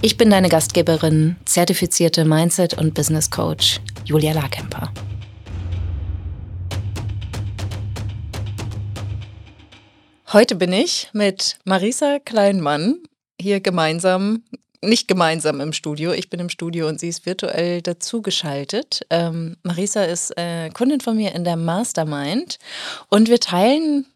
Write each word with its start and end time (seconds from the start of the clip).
Ich 0.00 0.16
bin 0.16 0.30
deine 0.30 0.48
Gastgeberin, 0.48 1.34
zertifizierte 1.44 2.24
Mindset- 2.24 2.74
und 2.74 2.94
Business 2.94 3.32
Coach 3.32 3.80
Julia 4.04 4.32
Larkemper. 4.32 4.92
Heute 10.32 10.54
bin 10.54 10.72
ich 10.72 11.08
mit 11.14 11.58
Marisa 11.64 12.20
Kleinmann 12.24 13.00
hier 13.40 13.58
gemeinsam, 13.58 14.44
nicht 14.80 15.08
gemeinsam 15.08 15.60
im 15.60 15.72
Studio. 15.72 16.12
Ich 16.12 16.30
bin 16.30 16.38
im 16.38 16.48
Studio 16.48 16.86
und 16.86 17.00
sie 17.00 17.08
ist 17.08 17.26
virtuell 17.26 17.82
dazugeschaltet. 17.82 19.04
Ähm, 19.10 19.56
Marisa 19.64 20.04
ist 20.04 20.30
äh, 20.38 20.70
Kundin 20.70 21.00
von 21.00 21.16
mir 21.16 21.34
in 21.34 21.42
der 21.42 21.56
Mastermind 21.56 22.60
und 23.08 23.28
wir 23.28 23.40
teilen 23.40 24.06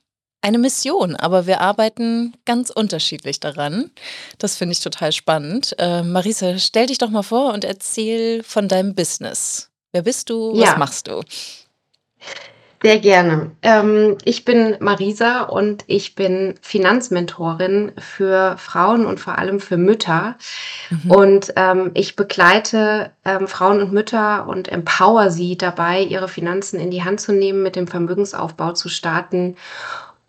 eine 0.43 0.59
Mission, 0.59 1.17
aber 1.17 1.47
wir 1.47 1.61
arbeiten 1.61 2.35
ganz 2.45 2.71
unterschiedlich 2.71 3.41
daran. 3.41 3.91
Das 4.39 4.57
finde 4.57 4.73
ich 4.73 4.81
total 4.81 5.13
spannend. 5.13 5.75
Äh, 5.79 6.03
Marisa, 6.03 6.59
stell 6.59 6.87
dich 6.87 6.99
doch 6.99 7.11
mal 7.11 7.23
vor 7.23 7.55
und 7.55 7.65
erzähl 7.65 8.43
von 8.43 8.69
deinem 8.69 8.95
Business. 8.95 9.71
Wer 9.93 10.03
bist 10.03 10.31
du? 10.31 10.59
Was 10.59 10.77
machst 10.77 11.07
du? 11.07 11.23
Sehr 12.83 12.99
gerne. 12.99 13.53
Ähm, 13.63 14.19
ich 14.25 14.45
bin 14.45 14.77
Marisa 14.81 15.43
und 15.43 15.85
ich 15.87 16.17
bin 16.17 16.57
Finanzmentorin 16.63 17.93
für 17.97 18.57
Frauen 18.59 19.07
und 19.07 19.21
vor 19.21 19.39
allem 19.39 19.61
für 19.61 19.77
Mütter. 19.77 20.37
Mhm. 20.91 21.11
Und 21.11 21.53
ähm, 21.55 21.93
ich 21.95 22.17
begleite 22.17 23.13
ähm, 23.25 23.47
Frauen 23.47 23.81
und 23.83 23.93
Mütter 23.93 24.49
und 24.49 24.67
empower 24.67 25.31
sie 25.31 25.57
dabei, 25.57 26.03
ihre 26.03 26.27
Finanzen 26.27 26.81
in 26.81 26.91
die 26.91 27.05
Hand 27.05 27.21
zu 27.21 27.33
nehmen, 27.33 27.63
mit 27.63 27.77
dem 27.77 27.87
Vermögensaufbau 27.87 28.73
zu 28.73 28.89
starten 28.89 29.55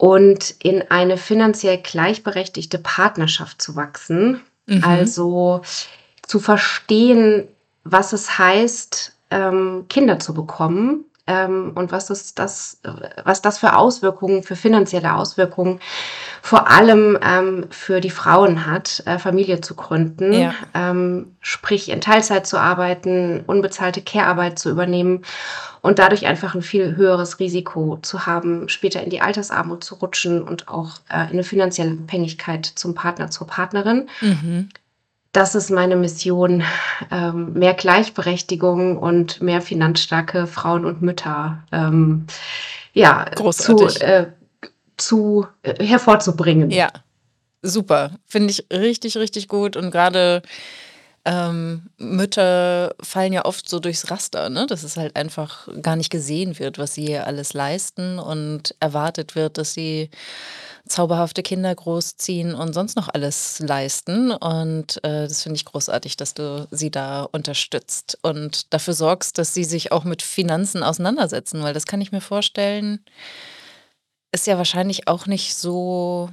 und 0.03 0.55
in 0.61 0.83
eine 0.91 1.15
finanziell 1.15 1.77
gleichberechtigte 1.77 2.77
Partnerschaft 2.77 3.61
zu 3.61 3.77
wachsen. 3.77 4.41
Mhm. 4.65 4.83
Also 4.83 5.61
zu 6.23 6.41
verstehen, 6.41 7.47
was 7.85 8.11
es 8.11 8.37
heißt, 8.37 9.15
ähm, 9.31 9.85
Kinder 9.87 10.19
zu 10.19 10.33
bekommen 10.33 11.05
ähm, 11.25 11.71
und 11.75 11.91
was 11.91 12.09
ist 12.09 12.37
das, 12.37 12.81
was 13.23 13.41
das 13.41 13.57
für 13.57 13.77
Auswirkungen, 13.77 14.43
für 14.43 14.57
finanzielle 14.57 15.15
Auswirkungen 15.15 15.79
vor 16.41 16.69
allem 16.69 17.17
ähm, 17.21 17.67
für 17.69 18.01
die 18.01 18.09
Frauen 18.09 18.65
hat, 18.65 19.01
äh, 19.05 19.17
Familie 19.17 19.61
zu 19.61 19.75
gründen, 19.75 20.33
ja. 20.33 20.53
ähm, 20.73 21.37
sprich 21.39 21.89
in 21.89 22.01
Teilzeit 22.01 22.45
zu 22.45 22.57
arbeiten, 22.57 23.45
unbezahlte 23.47 24.01
Care-Arbeit 24.01 24.59
zu 24.59 24.69
übernehmen 24.69 25.21
und 25.81 25.99
dadurch 25.99 26.25
einfach 26.25 26.55
ein 26.55 26.61
viel 26.61 26.97
höheres 26.97 27.39
Risiko 27.39 27.97
zu 28.01 28.25
haben, 28.25 28.67
später 28.67 29.01
in 29.01 29.09
die 29.09 29.21
Altersarmut 29.21 29.85
zu 29.85 29.95
rutschen 29.95 30.41
und 30.41 30.67
auch 30.67 30.99
äh, 31.09 31.23
in 31.23 31.33
eine 31.33 31.43
finanzielle 31.43 31.91
Abhängigkeit 31.91 32.65
zum 32.65 32.95
Partner, 32.95 33.29
zur 33.29 33.47
Partnerin. 33.47 34.09
Mhm. 34.19 34.69
Das 35.33 35.55
ist 35.55 35.71
meine 35.71 35.95
Mission, 35.95 36.63
ähm, 37.11 37.53
mehr 37.53 37.73
Gleichberechtigung 37.73 38.99
und 38.99 39.41
mehr 39.41 39.61
finanzstarke 39.61 40.45
Frauen 40.45 40.85
und 40.85 41.01
Mütter 41.01 41.63
ähm, 41.71 42.27
ja, 42.93 43.25
zu, 43.51 43.87
äh, 43.99 44.27
zu 44.97 45.47
äh, 45.63 45.83
hervorzubringen. 45.83 46.69
Ja, 46.69 46.89
super. 47.63 48.11
Finde 48.27 48.51
ich 48.51 48.67
richtig, 48.71 49.17
richtig 49.17 49.47
gut. 49.47 49.75
Und 49.75 49.89
gerade 49.89 50.43
ähm, 51.25 51.89
Mütter 51.97 52.95
fallen 53.01 53.33
ja 53.33 53.45
oft 53.45 53.69
so 53.69 53.79
durchs 53.79 54.11
Raster, 54.11 54.49
ne? 54.49 54.67
dass 54.67 54.83
es 54.83 54.97
halt 54.97 55.15
einfach 55.15 55.69
gar 55.81 55.95
nicht 55.95 56.09
gesehen 56.09 56.59
wird, 56.59 56.77
was 56.77 56.95
sie 56.95 57.05
hier 57.05 57.27
alles 57.27 57.53
leisten 57.53 58.19
und 58.19 58.75
erwartet 58.79 59.35
wird, 59.35 59.57
dass 59.57 59.73
sie 59.73 60.09
zauberhafte 60.87 61.41
Kinder 61.41 61.73
großziehen 61.73 62.53
und 62.53 62.73
sonst 62.73 62.97
noch 62.97 63.07
alles 63.07 63.59
leisten. 63.59 64.31
Und 64.31 64.97
äh, 65.05 65.27
das 65.27 65.43
finde 65.43 65.55
ich 65.55 65.65
großartig, 65.65 66.17
dass 66.17 66.33
du 66.33 66.67
sie 66.71 66.91
da 66.91 67.23
unterstützt 67.23 68.17
und 68.21 68.73
dafür 68.73 68.93
sorgst, 68.93 69.37
dass 69.37 69.53
sie 69.53 69.63
sich 69.63 69.93
auch 69.93 70.03
mit 70.03 70.21
Finanzen 70.21 70.83
auseinandersetzen, 70.83 71.63
weil 71.63 71.73
das 71.73 71.85
kann 71.85 72.01
ich 72.01 72.11
mir 72.11 72.21
vorstellen, 72.21 72.99
ist 74.33 74.47
ja 74.47 74.57
wahrscheinlich 74.57 75.07
auch 75.07 75.25
nicht 75.25 75.55
so 75.55 76.29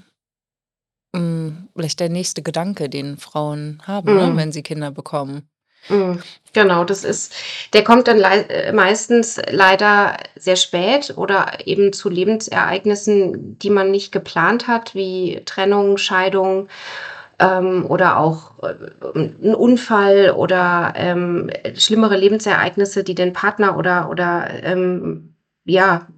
hm, 1.14 1.68
vielleicht 1.74 2.00
der 2.00 2.08
nächste 2.08 2.42
Gedanke, 2.42 2.88
den 2.88 3.16
Frauen 3.16 3.82
haben, 3.86 4.14
ne, 4.16 4.26
mhm. 4.28 4.36
wenn 4.36 4.52
sie 4.52 4.62
Kinder 4.62 4.90
bekommen. 4.90 5.48
Mhm. 5.88 6.20
Genau, 6.52 6.84
das 6.84 7.04
ist, 7.04 7.32
der 7.72 7.84
kommt 7.84 8.08
dann 8.08 8.18
lei 8.18 8.40
äh, 8.42 8.72
meistens 8.72 9.40
leider 9.50 10.16
sehr 10.36 10.56
spät 10.56 11.14
oder 11.16 11.66
eben 11.66 11.92
zu 11.92 12.08
Lebensereignissen, 12.08 13.58
die 13.58 13.70
man 13.70 13.90
nicht 13.90 14.12
geplant 14.12 14.66
hat, 14.66 14.94
wie 14.94 15.42
Trennung, 15.46 15.96
Scheidung 15.96 16.68
ähm, 17.38 17.86
oder 17.88 18.18
auch 18.18 18.62
äh, 18.62 18.74
ein 19.14 19.54
Unfall 19.54 20.32
oder 20.32 20.92
ähm, 20.96 21.50
schlimmere 21.76 22.16
Lebensereignisse, 22.16 23.04
die 23.04 23.14
den 23.14 23.32
Partner 23.32 23.78
oder, 23.78 24.10
oder 24.10 24.48
ähm, 24.62 25.34
ja, 25.64 26.08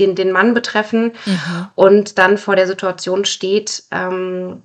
den, 0.00 0.16
den 0.16 0.32
Mann 0.32 0.54
betreffen 0.54 1.12
mhm. 1.26 1.66
und 1.74 2.18
dann 2.18 2.38
vor 2.38 2.56
der 2.56 2.66
Situation 2.66 3.24
steht, 3.24 3.84
ähm, 3.90 4.62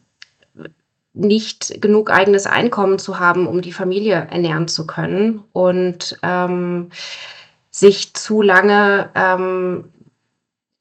nicht 1.13 1.81
genug 1.81 2.11
eigenes 2.11 2.45
Einkommen 2.45 2.99
zu 2.99 3.19
haben, 3.19 3.47
um 3.47 3.61
die 3.61 3.71
Familie 3.71 4.27
ernähren 4.29 4.67
zu 4.67 4.85
können 4.85 5.43
und 5.53 6.17
ähm, 6.23 6.89
sich 7.71 8.13
zu 8.13 8.41
lange 8.41 9.09
ähm, 9.15 9.85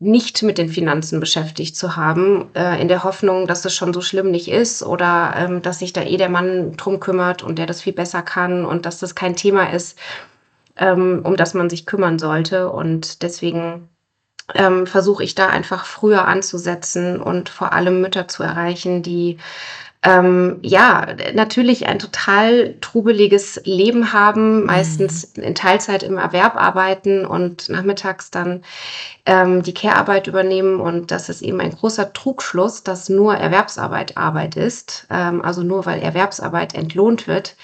nicht 0.00 0.42
mit 0.42 0.58
den 0.58 0.68
Finanzen 0.68 1.20
beschäftigt 1.20 1.76
zu 1.76 1.96
haben, 1.96 2.50
äh, 2.54 2.80
in 2.80 2.88
der 2.88 3.04
Hoffnung, 3.04 3.46
dass 3.46 3.64
es 3.64 3.74
schon 3.74 3.94
so 3.94 4.00
schlimm 4.00 4.30
nicht 4.30 4.48
ist 4.48 4.82
oder 4.82 5.34
ähm, 5.36 5.62
dass 5.62 5.78
sich 5.78 5.92
da 5.92 6.02
eh 6.02 6.16
der 6.16 6.28
Mann 6.28 6.76
drum 6.76 7.00
kümmert 7.00 7.42
und 7.42 7.58
der 7.58 7.66
das 7.66 7.80
viel 7.80 7.92
besser 7.92 8.22
kann 8.22 8.64
und 8.64 8.86
dass 8.86 8.98
das 8.98 9.14
kein 9.14 9.36
Thema 9.36 9.72
ist, 9.72 9.98
ähm, 10.76 11.20
um 11.24 11.36
das 11.36 11.54
man 11.54 11.70
sich 11.70 11.86
kümmern 11.86 12.18
sollte. 12.18 12.70
Und 12.70 13.22
deswegen 13.22 13.88
ähm, 14.54 14.86
versuche 14.86 15.24
ich 15.24 15.34
da 15.34 15.48
einfach 15.48 15.86
früher 15.86 16.26
anzusetzen 16.28 17.20
und 17.20 17.48
vor 17.48 17.72
allem 17.72 18.00
Mütter 18.00 18.28
zu 18.28 18.42
erreichen, 18.42 19.02
die 19.02 19.38
ähm, 20.04 20.58
ja, 20.60 21.06
natürlich 21.32 21.86
ein 21.86 21.98
total 21.98 22.74
trubeliges 22.82 23.60
Leben 23.64 24.12
haben, 24.12 24.66
meistens 24.66 25.32
mhm. 25.34 25.42
in 25.44 25.54
Teilzeit 25.54 26.02
im 26.02 26.18
Erwerb 26.18 26.56
arbeiten 26.56 27.24
und 27.24 27.70
nachmittags 27.70 28.30
dann 28.30 28.62
ähm, 29.26 29.62
die 29.62 29.72
Care-Arbeit 29.72 30.26
übernehmen. 30.26 30.80
Und 30.80 31.10
das 31.10 31.28
ist 31.28 31.40
eben 31.40 31.60
ein 31.60 31.70
großer 31.70 32.12
Trugschluss, 32.12 32.82
dass 32.82 33.08
nur 33.08 33.34
Erwerbsarbeit 33.34 34.16
Arbeit 34.16 34.56
ist. 34.56 35.06
Ähm, 35.10 35.42
also 35.42 35.62
nur 35.62 35.86
weil 35.86 36.02
Erwerbsarbeit 36.02 36.74
entlohnt 36.74 37.26
wird, 37.26 37.56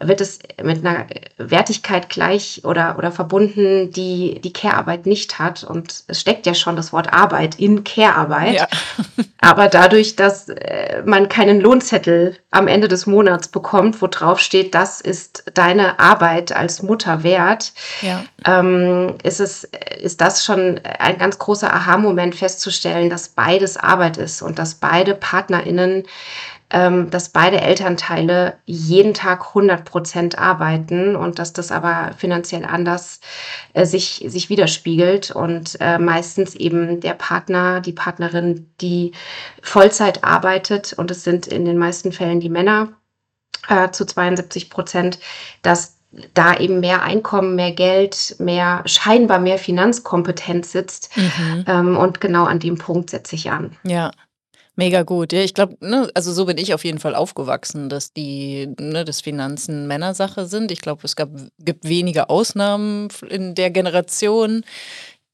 wird 0.00 0.20
es 0.20 0.40
mit 0.62 0.84
einer 0.84 1.06
Wertigkeit 1.38 2.08
gleich 2.08 2.62
oder, 2.64 2.96
oder 2.98 3.12
verbunden, 3.12 3.90
die 3.92 4.40
die 4.42 4.52
Care-Arbeit 4.52 5.06
nicht 5.06 5.38
hat. 5.38 5.62
Und 5.62 6.04
es 6.08 6.20
steckt 6.20 6.46
ja 6.46 6.54
schon 6.54 6.74
das 6.76 6.92
Wort 6.92 7.12
Arbeit 7.12 7.60
in 7.60 7.84
Care-Arbeit. 7.84 8.54
Ja. 8.54 8.68
Aber 9.40 9.68
dadurch, 9.68 10.16
dass 10.16 10.48
äh, 10.48 11.02
man 11.04 11.28
keinen 11.28 11.60
Lohnzettel 11.60 12.36
am 12.50 12.66
Ende 12.66 12.88
des 12.88 13.06
Monats 13.06 13.48
bekommt, 13.48 14.00
wo 14.00 14.06
drauf 14.06 14.40
steht, 14.40 14.74
das 14.74 15.00
ist 15.00 15.44
deine 15.54 15.98
Arbeit 15.98 16.50
als 16.56 16.82
Mutter 16.82 17.22
wert, 17.22 17.72
ja. 18.00 18.24
ähm, 18.46 19.14
ist 19.22 19.40
es, 19.40 19.64
ist 20.00 20.20
das 20.20 20.44
schon 20.44 20.80
ein 21.04 21.18
ganz 21.18 21.38
großer 21.38 21.72
Aha-Moment 21.72 22.34
festzustellen, 22.34 23.10
dass 23.10 23.28
beides 23.28 23.76
Arbeit 23.76 24.16
ist 24.16 24.42
und 24.42 24.58
dass 24.58 24.74
beide 24.74 25.14
PartnerInnen 25.14 26.04
ähm, 26.74 27.08
dass 27.10 27.28
beide 27.28 27.60
Elternteile 27.60 28.58
jeden 28.64 29.14
Tag 29.14 29.48
100 29.48 29.84
Prozent 29.84 30.38
arbeiten 30.38 31.14
und 31.14 31.38
dass 31.38 31.52
das 31.52 31.70
aber 31.70 32.12
finanziell 32.16 32.64
anders 32.64 33.20
äh, 33.74 33.86
sich, 33.86 34.24
sich 34.26 34.48
widerspiegelt 34.48 35.30
und 35.30 35.76
äh, 35.80 35.98
meistens 35.98 36.54
eben 36.56 37.00
der 37.00 37.14
Partner, 37.14 37.80
die 37.80 37.92
Partnerin, 37.92 38.70
die 38.80 39.12
Vollzeit 39.62 40.24
arbeitet 40.24 40.94
und 40.94 41.10
es 41.10 41.22
sind 41.22 41.46
in 41.46 41.64
den 41.64 41.78
meisten 41.78 42.10
Fällen 42.10 42.40
die 42.40 42.50
Männer 42.50 42.88
äh, 43.68 43.90
zu 43.90 44.04
72 44.04 44.68
Prozent, 44.68 45.20
dass 45.62 45.98
da 46.34 46.56
eben 46.56 46.80
mehr 46.80 47.02
Einkommen, 47.02 47.54
mehr 47.54 47.72
Geld, 47.72 48.36
mehr 48.38 48.82
scheinbar 48.86 49.38
mehr 49.38 49.58
Finanzkompetenz 49.58 50.72
sitzt. 50.72 51.10
Mhm. 51.16 51.64
Ähm, 51.66 51.96
und 51.96 52.20
genau 52.20 52.44
an 52.44 52.60
dem 52.60 52.78
Punkt 52.78 53.10
setze 53.10 53.36
ich 53.36 53.50
an. 53.50 53.76
Ja, 53.84 54.10
Mega 54.76 55.02
gut. 55.04 55.32
Ja, 55.32 55.40
ich 55.40 55.54
glaube, 55.54 55.76
ne, 55.80 56.10
also 56.14 56.32
so 56.32 56.46
bin 56.46 56.58
ich 56.58 56.74
auf 56.74 56.84
jeden 56.84 56.98
Fall 56.98 57.14
aufgewachsen, 57.14 57.88
dass 57.88 58.12
die, 58.12 58.74
ne, 58.80 59.04
dass 59.04 59.20
Finanzen 59.20 59.86
Männersache 59.86 60.46
sind. 60.46 60.72
Ich 60.72 60.80
glaube, 60.80 61.02
es 61.04 61.14
gab, 61.14 61.30
gibt 61.60 61.88
wenige 61.88 62.28
Ausnahmen 62.28 63.08
in 63.28 63.54
der 63.54 63.70
Generation. 63.70 64.64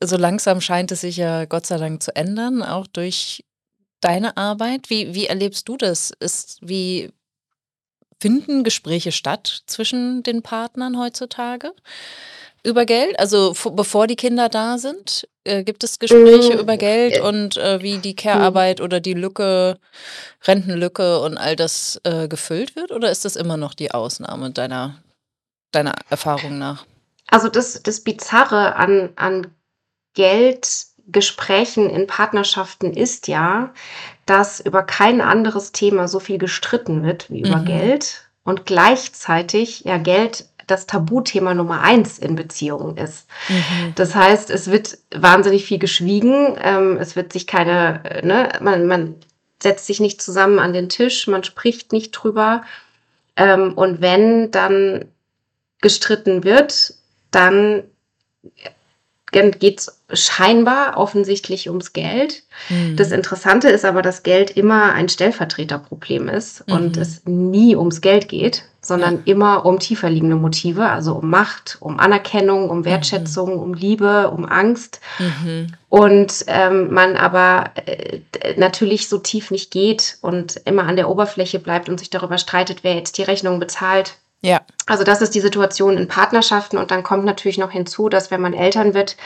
So 0.02 0.18
langsam 0.18 0.60
scheint 0.60 0.92
es 0.92 1.00
sich 1.00 1.16
ja 1.16 1.46
Gott 1.46 1.64
sei 1.64 1.78
Dank 1.78 2.02
zu 2.02 2.14
ändern, 2.14 2.62
auch 2.62 2.86
durch 2.86 3.44
deine 4.02 4.36
Arbeit. 4.36 4.90
Wie, 4.90 5.14
wie 5.14 5.26
erlebst 5.26 5.68
du 5.68 5.78
das? 5.78 6.12
Ist, 6.20 6.58
wie 6.60 7.10
finden 8.20 8.64
Gespräche 8.64 9.12
statt 9.12 9.62
zwischen 9.66 10.22
den 10.22 10.42
Partnern 10.42 10.98
heutzutage? 10.98 11.72
Über 12.62 12.84
Geld? 12.84 13.18
Also 13.18 13.54
bevor 13.72 14.06
die 14.06 14.16
Kinder 14.16 14.48
da 14.50 14.76
sind? 14.76 15.26
Äh, 15.44 15.64
gibt 15.64 15.82
es 15.82 15.98
Gespräche 15.98 16.56
Mm, 16.56 16.60
über 16.60 16.76
Geld 16.76 17.18
und 17.20 17.56
äh, 17.56 17.80
wie 17.80 17.96
die 17.96 18.12
mm. 18.12 18.16
Care-Arbeit 18.16 18.82
oder 18.82 19.00
die 19.00 19.14
Lücke, 19.14 19.78
Rentenlücke 20.44 21.20
und 21.20 21.38
all 21.38 21.56
das 21.56 21.98
äh, 22.04 22.28
gefüllt 22.28 22.76
wird? 22.76 22.92
Oder 22.92 23.10
ist 23.10 23.24
das 23.24 23.36
immer 23.36 23.56
noch 23.56 23.72
die 23.72 23.92
Ausnahme 23.92 24.50
deiner, 24.50 25.02
deiner 25.72 25.94
Erfahrung 26.10 26.58
nach? 26.58 26.84
Also 27.28 27.48
das, 27.48 27.82
das 27.82 28.00
Bizarre 28.00 28.76
an, 28.76 29.10
an 29.16 29.54
Geldgesprächen 31.10 31.90
in 31.90 32.06
Partnerschaften 32.06 32.92
ist 32.92 33.26
ja, 33.28 33.70
dass 34.26 34.60
über 34.60 34.82
kein 34.82 35.20
anderes 35.20 35.72
Thema 35.72 36.06
so 36.06 36.20
viel 36.20 36.38
gestritten 36.38 37.02
wird 37.02 37.30
wie 37.30 37.40
über 37.40 37.58
Mhm. 37.58 37.64
Geld 37.64 38.30
und 38.44 38.64
gleichzeitig 38.64 39.80
ja 39.80 39.98
Geld 39.98 40.46
das 40.66 40.86
Tabuthema 40.86 41.52
Nummer 41.52 41.80
eins 41.80 42.18
in 42.18 42.36
Beziehungen 42.36 42.96
ist. 42.96 43.26
Mhm. 43.48 43.92
Das 43.96 44.14
heißt, 44.14 44.50
es 44.50 44.70
wird 44.70 44.98
wahnsinnig 45.12 45.64
viel 45.64 45.80
geschwiegen, 45.80 46.56
ähm, 46.62 46.96
es 47.00 47.16
wird 47.16 47.32
sich 47.32 47.48
keine, 47.48 48.04
äh, 48.04 48.24
ne, 48.24 48.52
man, 48.60 48.86
man 48.86 49.16
setzt 49.60 49.86
sich 49.86 49.98
nicht 49.98 50.22
zusammen 50.22 50.60
an 50.60 50.72
den 50.72 50.88
Tisch, 50.88 51.26
man 51.26 51.42
spricht 51.42 51.92
nicht 51.92 52.12
drüber. 52.12 52.62
Ähm, 53.36 53.72
und 53.74 54.00
wenn 54.00 54.52
dann 54.52 55.06
gestritten 55.80 56.44
wird, 56.44 56.94
dann 57.32 57.82
geht 59.32 59.80
es 59.80 60.00
scheinbar 60.12 60.96
offensichtlich 60.96 61.68
ums 61.68 61.92
Geld. 61.92 62.42
Das 62.96 63.08
Mhm. 63.08 63.14
Interessante 63.14 63.68
ist 63.68 63.84
aber, 63.84 64.02
dass 64.02 64.22
Geld 64.22 64.50
immer 64.50 64.92
ein 64.92 65.08
Stellvertreterproblem 65.08 66.28
ist 66.28 66.64
und 66.68 66.96
Mhm. 66.96 67.02
es 67.02 67.22
nie 67.26 67.76
ums 67.76 68.00
Geld 68.00 68.28
geht, 68.28 68.64
sondern 68.82 69.16
Ja. 69.16 69.20
immer 69.26 69.66
um 69.66 69.78
tiefer 69.78 70.10
liegende 70.10 70.36
Motive, 70.36 70.86
also 70.88 71.14
um 71.14 71.30
Macht, 71.30 71.76
um 71.80 72.00
Anerkennung, 72.00 72.70
um 72.70 72.78
Mhm. 72.80 72.84
Wertschätzung, 72.86 73.58
um 73.58 73.74
Liebe, 73.74 74.30
um 74.30 74.44
Angst. 74.46 75.00
Mhm. 75.18 75.74
Und 75.88 76.44
ähm, 76.46 76.92
man 76.92 77.16
aber 77.16 77.70
äh, 77.86 78.20
natürlich 78.56 79.08
so 79.08 79.18
tief 79.18 79.50
nicht 79.50 79.70
geht 79.70 80.18
und 80.22 80.60
immer 80.64 80.84
an 80.84 80.96
der 80.96 81.08
Oberfläche 81.08 81.58
bleibt 81.58 81.88
und 81.88 81.98
sich 81.98 82.10
darüber 82.10 82.38
streitet, 82.38 82.82
wer 82.82 82.94
jetzt 82.94 83.18
die 83.18 83.22
Rechnung 83.22 83.60
bezahlt. 83.60 84.14
Ja. 84.42 84.60
Also 84.86 85.04
das 85.04 85.22
ist 85.22 85.34
die 85.34 85.40
Situation 85.40 85.98
in 85.98 86.08
Partnerschaften 86.08 86.78
und 86.78 86.90
dann 86.90 87.02
kommt 87.02 87.24
natürlich 87.24 87.58
noch 87.58 87.70
hinzu, 87.70 88.08
dass 88.08 88.30
wenn 88.30 88.40
man 88.40 88.54
Eltern 88.54 88.94
wird, 88.94 89.16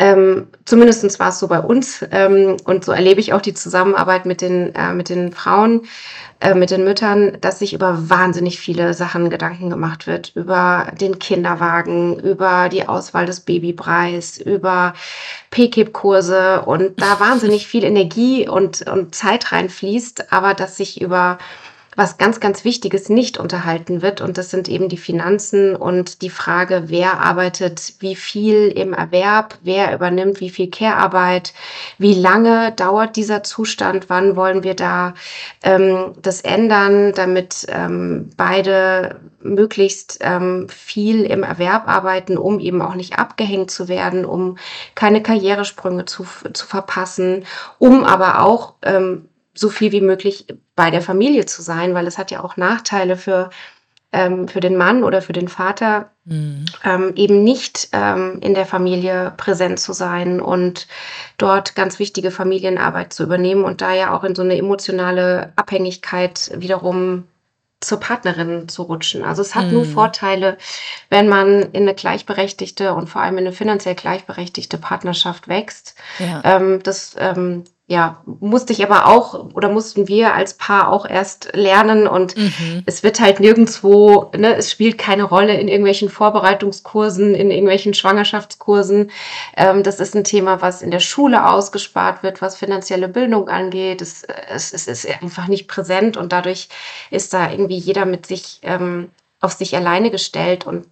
ähm, 0.00 0.46
zumindest 0.64 1.20
war 1.20 1.28
es 1.28 1.38
so 1.38 1.46
bei 1.46 1.60
uns 1.60 2.02
ähm, 2.10 2.56
und 2.64 2.86
so 2.86 2.92
erlebe 2.92 3.20
ich 3.20 3.34
auch 3.34 3.42
die 3.42 3.52
Zusammenarbeit 3.52 4.24
mit 4.24 4.40
den, 4.40 4.74
äh, 4.74 4.94
mit 4.94 5.10
den 5.10 5.30
Frauen, 5.30 5.82
äh, 6.40 6.54
mit 6.54 6.70
den 6.70 6.84
Müttern, 6.84 7.36
dass 7.42 7.58
sich 7.58 7.74
über 7.74 8.08
wahnsinnig 8.08 8.58
viele 8.58 8.94
Sachen 8.94 9.28
Gedanken 9.28 9.68
gemacht 9.68 10.06
wird. 10.06 10.32
Über 10.34 10.90
den 10.98 11.18
Kinderwagen, 11.18 12.18
über 12.18 12.70
die 12.70 12.88
Auswahl 12.88 13.26
des 13.26 13.40
Babybreis, 13.40 14.38
über 14.38 14.94
PKIP-Kurse 15.50 16.62
und 16.62 16.98
da 16.98 17.20
wahnsinnig 17.20 17.66
viel 17.66 17.84
Energie 17.84 18.48
und, 18.48 18.88
und 18.88 19.14
Zeit 19.14 19.52
reinfließt, 19.52 20.32
aber 20.32 20.54
dass 20.54 20.78
sich 20.78 21.02
über 21.02 21.36
was 22.00 22.16
ganz, 22.16 22.40
ganz 22.40 22.64
Wichtiges 22.64 23.10
nicht 23.10 23.36
unterhalten 23.36 24.00
wird. 24.00 24.22
Und 24.22 24.38
das 24.38 24.48
sind 24.48 24.70
eben 24.70 24.88
die 24.88 24.96
Finanzen 24.96 25.76
und 25.76 26.22
die 26.22 26.30
Frage, 26.30 26.84
wer 26.86 27.20
arbeitet 27.20 27.92
wie 27.98 28.16
viel 28.16 28.68
im 28.68 28.94
Erwerb, 28.94 29.58
wer 29.62 29.94
übernimmt 29.94 30.40
wie 30.40 30.48
viel 30.48 30.70
Care-Arbeit, 30.70 31.52
wie 31.98 32.14
lange 32.14 32.72
dauert 32.72 33.16
dieser 33.16 33.42
Zustand, 33.42 34.08
wann 34.08 34.34
wollen 34.34 34.62
wir 34.62 34.72
da 34.72 35.12
ähm, 35.62 36.14
das 36.22 36.40
ändern, 36.40 37.12
damit 37.12 37.66
ähm, 37.68 38.30
beide 38.34 39.20
möglichst 39.42 40.20
ähm, 40.22 40.70
viel 40.70 41.24
im 41.24 41.42
Erwerb 41.42 41.86
arbeiten, 41.86 42.38
um 42.38 42.60
eben 42.60 42.80
auch 42.80 42.94
nicht 42.94 43.18
abgehängt 43.18 43.70
zu 43.70 43.88
werden, 43.88 44.24
um 44.24 44.56
keine 44.94 45.22
Karrieresprünge 45.22 46.06
zu, 46.06 46.24
zu 46.54 46.66
verpassen, 46.66 47.44
um 47.78 48.04
aber 48.04 48.40
auch 48.40 48.72
ähm, 48.80 49.28
so 49.54 49.68
viel 49.68 49.92
wie 49.92 50.00
möglich 50.00 50.46
bei 50.76 50.90
der 50.90 51.02
Familie 51.02 51.46
zu 51.46 51.62
sein, 51.62 51.94
weil 51.94 52.06
es 52.06 52.18
hat 52.18 52.30
ja 52.30 52.42
auch 52.42 52.56
Nachteile 52.56 53.16
für, 53.16 53.50
ähm, 54.12 54.48
für 54.48 54.60
den 54.60 54.76
Mann 54.76 55.04
oder 55.04 55.22
für 55.22 55.32
den 55.32 55.48
Vater, 55.48 56.10
Mhm. 56.24 56.66
ähm, 56.84 57.12
eben 57.16 57.42
nicht 57.42 57.88
ähm, 57.92 58.38
in 58.40 58.54
der 58.54 58.66
Familie 58.66 59.32
präsent 59.36 59.80
zu 59.80 59.92
sein 59.92 60.40
und 60.40 60.86
dort 61.38 61.74
ganz 61.74 61.98
wichtige 61.98 62.30
Familienarbeit 62.30 63.12
zu 63.12 63.24
übernehmen 63.24 63.64
und 63.64 63.80
da 63.80 63.92
ja 63.94 64.14
auch 64.14 64.22
in 64.22 64.36
so 64.36 64.42
eine 64.42 64.56
emotionale 64.56 65.52
Abhängigkeit 65.56 66.52
wiederum 66.54 67.24
zur 67.80 67.98
Partnerin 67.98 68.68
zu 68.68 68.82
rutschen. 68.82 69.24
Also 69.24 69.40
es 69.40 69.54
hat 69.54 69.72
nur 69.72 69.84
Mhm. 69.84 69.90
Vorteile, 69.90 70.58
wenn 71.08 71.28
man 71.28 71.62
in 71.72 71.82
eine 71.82 71.94
gleichberechtigte 71.94 72.92
und 72.94 73.08
vor 73.08 73.22
allem 73.22 73.38
in 73.38 73.46
eine 73.46 73.52
finanziell 73.56 73.94
gleichberechtigte 73.94 74.76
Partnerschaft 74.76 75.48
wächst. 75.48 75.94
Ja. 76.18 76.42
Ähm, 76.44 76.82
das 76.82 77.16
ähm, 77.18 77.64
ja, 77.90 78.22
musste 78.38 78.72
ich 78.72 78.84
aber 78.84 79.06
auch 79.06 79.52
oder 79.52 79.68
mussten 79.68 80.06
wir 80.06 80.32
als 80.32 80.54
Paar 80.54 80.92
auch 80.92 81.04
erst 81.04 81.50
lernen 81.54 82.06
und 82.06 82.36
Mhm. 82.36 82.84
es 82.86 83.02
wird 83.02 83.18
halt 83.18 83.40
nirgendwo, 83.40 84.30
ne, 84.36 84.54
es 84.54 84.70
spielt 84.70 84.96
keine 84.96 85.24
Rolle 85.24 85.58
in 85.58 85.66
irgendwelchen 85.66 86.08
Vorbereitungskursen, 86.08 87.34
in 87.34 87.50
irgendwelchen 87.50 87.92
Schwangerschaftskursen. 87.92 89.10
Ähm, 89.56 89.82
das 89.82 89.98
ist 89.98 90.14
ein 90.14 90.22
Thema, 90.22 90.62
was 90.62 90.82
in 90.82 90.92
der 90.92 91.00
Schule 91.00 91.50
ausgespart 91.50 92.22
wird, 92.22 92.40
was 92.40 92.56
finanzielle 92.56 93.08
Bildung 93.08 93.48
angeht. 93.48 94.02
Es, 94.02 94.22
es, 94.22 94.72
es 94.72 94.86
ist 94.86 95.08
einfach 95.20 95.48
nicht 95.48 95.66
präsent 95.66 96.16
und 96.16 96.30
dadurch 96.32 96.68
ist 97.10 97.34
da 97.34 97.50
irgendwie 97.50 97.78
jeder 97.78 98.04
mit 98.04 98.24
sich 98.24 98.60
ähm, 98.62 99.08
auf 99.40 99.54
sich 99.54 99.74
alleine 99.76 100.12
gestellt 100.12 100.64
und 100.64 100.86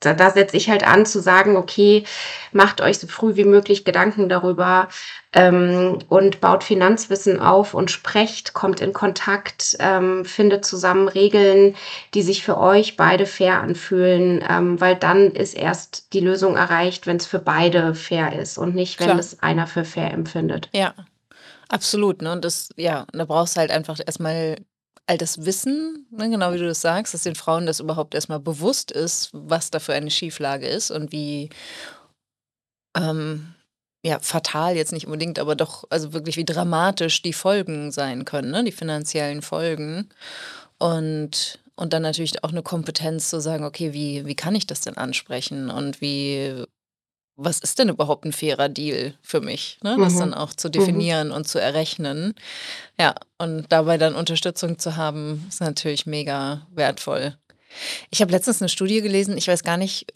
da, 0.00 0.14
da 0.14 0.30
setze 0.30 0.56
ich 0.56 0.68
halt 0.68 0.86
an 0.86 1.06
zu 1.06 1.20
sagen, 1.20 1.56
okay, 1.56 2.04
macht 2.52 2.80
euch 2.80 2.98
so 2.98 3.06
früh 3.06 3.36
wie 3.36 3.44
möglich 3.44 3.84
Gedanken 3.84 4.28
darüber 4.28 4.88
ähm, 5.32 5.98
und 6.08 6.40
baut 6.40 6.64
Finanzwissen 6.64 7.40
auf 7.40 7.74
und 7.74 7.90
sprecht, 7.90 8.52
kommt 8.52 8.80
in 8.80 8.92
Kontakt, 8.92 9.76
ähm, 9.80 10.24
findet 10.24 10.64
zusammen 10.64 11.08
Regeln, 11.08 11.76
die 12.14 12.22
sich 12.22 12.44
für 12.44 12.58
euch 12.58 12.96
beide 12.96 13.26
fair 13.26 13.60
anfühlen, 13.60 14.44
ähm, 14.48 14.80
weil 14.80 14.96
dann 14.96 15.32
ist 15.32 15.54
erst 15.54 16.12
die 16.12 16.20
Lösung 16.20 16.56
erreicht, 16.56 17.06
wenn 17.06 17.16
es 17.16 17.26
für 17.26 17.38
beide 17.38 17.94
fair 17.94 18.38
ist 18.38 18.58
und 18.58 18.74
nicht, 18.74 19.00
wenn 19.00 19.18
es 19.18 19.42
einer 19.42 19.66
für 19.66 19.84
fair 19.84 20.12
empfindet. 20.12 20.68
Ja, 20.72 20.94
absolut. 21.68 22.22
Ne? 22.22 22.32
Und 22.32 22.44
das, 22.44 22.70
ja, 22.76 23.06
da 23.12 23.24
brauchst 23.24 23.56
du 23.56 23.60
halt 23.60 23.70
einfach 23.70 23.98
erstmal 24.04 24.56
all 25.10 25.18
das 25.18 25.44
Wissen, 25.44 26.06
ne? 26.12 26.30
genau 26.30 26.52
wie 26.52 26.58
du 26.58 26.66
das 26.66 26.80
sagst, 26.80 27.14
dass 27.14 27.24
den 27.24 27.34
Frauen 27.34 27.66
das 27.66 27.80
überhaupt 27.80 28.14
erstmal 28.14 28.38
bewusst 28.38 28.92
ist, 28.92 29.30
was 29.32 29.70
da 29.70 29.80
für 29.80 29.92
eine 29.92 30.10
Schieflage 30.10 30.68
ist 30.68 30.92
und 30.92 31.10
wie 31.10 31.50
ähm, 32.96 33.54
ja, 34.04 34.20
fatal 34.20 34.76
jetzt 34.76 34.92
nicht 34.92 35.06
unbedingt, 35.06 35.40
aber 35.40 35.56
doch, 35.56 35.84
also 35.90 36.12
wirklich 36.12 36.36
wie 36.36 36.44
dramatisch 36.44 37.22
die 37.22 37.32
Folgen 37.32 37.90
sein 37.90 38.24
können, 38.24 38.52
ne? 38.52 38.62
die 38.62 38.72
finanziellen 38.72 39.42
Folgen. 39.42 40.08
Und, 40.78 41.58
und 41.74 41.92
dann 41.92 42.02
natürlich 42.02 42.44
auch 42.44 42.50
eine 42.50 42.62
Kompetenz 42.62 43.30
zu 43.30 43.40
sagen, 43.40 43.64
okay, 43.64 43.92
wie, 43.92 44.24
wie 44.26 44.36
kann 44.36 44.54
ich 44.54 44.68
das 44.68 44.80
denn 44.82 44.96
ansprechen 44.96 45.70
und 45.70 46.00
wie, 46.00 46.64
was 47.42 47.58
ist 47.60 47.78
denn 47.78 47.88
überhaupt 47.88 48.24
ein 48.24 48.32
fairer 48.32 48.68
Deal 48.68 49.14
für 49.22 49.40
mich? 49.40 49.78
Ne? 49.82 49.96
Das 49.98 50.16
dann 50.18 50.28
Mhm. 50.30 50.34
auch 50.34 50.52
zu 50.54 50.68
Mhm. 50.68 50.72
definieren 50.72 51.30
und 51.32 51.48
zu 51.48 51.58
errechnen. 51.58 52.34
Ja, 52.98 53.14
und 53.38 53.66
dabei 53.70 53.96
dann 53.98 54.14
Unterstützung 54.14 54.78
zu 54.78 54.96
haben, 54.96 55.46
ist 55.48 55.60
natürlich 55.60 56.06
mega 56.06 56.66
wertvoll. 56.72 57.36
Ich 58.10 58.20
habe 58.20 58.32
letztens 58.32 58.60
eine 58.60 58.68
Studie 58.68 59.00
gelesen, 59.00 59.36
ich 59.38 59.48
weiß 59.48 59.62
gar 59.62 59.76
nicht 59.76 60.12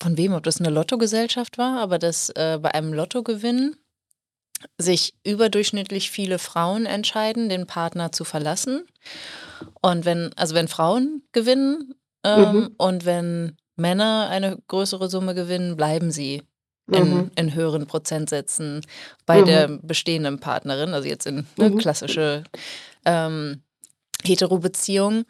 von 0.00 0.16
wem, 0.16 0.32
ob 0.32 0.42
das 0.42 0.58
eine 0.60 0.70
Lottogesellschaft 0.70 1.58
war, 1.58 1.78
aber 1.80 1.98
dass 1.98 2.30
äh, 2.30 2.58
bei 2.60 2.74
einem 2.74 2.92
Lottogewinn 2.92 3.76
sich 4.78 5.14
überdurchschnittlich 5.24 6.10
viele 6.10 6.38
Frauen 6.38 6.86
entscheiden, 6.86 7.48
den 7.48 7.66
Partner 7.66 8.10
zu 8.12 8.24
verlassen. 8.24 8.84
Und 9.80 10.04
wenn, 10.04 10.32
also 10.36 10.54
wenn 10.54 10.68
Frauen 10.68 11.22
gewinnen 11.32 11.94
ähm, 12.24 12.52
Mhm. 12.56 12.74
und 12.78 13.04
wenn 13.04 13.56
Männer 13.76 14.28
eine 14.30 14.58
größere 14.68 15.08
Summe 15.08 15.34
gewinnen, 15.34 15.76
bleiben 15.76 16.10
sie 16.10 16.42
in, 16.90 17.10
Mhm. 17.14 17.30
in 17.36 17.54
höheren 17.54 17.86
Prozentsätzen 17.86 18.84
bei 19.26 19.40
Mhm. 19.40 19.46
der 19.46 19.68
bestehenden 19.68 20.40
Partnerin, 20.40 20.94
also 20.94 21.08
jetzt 21.08 21.26
in 21.26 21.46
ne, 21.56 21.70
Mhm. 21.70 21.78
klassische 21.78 22.44
ähm, 23.04 23.62
Hetero-Beziehung. 24.24 25.24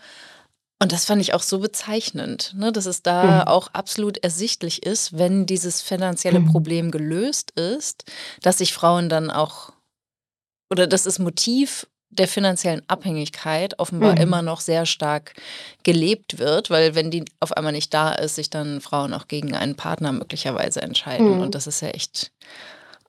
Und 0.82 0.90
das 0.92 1.04
fand 1.04 1.22
ich 1.22 1.32
auch 1.32 1.42
so 1.42 1.60
bezeichnend, 1.60 2.54
ne, 2.56 2.72
dass 2.72 2.86
es 2.86 3.02
da 3.02 3.42
Mhm. 3.42 3.48
auch 3.48 3.68
absolut 3.68 4.18
ersichtlich 4.18 4.82
ist, 4.84 5.16
wenn 5.16 5.46
dieses 5.46 5.80
finanzielle 5.80 6.40
Mhm. 6.40 6.46
Problem 6.46 6.90
gelöst 6.90 7.52
ist, 7.52 8.04
dass 8.42 8.58
sich 8.58 8.72
Frauen 8.74 9.08
dann 9.08 9.30
auch 9.30 9.72
oder 10.70 10.86
dass 10.88 11.04
das 11.04 11.18
Motiv 11.20 11.86
der 12.12 12.28
finanziellen 12.28 12.82
Abhängigkeit 12.88 13.78
offenbar 13.78 14.12
Mhm. 14.12 14.20
immer 14.20 14.42
noch 14.42 14.60
sehr 14.60 14.84
stark 14.86 15.32
gelebt 15.82 16.38
wird, 16.38 16.68
weil 16.70 16.94
wenn 16.94 17.10
die 17.10 17.24
auf 17.40 17.52
einmal 17.56 17.72
nicht 17.72 17.92
da 17.94 18.12
ist, 18.12 18.36
sich 18.36 18.50
dann 18.50 18.80
Frauen 18.80 19.14
auch 19.14 19.28
gegen 19.28 19.54
einen 19.56 19.76
Partner 19.76 20.12
möglicherweise 20.12 20.82
entscheiden. 20.82 21.36
Mhm. 21.36 21.40
Und 21.40 21.54
das 21.54 21.66
ist 21.66 21.80
ja 21.80 21.88
echt 21.88 22.30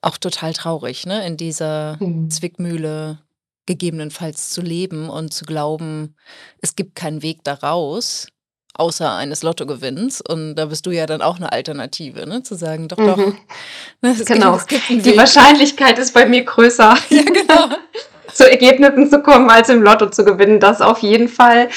auch 0.00 0.16
total 0.18 0.52
traurig, 0.54 1.06
ne? 1.06 1.26
In 1.26 1.36
dieser 1.36 1.96
Mhm. 2.00 2.30
Zwickmühle 2.30 3.18
gegebenenfalls 3.66 4.50
zu 4.50 4.60
leben 4.60 5.08
und 5.08 5.32
zu 5.32 5.44
glauben, 5.44 6.14
es 6.60 6.76
gibt 6.76 6.94
keinen 6.94 7.22
Weg 7.22 7.44
daraus, 7.44 8.26
außer 8.74 9.10
eines 9.14 9.42
Lottogewinns. 9.42 10.20
Und 10.20 10.56
da 10.56 10.66
bist 10.66 10.84
du 10.86 10.90
ja 10.90 11.06
dann 11.06 11.22
auch 11.22 11.36
eine 11.36 11.52
Alternative, 11.52 12.26
ne? 12.26 12.42
Zu 12.42 12.54
sagen, 12.56 12.88
doch, 12.88 12.96
doch, 12.98 13.16
Mhm. 13.16 13.36
es, 14.02 14.16
gibt, 14.18 14.28
Genau. 14.28 14.56
es 14.56 14.66
gibt 14.66 14.90
einen 14.90 15.02
Die. 15.02 15.16
Wahrscheinlichkeit 15.16 15.98
ist 15.98 16.12
bei 16.14 16.26
mir 16.26 16.44
größer, 16.44 16.96
Ja, 17.10 17.22
genau. 17.22 17.68
zu 18.44 18.50
Ergebnissen 18.50 19.10
zu 19.10 19.22
kommen, 19.22 19.48
als 19.48 19.68
im 19.68 19.82
Lotto 19.82 20.10
zu 20.10 20.24
gewinnen. 20.24 20.60
Das 20.60 20.80
auf 20.80 20.98
jeden 20.98 21.28
Fall. 21.28 21.68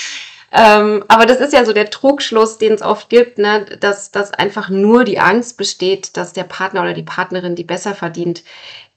Ähm, 0.52 1.04
aber 1.08 1.26
das 1.26 1.40
ist 1.40 1.54
ja 1.54 1.66
so 1.66 1.74
der 1.74 1.90
Trugschluss, 1.90 2.58
den 2.58 2.74
es 2.74 2.82
oft 2.82 3.10
gibt, 3.10 3.38
ne? 3.38 3.66
dass, 3.80 4.12
dass 4.12 4.34
einfach 4.34 4.70
nur 4.70 5.04
die 5.04 5.20
Angst 5.20 5.58
besteht, 5.58 6.16
dass 6.16 6.34
der 6.34 6.46
Partner 6.46 6.82
oder 6.82 6.94
die 6.94 7.04
Partnerin, 7.04 7.56
die 7.56 7.66
besser 7.66 7.94
verdient, 7.94 8.44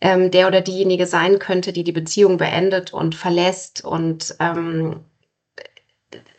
ähm, 0.00 0.30
der 0.30 0.46
oder 0.46 0.60
diejenige 0.60 1.06
sein 1.06 1.38
könnte, 1.40 1.72
die 1.72 1.84
die 1.84 1.92
Beziehung 1.92 2.38
beendet 2.38 2.92
und 2.92 3.16
verlässt. 3.16 3.84
Und 3.84 4.36
ähm, 4.38 5.00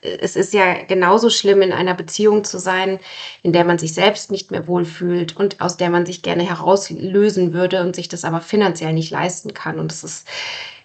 es 0.01 0.35
ist 0.35 0.53
ja 0.53 0.83
genauso 0.83 1.29
schlimm, 1.29 1.61
in 1.61 1.73
einer 1.73 1.93
Beziehung 1.93 2.43
zu 2.43 2.57
sein, 2.57 2.99
in 3.43 3.51
der 3.53 3.65
man 3.65 3.77
sich 3.77 3.93
selbst 3.93 4.31
nicht 4.31 4.49
mehr 4.49 4.65
wohlfühlt 4.65 5.35
und 5.35 5.61
aus 5.61 5.77
der 5.77 5.89
man 5.89 6.05
sich 6.05 6.23
gerne 6.23 6.47
herauslösen 6.47 7.53
würde 7.53 7.81
und 7.81 7.95
sich 7.95 8.07
das 8.07 8.23
aber 8.23 8.41
finanziell 8.41 8.93
nicht 8.93 9.11
leisten 9.11 9.53
kann. 9.53 9.77
Und 9.77 9.91
es 9.91 10.03
ist 10.03 10.27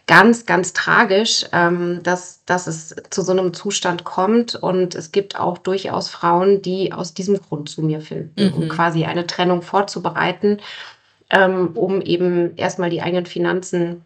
ganz, 0.06 0.46
ganz 0.46 0.72
tragisch, 0.72 1.46
ähm, 1.52 2.00
dass, 2.02 2.44
dass 2.44 2.66
es 2.68 2.94
zu 3.10 3.22
so 3.22 3.32
einem 3.32 3.52
Zustand 3.54 4.04
kommt. 4.04 4.54
Und 4.54 4.94
es 4.94 5.10
gibt 5.12 5.38
auch 5.38 5.58
durchaus 5.58 6.08
Frauen, 6.08 6.62
die 6.62 6.92
aus 6.92 7.14
diesem 7.14 7.40
Grund 7.40 7.68
zu 7.68 7.82
mir 7.82 8.00
finden, 8.00 8.52
um 8.52 8.64
Mhm. 8.64 8.68
quasi 8.68 9.04
eine 9.04 9.26
Trennung 9.26 9.62
vorzubereiten, 9.62 10.58
ähm, 11.30 11.70
um 11.74 12.00
eben 12.02 12.56
erstmal 12.56 12.90
die 12.90 13.02
eigenen 13.02 13.26
Finanzen 13.26 14.04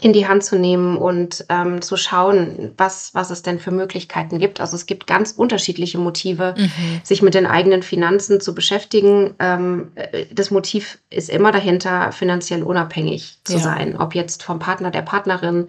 in 0.00 0.12
die 0.12 0.26
Hand 0.26 0.44
zu 0.44 0.58
nehmen 0.58 0.96
und 0.96 1.44
ähm, 1.48 1.82
zu 1.82 1.96
schauen, 1.96 2.72
was, 2.76 3.10
was 3.14 3.30
es 3.30 3.42
denn 3.42 3.58
für 3.60 3.70
Möglichkeiten 3.70 4.38
gibt. 4.38 4.60
Also 4.60 4.74
es 4.76 4.86
gibt 4.86 5.06
ganz 5.06 5.32
unterschiedliche 5.32 5.98
Motive, 5.98 6.54
Mhm. 6.56 7.00
sich 7.02 7.22
mit 7.22 7.34
den 7.34 7.46
eigenen 7.46 7.82
Finanzen 7.82 8.40
zu 8.40 8.54
beschäftigen. 8.54 9.34
Ähm, 9.38 9.92
äh, 9.96 10.24
das 10.32 10.50
Motiv 10.50 10.98
ist 11.10 11.28
immer 11.30 11.52
dahinter, 11.52 12.12
finanziell 12.12 12.62
unabhängig 12.62 13.38
zu 13.44 13.54
Ja. 13.54 13.58
sein, 13.60 13.96
ob 13.98 14.14
jetzt 14.14 14.42
vom 14.42 14.58
Partner, 14.58 14.90
der 14.90 15.02
Partnerin 15.02 15.68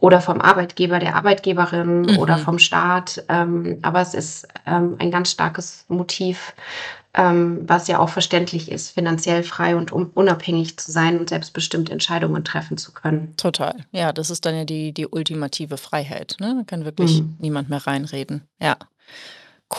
oder 0.00 0.20
vom 0.20 0.40
Arbeitgeber, 0.40 0.98
der 0.98 1.14
Arbeitgeberin 1.14 2.02
Mhm. 2.02 2.18
oder 2.18 2.38
vom 2.38 2.58
Staat. 2.58 3.22
Ähm, 3.28 3.78
aber 3.82 4.00
es 4.00 4.14
ist 4.14 4.48
ähm, 4.66 4.96
ein 4.98 5.10
ganz 5.10 5.30
starkes 5.30 5.84
Motiv, 5.88 6.54
ähm, 7.14 7.60
was 7.68 7.88
ja 7.88 7.98
auch 7.98 8.08
verständlich 8.08 8.70
ist, 8.70 8.90
finanziell 8.90 9.42
frei 9.42 9.74
und 9.76 9.92
un 9.92 10.06
unabhängig 10.14 10.78
zu 10.78 10.92
sein 10.92 11.18
und 11.18 11.28
selbstbestimmt 11.28 11.90
Entscheidungen 11.90 12.44
treffen 12.44 12.76
zu 12.78 12.92
können. 12.92 13.34
Total. 13.36 13.74
Ja, 13.90 14.12
das 14.12 14.30
ist 14.30 14.46
dann 14.46 14.54
ja 14.54 14.64
die, 14.64 14.92
die 14.92 15.06
ultimative 15.08 15.76
Freiheit. 15.76 16.36
Ne? 16.40 16.54
Da 16.58 16.64
kann 16.64 16.84
wirklich 16.84 17.20
Mhm. 17.20 17.36
niemand 17.40 17.68
mehr 17.68 17.84
reinreden. 17.86 18.42
Ja. 18.60 18.76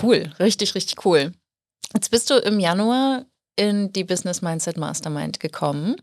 Cool. 0.01 0.31
Richtig, 0.39 0.75
richtig 0.75 1.05
cool. 1.05 1.33
Jetzt 1.93 2.11
bist 2.11 2.29
du 2.29 2.35
im 2.35 2.59
Januar 2.59 3.25
in 3.57 3.91
die 3.93 4.03
Business 4.03 4.41
Mindset 4.41 4.77
Mastermind 4.77 5.39
gekommen. 5.39 5.95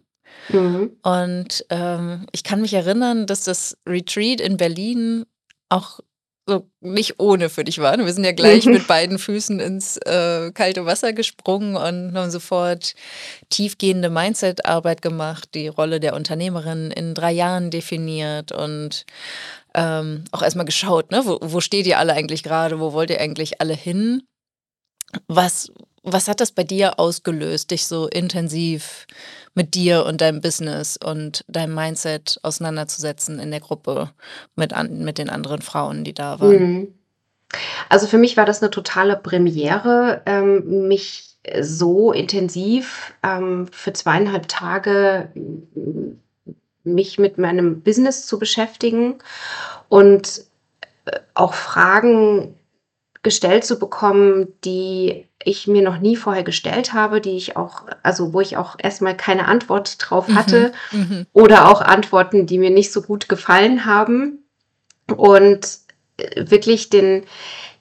Mhm. 0.51 0.93
Und 1.03 1.65
ähm, 1.71 2.27
ich 2.33 2.45
kann 2.45 2.61
mich 2.61 2.75
erinnern, 2.75 3.27
dass 3.27 3.45
das 3.45 3.77
Retreat 3.89 4.41
in 4.41 4.57
Berlin 4.59 5.25
auch 5.71 6.01
so 6.49 6.69
nicht 6.81 7.21
ohne 7.21 7.51
für 7.51 7.63
dich 7.63 7.79
war. 7.79 7.97
Wir 7.99 8.13
sind 8.13 8.25
ja 8.25 8.33
gleich 8.33 8.67
mit 8.67 8.87
beiden 8.89 9.19
Füßen 9.19 9.61
ins 9.61 9.99
äh, 9.99 10.51
kalte 10.53 10.87
Wasser 10.87 11.13
gesprungen 11.13 11.77
und 11.77 12.17
haben 12.17 12.31
sofort 12.31 12.95
tiefgehende 13.51 14.11
Mindset-Arbeit 14.11 15.03
gemacht, 15.03 15.51
die 15.55 15.69
Rolle 15.69 16.01
der 16.01 16.15
Unternehmerin 16.15 16.91
in 16.91 17.15
drei 17.15 17.33
Jahren 17.33 17.71
definiert 17.71 18.51
und 18.53 19.05
ähm, 19.75 20.25
auch 20.33 20.43
erstmal 20.43 20.65
geschaut, 20.65 21.11
ne? 21.11 21.23
wo, 21.25 21.39
wo 21.41 21.61
steht 21.61 21.87
ihr 21.87 21.99
alle 21.99 22.15
eigentlich 22.15 22.43
gerade, 22.43 22.81
wo 22.81 22.93
wollt 22.93 23.11
ihr 23.11 23.21
eigentlich 23.21 23.61
alle 23.61 23.75
hin? 23.75 24.23
Was, 25.27 25.71
was 26.13 26.29
hat 26.29 26.41
das 26.41 26.53
bei 26.53 26.65
dir 26.65 26.99
ausgelöst, 26.99 27.71
dich 27.71 27.87
so 27.87 28.09
intensiv 28.09 29.07
mit 29.55 29.75
dir 29.75 30.05
und 30.07 30.21
deinem 30.21 30.41
Business 30.41 30.97
und 30.97 31.45
deinem 31.49 31.75
Mindset 31.75 32.39
auseinanderzusetzen 32.43 33.39
in 33.39 33.51
der 33.51 33.61
Gruppe 33.61 34.11
mit, 34.57 34.73
an, 34.73 35.05
mit 35.05 35.19
den 35.19 35.31
anderen 35.31 35.63
Frauen, 35.63 36.05
die 36.05 36.15
da 36.15 36.41
waren? 36.41 36.51
Mhm. 36.51 36.95
Also 37.89 38.07
für 38.07 38.19
mich 38.19 38.37
war 38.37 38.45
das 38.45 38.63
eine 38.63 38.71
totale 38.71 39.17
Premiere, 39.17 40.23
ähm, 40.27 40.87
mich 40.89 41.37
so 41.61 42.13
intensiv 42.13 43.15
ähm, 43.23 43.69
für 43.71 43.93
zweieinhalb 43.93 44.49
Tage 44.49 45.33
mich 46.85 47.19
mit 47.19 47.39
meinem 47.39 47.81
Business 47.81 48.27
zu 48.27 48.39
beschäftigen 48.39 49.19
und 49.89 50.45
äh, 51.07 51.19
auch 51.35 51.55
Fragen 51.55 52.55
gestellt 53.29 53.63
zu 53.63 53.79
bekommen, 53.79 54.55
die 54.65 55.29
ich 55.45 55.67
mir 55.67 55.83
noch 55.83 55.99
nie 55.99 56.17
vorher 56.17 56.45
gestellt 56.45 56.95
habe, 56.95 57.21
die 57.21 57.37
ich 57.37 57.59
auch, 57.59 57.83
also 58.03 58.33
wo 58.33 58.41
ich 58.41 58.57
auch 58.57 58.77
erstmal 58.83 59.15
keine 59.15 59.47
Antwort 59.47 59.99
drauf 60.01 60.29
hatte 60.35 60.73
Mhm. 60.93 61.27
oder 61.35 61.69
auch 61.69 61.83
Antworten, 61.83 62.47
die 62.47 62.57
mir 62.57 62.71
nicht 62.71 62.91
so 62.91 63.03
gut 63.03 63.29
gefallen 63.29 63.85
haben. 63.85 64.45
Und 65.15 65.61
äh, 66.17 66.51
wirklich 66.51 66.89
den, 66.89 67.25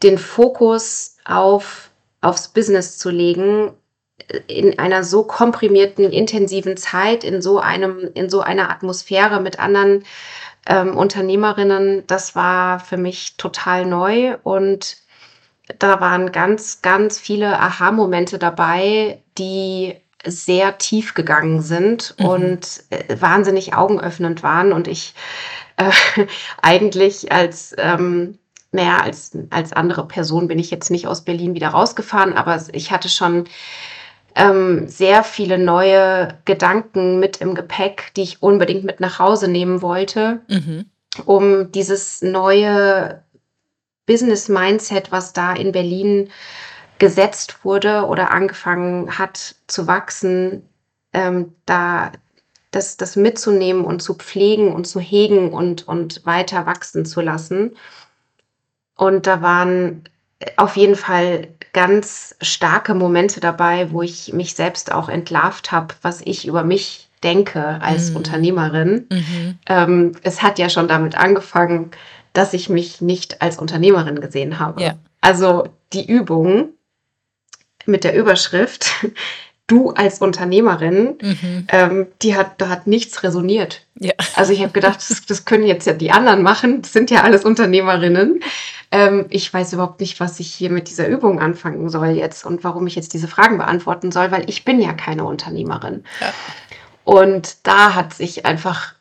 den 0.04 0.18
Fokus 0.18 1.16
auf, 1.24 1.92
aufs 2.20 2.50
Business 2.50 2.98
zu 2.98 3.10
legen, 3.10 3.72
äh, 4.28 4.40
in 4.48 4.80
einer 4.80 5.06
so 5.06 5.24
komprimierten, 5.24 6.12
intensiven 6.12 6.76
Zeit, 6.76 7.24
in 7.24 7.42
so 7.42 7.60
einem, 7.60 8.12
in 8.16 8.30
so 8.30 8.42
einer 8.42 8.70
Atmosphäre 8.70 9.40
mit 9.40 9.60
anderen 9.60 10.04
ähm, 10.68 10.98
Unternehmerinnen, 10.98 12.04
das 12.08 12.36
war 12.36 12.82
für 12.82 12.98
mich 12.98 13.38
total 13.38 13.86
neu 13.86 14.36
und 14.44 15.07
da 15.80 16.00
waren 16.00 16.32
ganz, 16.32 16.82
ganz 16.82 17.20
viele 17.20 17.60
Aha-Momente 17.60 18.40
dabei, 18.40 19.22
die 19.38 19.96
sehr 20.26 20.78
tief 20.78 21.14
gegangen 21.14 21.62
sind 21.62 22.16
Mhm. 22.20 22.26
und 22.26 22.84
äh, 22.90 23.16
wahnsinnig 23.20 23.76
augenöffnend 23.76 24.44
waren. 24.44 24.74
Und 24.74 24.88
ich 24.88 25.14
äh, 25.78 25.92
eigentlich 26.62 27.32
als, 27.32 27.76
ähm, 27.78 28.38
naja, 28.72 28.98
als, 28.98 29.38
als 29.50 29.74
andere 29.74 30.08
Person 30.08 30.48
bin 30.48 30.60
ich 30.60 30.72
jetzt 30.72 30.90
nicht 30.92 31.08
aus 31.08 31.22
Berlin 31.24 31.54
wieder 31.54 31.70
rausgefahren, 31.70 32.34
aber 32.34 32.62
ich 32.74 32.92
hatte 32.92 33.10
schon 33.10 33.46
ähm, 34.36 34.88
sehr 34.88 35.24
viele 35.24 35.58
neue 35.58 36.38
Gedanken 36.46 37.20
mit 37.20 37.38
im 37.38 37.56
Gepäck, 37.56 38.12
die 38.16 38.22
ich 38.24 38.44
unbedingt 38.44 38.84
mit 38.84 39.00
nach 39.00 39.20
Hause 39.20 39.48
nehmen 39.48 39.82
wollte 39.82 40.42
Mhm. 40.48 40.86
um 41.26 41.72
dieses 41.72 42.22
neue 42.22 43.24
Business-Mindset, 44.08 45.12
was 45.12 45.34
da 45.34 45.54
in 45.54 45.72
Berlin 45.72 46.30
gesetzt 46.98 47.64
wurde 47.64 48.06
oder 48.08 48.32
angefangen 48.32 49.20
hat 49.20 49.56
zu 49.68 49.86
wachsen, 49.86 50.68
ähm, 51.14 51.54
da 51.68 52.12
das, 52.72 52.98
das 52.98 53.16
mitzunehmen 53.16 53.86
und 53.86 54.02
zu 54.02 54.16
pflegen 54.16 54.74
und 54.74 54.86
zu 54.86 55.00
hegen 55.00 55.54
und, 55.54 55.88
und 55.88 56.26
weiter 56.26 56.66
wachsen 56.66 57.06
zu 57.06 57.22
lassen. 57.22 57.76
Und 58.96 59.28
da 59.28 59.42
waren 59.42 60.04
auf 60.58 60.76
jeden 60.76 60.96
Fall 60.96 61.48
ganz 61.74 62.36
starke 62.42 62.94
Momente 62.94 63.40
dabei, 63.40 63.92
wo 63.92 64.02
ich 64.02 64.34
mich 64.34 64.56
selbst 64.56 64.92
auch 64.92 65.10
entlarvt 65.10 65.72
habe, 65.72 65.94
was 66.02 66.22
ich 66.22 66.48
über 66.48 66.64
mich 66.64 67.08
denke 67.24 67.80
als 67.82 68.12
Mhm. 68.12 68.18
Unternehmerin. 68.18 69.08
Mhm. 69.12 69.60
Ähm, 69.68 70.12
es 70.24 70.42
hat 70.42 70.60
ja 70.60 70.70
schon 70.70 70.88
damit 70.88 71.18
angefangen, 71.18 71.92
dass 72.38 72.54
ich 72.54 72.70
mich 72.70 73.02
nicht 73.02 73.42
als 73.42 73.58
Unternehmerin 73.58 74.22
gesehen 74.22 74.60
habe. 74.60 74.82
Ja. 74.84 74.94
Also 75.22 75.68
die 75.94 76.06
Übung 76.10 76.70
mit 77.86 78.04
der 78.04 78.16
Überschrift 78.16 78.88
Du 79.70 79.90
als 79.92 80.20
Unternehmerin, 80.20 81.18
Mhm. 81.22 81.68
ähm, 81.68 82.08
die 82.22 82.38
hat, 82.38 82.62
da 82.62 82.70
hat 82.70 82.88
nichts 82.88 83.22
resoniert. 83.24 83.82
Ja. 84.00 84.14
Also 84.38 84.54
ich 84.54 84.62
habe 84.62 84.72
gedacht, 84.72 84.96
das, 85.10 85.26
das 85.26 85.44
können 85.44 85.66
jetzt 85.68 85.86
ja 85.86 85.92
die 85.92 86.12
anderen 86.12 86.42
machen. 86.42 86.82
Das 86.84 86.94
sind 86.94 87.12
ja 87.12 87.24
alles 87.24 87.44
Unternehmerinnen. 87.44 88.40
Ähm, 88.92 89.26
ich 89.30 89.54
weiß 89.54 89.74
überhaupt 89.74 90.00
nicht, 90.00 90.22
was 90.22 90.40
ich 90.40 90.54
hier 90.54 90.70
mit 90.70 90.88
dieser 90.88 91.10
Übung 91.10 91.42
anfangen 91.42 91.90
soll 91.90 92.12
jetzt 92.12 92.46
und 92.46 92.64
warum 92.64 92.88
ich 92.88 92.96
jetzt 92.96 93.14
diese 93.14 93.28
Fragen 93.28 93.58
beantworten 93.58 94.10
soll, 94.14 94.32
weil 94.32 94.50
ich 94.50 94.64
bin 94.64 94.80
ja 94.80 94.94
keine 94.94 95.26
Unternehmerin. 95.26 96.06
Ja. 96.22 96.34
Und 97.04 97.58
da 97.64 97.94
hat 97.94 98.14
sich 98.14 98.46
einfach, 98.46 98.94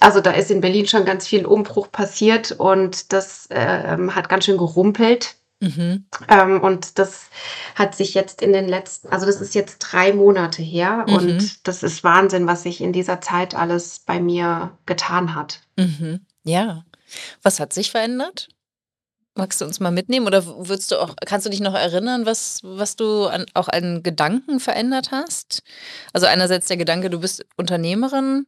also 0.00 0.20
da 0.20 0.32
ist 0.32 0.50
in 0.50 0.60
Berlin 0.60 0.86
schon 0.86 1.04
ganz 1.04 1.26
viel 1.26 1.46
Umbruch 1.46 1.90
passiert 1.90 2.52
und 2.52 3.12
das 3.12 3.46
ähm, 3.50 4.14
hat 4.14 4.28
ganz 4.28 4.44
schön 4.44 4.58
gerumpelt. 4.58 5.36
Mhm. 5.60 6.04
Ähm, 6.28 6.60
und 6.60 6.98
das 6.98 7.26
hat 7.74 7.94
sich 7.94 8.12
jetzt 8.12 8.42
in 8.42 8.52
den 8.52 8.68
letzten, 8.68 9.08
also 9.08 9.24
das 9.24 9.40
ist 9.40 9.54
jetzt 9.54 9.78
drei 9.78 10.12
Monate 10.12 10.60
her 10.62 11.06
Mhm. 11.08 11.14
und 11.14 11.66
das 11.66 11.82
ist 11.82 12.04
Wahnsinn, 12.04 12.46
was 12.46 12.64
sich 12.64 12.80
in 12.82 12.92
dieser 12.92 13.20
Zeit 13.22 13.54
alles 13.54 14.00
bei 14.00 14.20
mir 14.20 14.72
getan 14.84 15.34
hat. 15.34 15.60
Mhm. 15.76 16.20
Ja. 16.44 16.84
Was 17.42 17.58
hat 17.60 17.72
sich 17.72 17.90
verändert? 17.90 18.48
Magst 19.38 19.60
du 19.60 19.66
uns 19.66 19.80
mal 19.80 19.90
mitnehmen 19.90 20.26
oder 20.26 20.46
würdest 20.46 20.90
du 20.90 20.96
auch 20.96 21.14
kannst 21.26 21.44
du 21.44 21.50
dich 21.50 21.60
noch 21.60 21.74
erinnern, 21.74 22.24
was 22.24 22.60
was 22.62 22.96
du 22.96 23.26
an 23.26 23.44
auch 23.52 23.68
an 23.68 24.02
Gedanken 24.02 24.60
verändert 24.60 25.10
hast? 25.12 25.62
Also, 26.14 26.26
einerseits 26.26 26.68
der 26.68 26.78
Gedanke, 26.78 27.10
du 27.10 27.20
bist 27.20 27.44
Unternehmerin, 27.58 28.46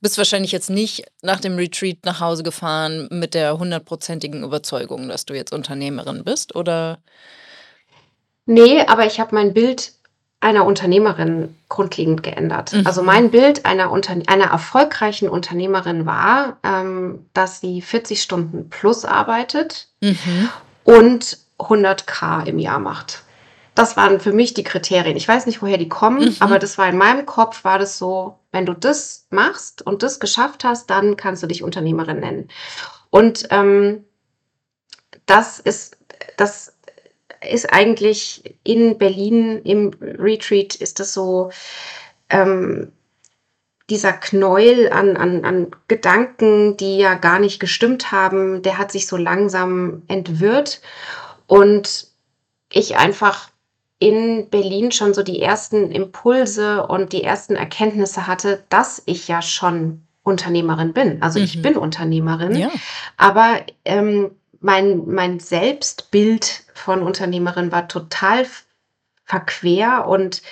bist 0.00 0.16
wahrscheinlich 0.16 0.50
jetzt 0.50 0.70
nicht 0.70 1.04
nach 1.20 1.38
dem 1.38 1.56
Retreat 1.56 1.98
nach 2.04 2.20
Hause 2.20 2.42
gefahren 2.42 3.08
mit 3.10 3.34
der 3.34 3.58
hundertprozentigen 3.58 4.42
Überzeugung, 4.42 5.08
dass 5.08 5.26
du 5.26 5.34
jetzt 5.34 5.52
Unternehmerin 5.52 6.24
bist, 6.24 6.56
oder? 6.56 7.02
Ne, 8.46 8.88
aber 8.88 9.04
ich 9.04 9.20
habe 9.20 9.34
mein 9.34 9.52
Bild 9.52 9.92
einer 10.42 10.64
Unternehmerin 10.66 11.56
grundlegend 11.68 12.22
geändert. 12.22 12.74
Also, 12.84 13.00
Mhm. 13.02 13.06
mein 13.06 13.30
Bild 13.30 13.64
einer 13.64 13.90
Untern 13.90 14.24
einer 14.26 14.46
erfolgreichen 14.46 15.28
Unternehmerin 15.28 16.04
war, 16.06 16.58
ähm, 16.62 17.26
dass 17.34 17.60
sie 17.60 17.80
40 17.82 18.22
Stunden 18.22 18.68
plus 18.70 19.04
arbeitet 19.04 19.88
Mhm. 20.00 20.48
und 20.84 21.38
100.000 21.58 22.46
im 22.48 22.58
Jahr 22.58 22.78
macht. 22.80 23.22
Das 23.74 23.96
waren 23.96 24.20
für 24.20 24.32
mich 24.32 24.52
die 24.52 24.64
Kriterien. 24.64 25.16
Ich 25.16 25.26
weiß 25.26 25.46
nicht, 25.46 25.62
woher 25.62 25.78
die 25.78 25.88
kommen, 25.88 26.36
aber 26.40 26.56
Mhm. 26.56 26.60
das 26.60 26.76
war 26.76 26.88
in 26.88 26.98
meinem 26.98 27.24
Kopf 27.24 27.64
war 27.64 27.78
das 27.78 27.96
so: 27.96 28.38
„Wenn 28.50 28.66
du 28.66 28.74
das 28.74 29.26
machst 29.30 29.80
und 29.86 30.02
das 30.02 30.20
geschafft 30.20 30.64
hast, 30.64 30.90
dann 30.90 31.16
kannst 31.16 31.42
du 31.42 31.46
dich 31.46 31.62
Unternehmerin 31.62 32.20
nennen.“ 32.20 32.48
Und, 33.10 33.46
ähm 33.50 34.04
das 35.26 35.60
ist 35.60 35.96
das 36.36 36.71
ist 37.50 37.72
eigentlich 37.72 38.56
in 38.64 38.98
Berlin 38.98 39.60
im 39.64 39.90
Retreat 40.00 40.74
ist 40.76 41.00
das 41.00 41.12
so, 41.14 41.50
ähm 42.30 42.92
dieser 43.90 44.12
Knäuel 44.12 44.90
an 44.90 45.16
an 45.16 45.44
an 45.44 45.70
Gedanken, 45.88 46.76
die 46.76 46.98
ja 46.98 47.14
gar 47.14 47.38
nicht 47.38 47.60
gestimmt 47.60 48.12
haben, 48.12 48.62
der 48.62 48.78
hat 48.78 48.92
sich 48.92 49.06
so 49.06 49.16
langsam 49.16 50.02
entwirrt 50.08 50.80
und 51.46 52.06
ich 52.72 52.96
einfach 52.96 53.50
in 53.98 54.48
Berlin 54.50 54.92
schon 54.92 55.14
so 55.14 55.22
die 55.22 55.42
ersten 55.42 55.90
Impulse 55.90 56.86
und 56.86 57.12
die 57.12 57.22
ersten 57.22 57.54
Erkenntnisse 57.56 58.26
hatte, 58.26 58.64
dass 58.68 59.02
ich 59.06 59.28
ja 59.28 59.42
schon 59.42 60.02
Unternehmerin 60.24 60.92
bin. 60.92 61.22
Also, 61.22 61.38
ich 61.40 61.58
Mhm. 61.58 61.62
bin 61.62 61.76
Unternehmerin, 61.76 62.56
Ja. 62.56 62.70
aber, 63.16 63.60
ähm, 63.84 64.30
mein 64.62 65.06
mein 65.06 65.40
Selbstbild 65.40 66.64
von 66.74 67.02
Unternehmerin 67.02 67.72
war 67.72 67.88
total 67.88 68.46
verquer 69.24 70.06
und 70.06 70.42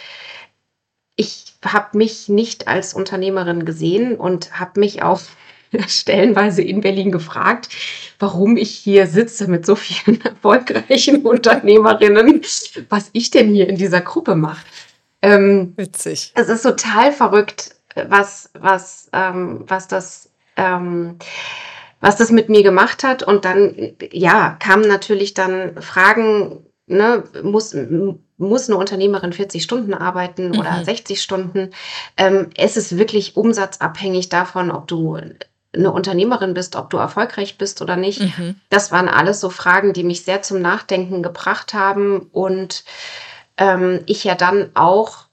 ich 1.17 1.55
habe 1.65 1.99
mich 1.99 2.29
nicht 2.29 2.69
als 2.69 2.95
Unternehmerin 2.95 3.65
gesehen 3.65 4.17
und 4.17 4.59
habe 4.59 4.81
mich 4.81 5.03
auch 5.03 5.21
stellenweise 5.87 6.63
in 6.63 6.81
Berlin 6.81 7.13
gefragt, 7.13 7.69
warum 8.19 8.57
ich 8.57 8.71
hier 8.71 9.07
sitze 9.07 9.49
mit 9.49 9.67
so 9.67 9.77
vielen 9.77 10.21
erfolgreichen 10.25 11.23
Unternehmerinnen, 11.23 12.43
was 12.89 13.11
ich 13.13 13.31
denn 13.31 13.53
hier 13.53 13.69
in 13.69 13.77
dieser 13.77 14.01
Gruppe 14.01 14.35
mache. 14.35 14.65
Ähm, 15.23 15.75
Witzig. 15.77 16.33
es 16.35 16.49
ist 16.49 16.63
total 16.63 17.13
verrückt, 17.13 17.77
was 18.09 18.51
was, 18.55 19.11
ähm 19.13 19.65
was 19.67 19.87
das 19.87 20.31
ähm, 20.57 21.19
was 22.01 22.17
das 22.17 22.31
mit 22.31 22.49
mir 22.49 22.63
gemacht 22.63 23.05
hat. 23.05 23.23
Und 23.23 23.45
dann, 23.45 23.93
ja, 24.13 24.57
kamen 24.61 24.89
natürlich 24.89 25.35
dann 25.35 25.81
Fragen, 25.83 26.67
ne, 26.87 27.25
muss 27.43 27.75
muss 28.39 28.69
'ne 28.69 28.77
Unternehmerin 28.77 29.33
40 29.35 29.63
Stunden 29.65 29.93
arbeiten 29.95 30.53
oder 30.53 30.73
Mhm. 30.79 30.85
60 30.85 31.23
Stunden? 31.23 31.71
Ähm, 32.17 32.49
ist 32.59 32.77
es 32.79 32.97
wirklich 32.97 33.37
umsatzabhängig 33.37 34.31
davon, 34.31 34.71
ob 34.71 34.89
du 34.89 35.19
'ne 35.77 35.93
Unternehmerin 35.93 36.55
bist, 36.55 36.75
ob 36.77 36.91
du 36.91 36.97
erfolgreich 36.97 37.59
bist 37.59 37.83
oder 37.83 37.97
nicht? 37.97 38.21
Mhm. 38.39 38.57
Das 38.71 38.93
waren 38.93 39.09
alles 39.09 39.41
so 39.41 39.51
Fragen, 39.51 39.93
die 39.93 40.05
mich 40.05 40.25
sehr 40.25 40.43
zum 40.43 40.61
Nachdenken 40.63 41.23
gebracht 41.23 41.75
haben 41.75 42.29
und, 42.33 42.85
ähm, 43.59 44.01
ich 44.07 44.25
ja 44.25 44.35
dann 44.37 44.71
auch 44.75 45.27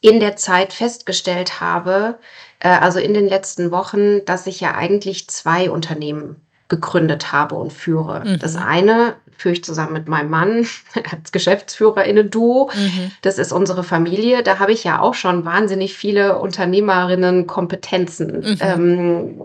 in 0.00 0.20
der 0.20 0.36
Zeit 0.36 0.72
festgestellt 0.72 1.60
habe, 1.60 2.18
äh, 2.60 2.68
also 2.68 2.98
in 3.00 3.14
den 3.14 3.28
letzten 3.28 3.70
Wochen, 3.70 4.24
dass 4.24 4.46
ich 4.46 4.60
ja 4.60 4.74
eigentlich 4.74 5.28
2 5.28 5.70
Unternehmen 5.70 6.36
gegründet 6.68 7.32
habe 7.32 7.54
und 7.56 7.72
führe. 7.72 8.36
Das 8.40 8.54
Mhm. 8.54 8.62
eine 8.62 9.14
führe 9.38 9.54
ich 9.54 9.64
zusammen 9.64 9.92
mit 9.94 10.08
meinem 10.08 10.30
Mann 10.30 10.66
als 11.12 11.32
GeschäftsführerInnen-Duo. 11.32 12.70
Mhm. 12.74 13.10
Das 13.22 13.38
ist 13.38 13.52
unsere 13.52 13.84
Familie. 13.84 14.42
Da 14.42 14.58
habe 14.58 14.72
ich 14.72 14.84
ja 14.84 15.00
auch 15.00 15.14
schon 15.14 15.44
wahnsinnig 15.44 15.94
viele 15.96 16.38
Unternehmerinnen-Kompetenzen, 16.38 18.40
Mhm. 18.40 18.56
ähm, 18.60 19.40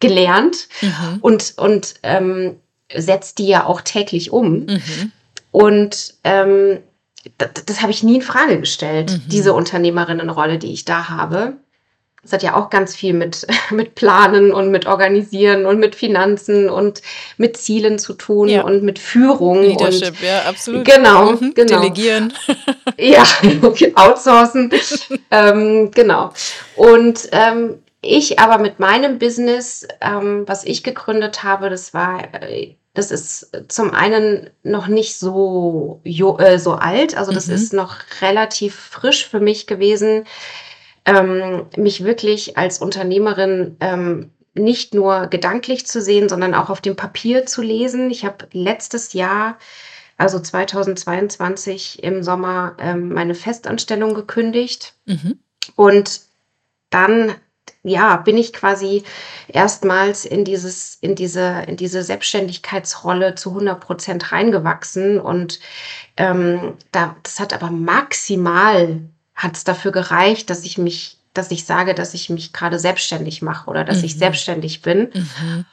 gelernt 0.00 0.68
Mhm. 0.80 1.18
und 1.20 1.54
und, 1.56 1.94
ähm, 2.02 2.56
setze 2.94 3.34
die 3.36 3.46
ja 3.48 3.66
auch 3.66 3.80
täglich 3.82 4.32
um. 4.32 4.66
Mhm. 4.66 5.12
Und, 5.52 6.14
ähm, 6.24 6.78
d 7.24 7.30
d 7.38 7.62
das 7.66 7.80
habe 7.82 7.92
ich 7.92 8.02
nie 8.02 8.16
infrage 8.16 8.58
gestellt, 8.60 9.10
Mhm. 9.12 9.28
diese 9.28 9.52
Unternehmerinnenrolle, 9.54 10.58
die 10.58 10.72
ich 10.72 10.84
da 10.84 11.08
habe. 11.08 11.54
Das 12.22 12.34
hat 12.34 12.42
ja 12.42 12.54
auch 12.54 12.68
ganz 12.68 12.94
viel 12.94 13.14
mit 13.14 13.46
mit 13.70 13.94
Planen 13.94 14.52
und 14.52 14.70
mit 14.70 14.84
Organisieren 14.86 15.64
und 15.66 15.78
mit 15.78 15.94
Finanzen 15.94 16.68
und 16.68 17.00
mit 17.38 17.56
Zielen 17.56 17.98
zu 17.98 18.12
tun 18.14 18.48
Ja. 18.48 18.62
und 18.62 18.82
mit 18.82 18.98
Führung 18.98 19.58
und 19.60 19.64
Leadership, 19.68 20.20
ja, 20.22 20.42
absolut. 20.42 20.84
genau, 20.84 21.32
Mhm. 21.32 21.54
genau. 21.54 21.80
Delegieren. 21.80 22.32
Ja, 22.98 23.24
outsourcen. 23.94 24.70
Ähm, 25.30 25.90
genau. 25.92 26.32
Und, 26.76 27.28
ähm, 27.32 27.78
ich 28.02 28.38
aber 28.38 28.58
mit 28.58 28.78
meinem 28.80 29.18
Business, 29.18 29.86
ähm, 30.00 30.44
was 30.46 30.64
ich 30.64 30.82
gegründet 30.82 31.42
habe, 31.44 31.68
das 31.70 31.92
war 31.94 32.22
äh, 32.42 32.74
das 32.94 33.10
ist 33.10 33.52
zum 33.68 33.92
einen 33.92 34.50
noch 34.62 34.88
nicht 34.88 35.16
so 35.18 36.00
äh, 36.04 36.58
so 36.58 36.72
alt. 36.74 37.16
Also, 37.16 37.32
das 37.32 37.46
Mhm. 37.48 37.54
ist 37.54 37.72
noch 37.72 37.96
relativ 38.20 38.74
frisch 38.74 39.26
für 39.28 39.40
mich 39.40 39.66
gewesen, 39.66 40.24
ähm, 41.06 41.66
mich 41.76 42.04
wirklich 42.04 42.58
als 42.58 42.78
Unternehmerin, 42.80 43.76
ähm, 43.80 44.30
nicht 44.54 44.94
nur 44.94 45.28
gedanklich 45.28 45.86
zu 45.86 46.00
sehen, 46.02 46.28
sondern 46.28 46.54
auch 46.54 46.70
auf 46.70 46.80
dem 46.80 46.96
Papier 46.96 47.46
zu 47.46 47.62
lesen. 47.62 48.10
Ich 48.10 48.24
habe 48.24 48.48
letztes 48.52 49.12
Jahr, 49.12 49.56
also 50.18 50.38
2022 50.40 52.02
im 52.02 52.22
Sommer, 52.22 52.76
ähm, 52.80 53.10
meine 53.12 53.34
Festanstellung 53.34 54.14
gekündigt 54.14 54.94
Mhm. 55.06 55.38
und 55.76 56.20
dann, 56.90 57.34
ja, 57.82 58.16
bin 58.18 58.36
ich 58.38 58.52
quasi 58.52 59.04
erstmals 59.48 60.24
in 60.26 60.44
dieses 60.44 60.96
in 61.00 61.14
diese 61.14 61.62
in 61.66 61.76
diese 61.76 62.02
Selbstständigkeitsrolle 62.02 63.34
zu 63.36 63.50
100 63.54 63.80
% 63.80 64.32
reingewachsen 64.32 65.20
und, 65.20 65.60
ähm, 66.16 66.74
da 66.92 67.16
das 67.22 67.40
hat 67.40 67.52
aber 67.54 67.70
maximal 67.70 69.00
hat's 69.34 69.64
dafür 69.64 69.92
gereicht, 69.92 70.50
dass 70.50 70.64
ich 70.64 70.78
mich 70.78 71.16
dass 71.34 71.50
ich 71.52 71.64
sage, 71.64 71.94
dass 71.94 72.12
ich 72.14 72.28
mich 72.30 72.52
grade 72.52 72.78
selbstständig 72.78 73.40
mache 73.42 73.70
oder 73.70 73.84
dass 73.84 74.02
ich 74.02 74.14
Mhm. 74.16 74.18
selbstständig 74.18 74.82
bin. 74.82 75.10
Mhm. 75.14 75.64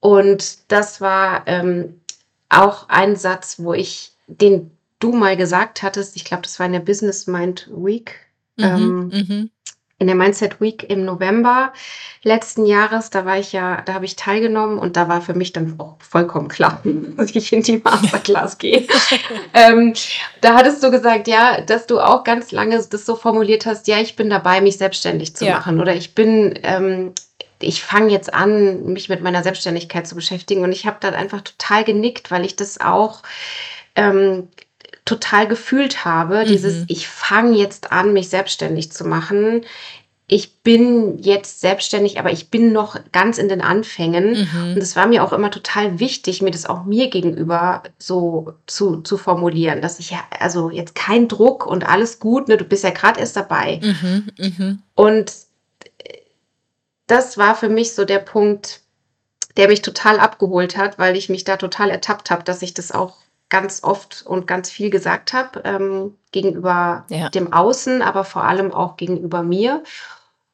Und 0.00 0.58
das 0.72 1.00
war, 1.00 1.42
ähm, 1.46 2.00
auch 2.48 2.88
ein 2.88 3.16
Satz, 3.16 3.56
wo 3.58 3.72
ich 3.74 4.12
den 4.28 4.70
du 5.00 5.12
mal 5.12 5.36
gesagt 5.36 5.82
hattest. 5.82 6.16
Ich 6.16 6.24
glaube, 6.24 6.42
das 6.44 6.58
war 6.58 6.66
in 6.66 6.72
der 6.72 6.80
Business 6.80 7.26
Mind 7.26 7.68
Week, 7.72 8.14
Mhm. 8.56 8.64
ähm, 8.64 9.08
Mhm. 9.08 9.50
In 9.98 10.06
der 10.06 10.16
Mindset 10.16 10.60
Week 10.60 10.88
im 10.90 11.04
November 11.04 11.72
letzten 12.22 12.66
Jahres. 12.66 13.10
Da 13.10 13.24
war 13.24 13.38
ich 13.38 13.52
ja 13.52 13.82
da 13.86 13.94
habe 13.94 14.04
ich 14.04 14.16
teilgenommen 14.16 14.78
und 14.78 14.96
da 14.96 15.08
war 15.08 15.22
für 15.22 15.34
mich 15.34 15.52
dann 15.52 15.74
auch 15.78 15.96
vollkommen 16.00 16.48
klar, 16.48 16.80
dass 17.16 17.34
ich 17.34 17.52
in 17.52 17.62
die 17.62 17.78
Masterclass 17.78 18.58
gehe. 18.58 18.86
Ähm, 19.54 19.94
da 20.42 20.54
hattest 20.54 20.82
du 20.82 20.90
gesagt, 20.90 21.28
ja, 21.28 21.62
dass 21.62 21.86
du 21.86 21.98
auch 21.98 22.24
ganz 22.24 22.52
lange 22.52 22.76
das 22.76 23.06
so 23.06 23.16
formuliert 23.16 23.64
hast: 23.64 23.88
„Ja, 23.88 23.98
ich 24.00 24.14
bin 24.16 24.28
dabei, 24.28 24.60
mich 24.60 24.76
selbstständig 24.76 25.34
zu 25.34 25.46
Ja. 25.46 25.54
machen“ 25.54 25.80
oder 25.80 25.94
„Ich 25.94 26.14
bin, 26.14 26.58
ähm 26.62 27.12
ich 27.58 27.82
fange 27.82 28.12
jetzt 28.12 28.34
an, 28.34 28.84
mich 28.92 29.08
mit 29.08 29.22
meiner 29.22 29.42
Selbstständigkeit 29.42 30.06
zu 30.06 30.14
beschäftigen.“ 30.14 30.62
Und 30.62 30.72
ich 30.72 30.86
habe 30.86 30.98
dann 31.00 31.14
einfach 31.14 31.40
total 31.40 31.84
genickt, 31.84 32.30
weil 32.30 32.44
ich 32.44 32.54
das 32.54 32.80
auch, 32.80 33.22
ähm, 33.94 34.48
total 35.06 35.48
gefühlt 35.48 36.04
habe, 36.04 36.44
dieses: 36.46 36.80
Mhm. 36.80 36.86
„Ich 36.88 37.08
fange 37.08 37.56
jetzt 37.58 37.92
an, 37.92 38.12
mich 38.14 38.28
selbstständig 38.30 38.92
zu 38.92 39.06
machen. 39.06 39.62
Ich 40.28 40.62
bin 40.62 41.18
jetzt 41.20 41.60
selbstständig, 41.60 42.18
aber 42.20 42.32
ich 42.32 42.50
bin 42.50 42.72
noch 42.72 42.98
ganz 43.12 43.38
in 43.38 43.48
den 43.48 43.62
Anfängen.“ 43.62 44.30
Und 44.30 44.74
Mhm. 44.76 44.78
es 44.82 44.96
war 44.96 45.06
mir 45.08 45.24
auch 45.24 45.32
immer 45.34 45.50
total 45.52 46.00
wichtig, 46.00 46.42
mir 46.42 46.50
das 46.52 46.66
auch 46.66 46.84
mir 46.84 47.10
gegenüber 47.10 47.82
so 47.98 48.54
zu 48.66 49.02
zu 49.02 49.18
formulieren, 49.18 49.82
dass 49.82 50.00
ich 50.00 50.10
ja 50.12 50.20
also, 50.40 50.70
jetzt 50.70 50.94
kein 50.96 51.28
Druck 51.28 51.66
und 51.66 51.88
alles 51.88 52.20
gut, 52.20 52.48
ne? 52.48 52.56
Du 52.58 52.64
bist 52.64 52.84
ja 52.84 52.90
grad 52.90 53.18
erst 53.18 53.36
dabei. 53.36 53.80
Mhm. 53.82 54.28
Mhm. 54.38 54.82
Und, 54.96 55.32
das 57.08 57.38
war 57.38 57.56
für 57.56 57.68
mich 57.70 57.94
so 57.94 58.04
der 58.06 58.20
Punkt, 58.20 58.80
der 59.58 59.68
mich 59.68 59.82
total 59.82 60.20
abgeholt 60.20 60.76
hat, 60.78 60.98
weil 60.98 61.16
ich 61.16 61.28
mich 61.30 61.44
da 61.44 61.56
total 61.58 61.90
ertappt 61.90 62.30
habe, 62.30 62.44
dass 62.44 62.62
ich 62.62 62.74
das 62.74 62.92
auch 62.92 63.16
ganz 63.48 63.82
oft 63.84 64.24
und 64.26 64.46
ganz 64.46 64.70
viel 64.70 64.90
gesagt 64.90 65.32
habe, 65.32 65.60
ähm, 65.64 66.16
gegenüber 66.32 67.04
Ja. 67.08 67.28
dem 67.28 67.52
Außen, 67.52 68.02
aber 68.02 68.24
vor 68.24 68.44
allem 68.44 68.72
auch 68.72 68.96
gegenüber 68.96 69.42
mir. 69.42 69.82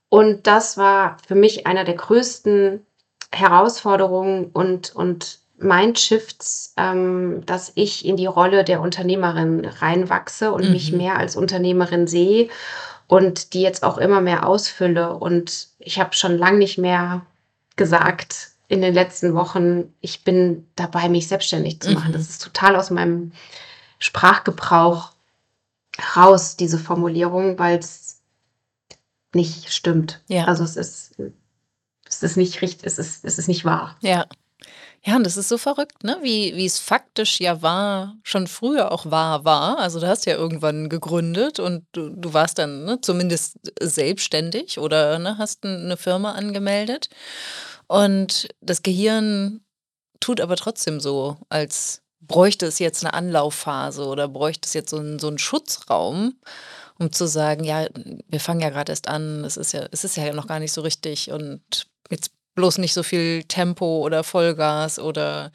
Und 0.08 0.46
das 0.46 0.76
war 0.76 1.16
für 1.26 1.34
mich 1.34 1.66
einer 1.66 1.84
der 1.84 1.94
größten 1.94 2.84
Herausforderungen 3.32 4.50
und 4.52 4.94
und 4.94 5.38
Mindshifts, 5.56 6.74
ähm, 6.76 7.42
dass 7.46 7.72
ich 7.76 8.04
in 8.04 8.16
die 8.16 8.26
Rolle 8.26 8.64
der 8.64 8.80
Unternehmerin 8.80 9.64
reinwachse 9.64 10.52
und 10.52 10.70
mich 10.70 10.90
Mhm. 10.92 10.98
mehr 10.98 11.18
als 11.18 11.36
Unternehmerin 11.36 12.06
sehe 12.06 12.48
und 13.06 13.54
die 13.54 13.62
jetzt 13.62 13.84
auch 13.84 13.96
immer 13.98 14.20
mehr 14.20 14.46
ausfülle. 14.46 15.14
Und 15.14 15.68
ich 15.78 16.00
habe 16.00 16.14
schon 16.14 16.36
lang 16.36 16.58
nicht 16.58 16.78
mehr 16.78 17.22
gesagt 17.76 18.51
in 18.72 18.80
den 18.82 18.94
letzten 18.94 19.34
Wochen, 19.34 19.94
ich 20.00 20.24
bin 20.24 20.66
dabei, 20.76 21.08
mich 21.10 21.28
selbstständig 21.28 21.80
zu 21.82 21.92
machen. 21.92 22.12
Das 22.12 22.22
Mhm. 22.24 22.28
ist 22.30 22.42
total 22.42 22.76
aus 22.76 22.90
meinem 22.90 23.32
Sprachgebrauch 24.00 25.12
raus, 26.16 26.56
diese 26.56 26.78
Formulierung, 26.78 27.58
weil's 27.58 28.20
nicht 29.34 29.72
stimmt. 29.72 30.22
Ja. 30.28 30.44
Also, 30.46 30.64
es 30.64 30.76
ist 30.76 31.14
es 32.08 32.22
ist 32.22 32.36
nicht 32.38 32.62
richt 32.62 32.84
es 32.84 32.98
ist 32.98 33.24
es 33.24 33.38
ist 33.38 33.48
nicht 33.48 33.64
wahr. 33.64 33.96
Ja. 34.02 34.26
Ja, 35.06 35.16
und 35.16 35.24
das 35.24 35.36
ist 35.38 35.48
so 35.48 35.58
verrückt, 35.58 36.04
ne, 36.04 36.18
wie 36.22 36.56
wie 36.56 36.66
es 36.66 36.78
faktisch 36.80 37.40
ja 37.40 37.62
war 37.62 38.16
schon 38.24 38.46
früher 38.48 38.92
auch 38.92 39.10
wahr 39.10 39.44
war. 39.44 39.78
Also, 39.78 40.00
du 40.00 40.08
hast 40.08 40.26
ja 40.26 40.34
irgendwann 40.36 40.88
gegründet 40.90 41.60
und 41.60 41.86
du 41.92 42.10
du 42.10 42.34
warst 42.34 42.58
dann, 42.58 42.84
ne, 42.86 43.00
zumindest 43.02 43.58
selbstständig 43.80 44.78
oder, 44.78 45.18
ne, 45.20 45.38
hast 45.38 45.64
'n 45.66 45.88
'ne 45.88 45.96
Firma 45.98 46.32
angemeldet. 46.32 47.08
Und 47.92 48.48
das 48.62 48.82
Gehirn 48.82 49.60
tut 50.20 50.40
aber 50.40 50.56
trotzdem 50.56 51.00
so, 51.00 51.36
als 51.50 52.02
bräuchte 52.22 52.66
es 52.66 52.78
jetzt 52.78 53.02
'ne 53.04 53.14
Anlaufphase 53.14 54.06
oder 54.06 54.28
bräuchte 54.28 54.66
es 54.66 54.74
jetzt 54.74 54.90
so 54.90 54.98
'n 54.98 55.18
so 55.18 55.28
'n 55.28 55.38
Schutzraum, 55.38 56.36
um 56.98 57.12
zu 57.12 57.26
sagen: 57.28 57.64
„Ja, 57.64 57.86
wir 58.28 58.40
fangen 58.40 58.60
ja 58.60 58.70
grad 58.70 58.88
erst 58.90 59.08
an. 59.08 59.44
Es 59.44 59.58
ist 59.58 59.72
ja 59.72 59.86
es 59.92 60.04
ist 60.04 60.16
ja 60.16 60.32
noch 60.34 60.46
gar 60.48 60.60
nicht 60.60 60.72
so 60.72 60.82
richtig 60.82 61.32
und 61.32 61.62
jetzt 62.10 62.30
bloß 62.56 62.78
nicht 62.78 62.94
so 62.94 63.02
viel 63.02 63.44
Tempo 63.44 64.00
oder 64.04 64.24
Vollgas“ 64.24 64.98
oder 64.98 65.52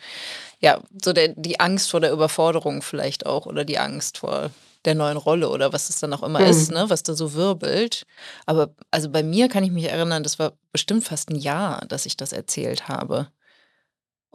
ja, 0.61 0.81
so 1.03 1.13
der 1.13 1.29
die 1.29 1.59
Angst 1.61 1.91
vor 1.91 2.01
der 2.01 2.11
Überforderung 2.13 2.81
vielleicht 2.83 3.25
auch 3.27 3.47
oder 3.47 3.65
die 3.65 3.79
Angst 3.79 4.19
vor 4.19 4.51
der 4.87 4.95
neuen 4.95 5.17
Rolle 5.17 5.49
oder 5.49 5.71
was 5.73 5.89
es 5.89 5.99
dann 5.99 6.13
auch 6.13 6.23
immer 6.23 6.43
ist, 6.47 6.69
Mhm. 6.69 6.77
ne, 6.77 6.85
was 6.89 7.03
da 7.03 7.13
so 7.13 7.33
wirbelt. 7.35 8.05
Aber 8.47 8.73
also, 8.91 9.09
bei 9.11 9.21
mir 9.23 9.49
kann 9.49 9.63
ich 9.63 9.71
mich 9.71 9.85
erinnern, 9.85 10.23
das 10.23 10.39
war 10.39 10.53
bestimmt 10.71 11.03
fast 11.03 11.29
'n 11.29 11.35
Jahr, 11.37 11.85
dass 11.87 12.05
ich 12.07 12.17
das 12.17 12.33
erzählt 12.33 12.87
habe. 12.89 13.27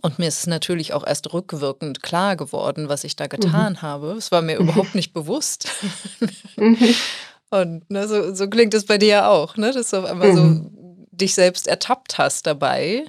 Und 0.01 0.19
mir 0.19 0.27
ist 0.29 0.41
es 0.41 0.47
natürlich 0.49 0.93
auch 0.95 1.07
erst 1.07 1.33
rückwirkend 1.33 2.03
klar 2.03 2.37
geworden, 2.37 2.88
was 2.88 3.05
ich 3.05 3.15
da 3.17 3.25
Mhm. 3.27 3.31
getan 3.31 3.83
habe. 3.83 4.12
Es 4.12 4.33
war 4.33 4.43
mir 4.43 4.57
überhaupt 4.59 4.95
nicht 4.95 5.12
bewusst. 5.12 5.69
Mhm. 6.57 6.95
Und, 7.51 7.91
ne, 7.91 8.09
so 8.09 8.35
so 8.35 8.49
klingt 8.49 8.75
es 8.75 8.87
bei 8.87 8.99
dir 8.99 9.09
ja 9.09 9.29
auch, 9.29 9.57
ne, 9.57 9.73
dass 9.73 9.91
du 9.91 9.99
auf 9.99 10.05
einmal 10.05 10.33
Mhm. 10.33 10.71
so 10.71 10.71
dich 11.12 11.35
selbst 11.35 11.69
ertappt 11.69 12.19
hast 12.19 12.47
dabei, 12.47 13.05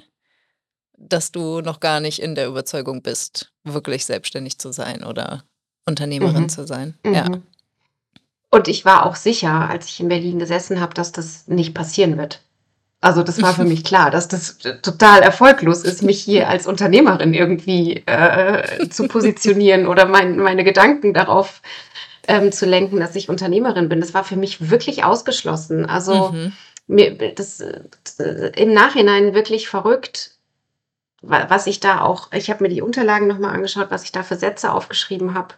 dass 0.98 1.32
du 1.32 1.60
noch 1.62 1.80
gar 1.80 2.00
nicht 2.00 2.20
in 2.20 2.34
der 2.34 2.46
Überzeugung 2.46 3.02
bist, 3.02 3.52
wirklich 3.64 4.04
selbstständig 4.06 4.58
zu 4.58 4.72
sein 4.72 5.04
oder 5.04 5.44
Unternehmerin 5.86 6.42
Mhm. 6.42 6.48
zu 6.48 6.66
sein. 6.66 6.94
Ja. 7.04 7.28
Mhm. 7.28 7.42
Und 8.50 8.68
ich 8.68 8.84
war 8.84 9.04
auch 9.06 9.16
sicher, 9.16 9.68
als 9.68 9.86
ich 9.86 10.00
in 10.00 10.08
Berlin 10.08 10.38
gesessen 10.38 10.80
habe, 10.80 10.94
dass 10.94 11.12
das 11.12 11.48
nicht 11.48 11.74
passieren 11.74 12.16
wird. 12.18 12.40
Also, 13.00 13.22
das 13.22 13.42
war 13.42 13.52
für 13.54 13.64
mich 13.64 13.84
klar, 13.84 14.10
dass 14.10 14.28
das 14.28 14.58
total 14.58 15.20
erfolglos 15.22 15.82
ist, 15.82 16.02
mich 16.02 16.22
hier 16.22 16.48
als 16.48 16.66
Unternehmerin 16.66 17.34
irgendwie, 17.34 18.02
äh, 18.06 18.88
zu 18.88 19.08
positionieren 19.08 19.86
oder 19.92 20.06
mein 20.06 20.38
meine 20.38 20.64
Gedanken 20.64 21.12
darauf, 21.14 21.60
ähm, 22.28 22.52
zu 22.52 22.64
lenken, 22.64 23.00
dass 23.00 23.16
ich 23.16 23.28
Unternehmerin 23.28 23.88
bin. 23.90 24.00
Das 24.00 24.14
war 24.14 24.24
für 24.24 24.36
mich 24.36 24.70
wirklich 24.70 25.04
ausgeschlossen. 25.04 25.84
Also, 25.86 26.30
Mhm. 26.32 26.52
mir 26.86 27.34
das 27.34 27.58
d 28.18 28.52
im 28.56 28.72
Nachhinein 28.72 29.34
wirklich 29.34 29.68
verrückt, 29.68 30.30
wa 31.22 31.46
was 31.50 31.66
ich 31.66 31.80
da 31.80 32.00
auch 32.02 32.32
ich 32.32 32.50
habe 32.50 32.62
mir 32.64 32.70
die 32.70 32.82
Unterlagen 32.82 33.26
noch 33.26 33.38
mal 33.38 33.52
angeschaut, 33.52 33.88
was 33.90 34.04
ich 34.04 34.12
da 34.12 34.22
für 34.22 34.36
Sätze 34.36 34.72
aufgeschrieben 34.72 35.34
habe. 35.34 35.54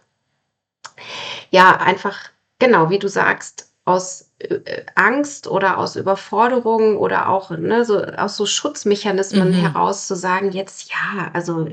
Ja, 1.51 1.77
einfach 1.77 2.17
genau, 2.59 2.89
wie 2.89 2.99
du 2.99 3.07
sagst, 3.09 3.71
aus, 3.85 4.31
äh, 4.39 4.59
Angst 4.95 5.47
oder 5.47 5.77
aus 5.77 5.95
Überforderung 5.95 6.97
oder 6.97 7.29
auch, 7.29 7.51
ne, 7.51 7.85
so 7.85 8.03
aus 8.03 8.35
so 8.37 8.45
Schutzmechanismen 8.45 9.49
Mhm. 9.49 9.53
heraus 9.53 10.07
zu 10.07 10.15
sagen: 10.15 10.51
„Jetzt 10.51 10.89
ja, 10.91 11.31
also 11.33 11.67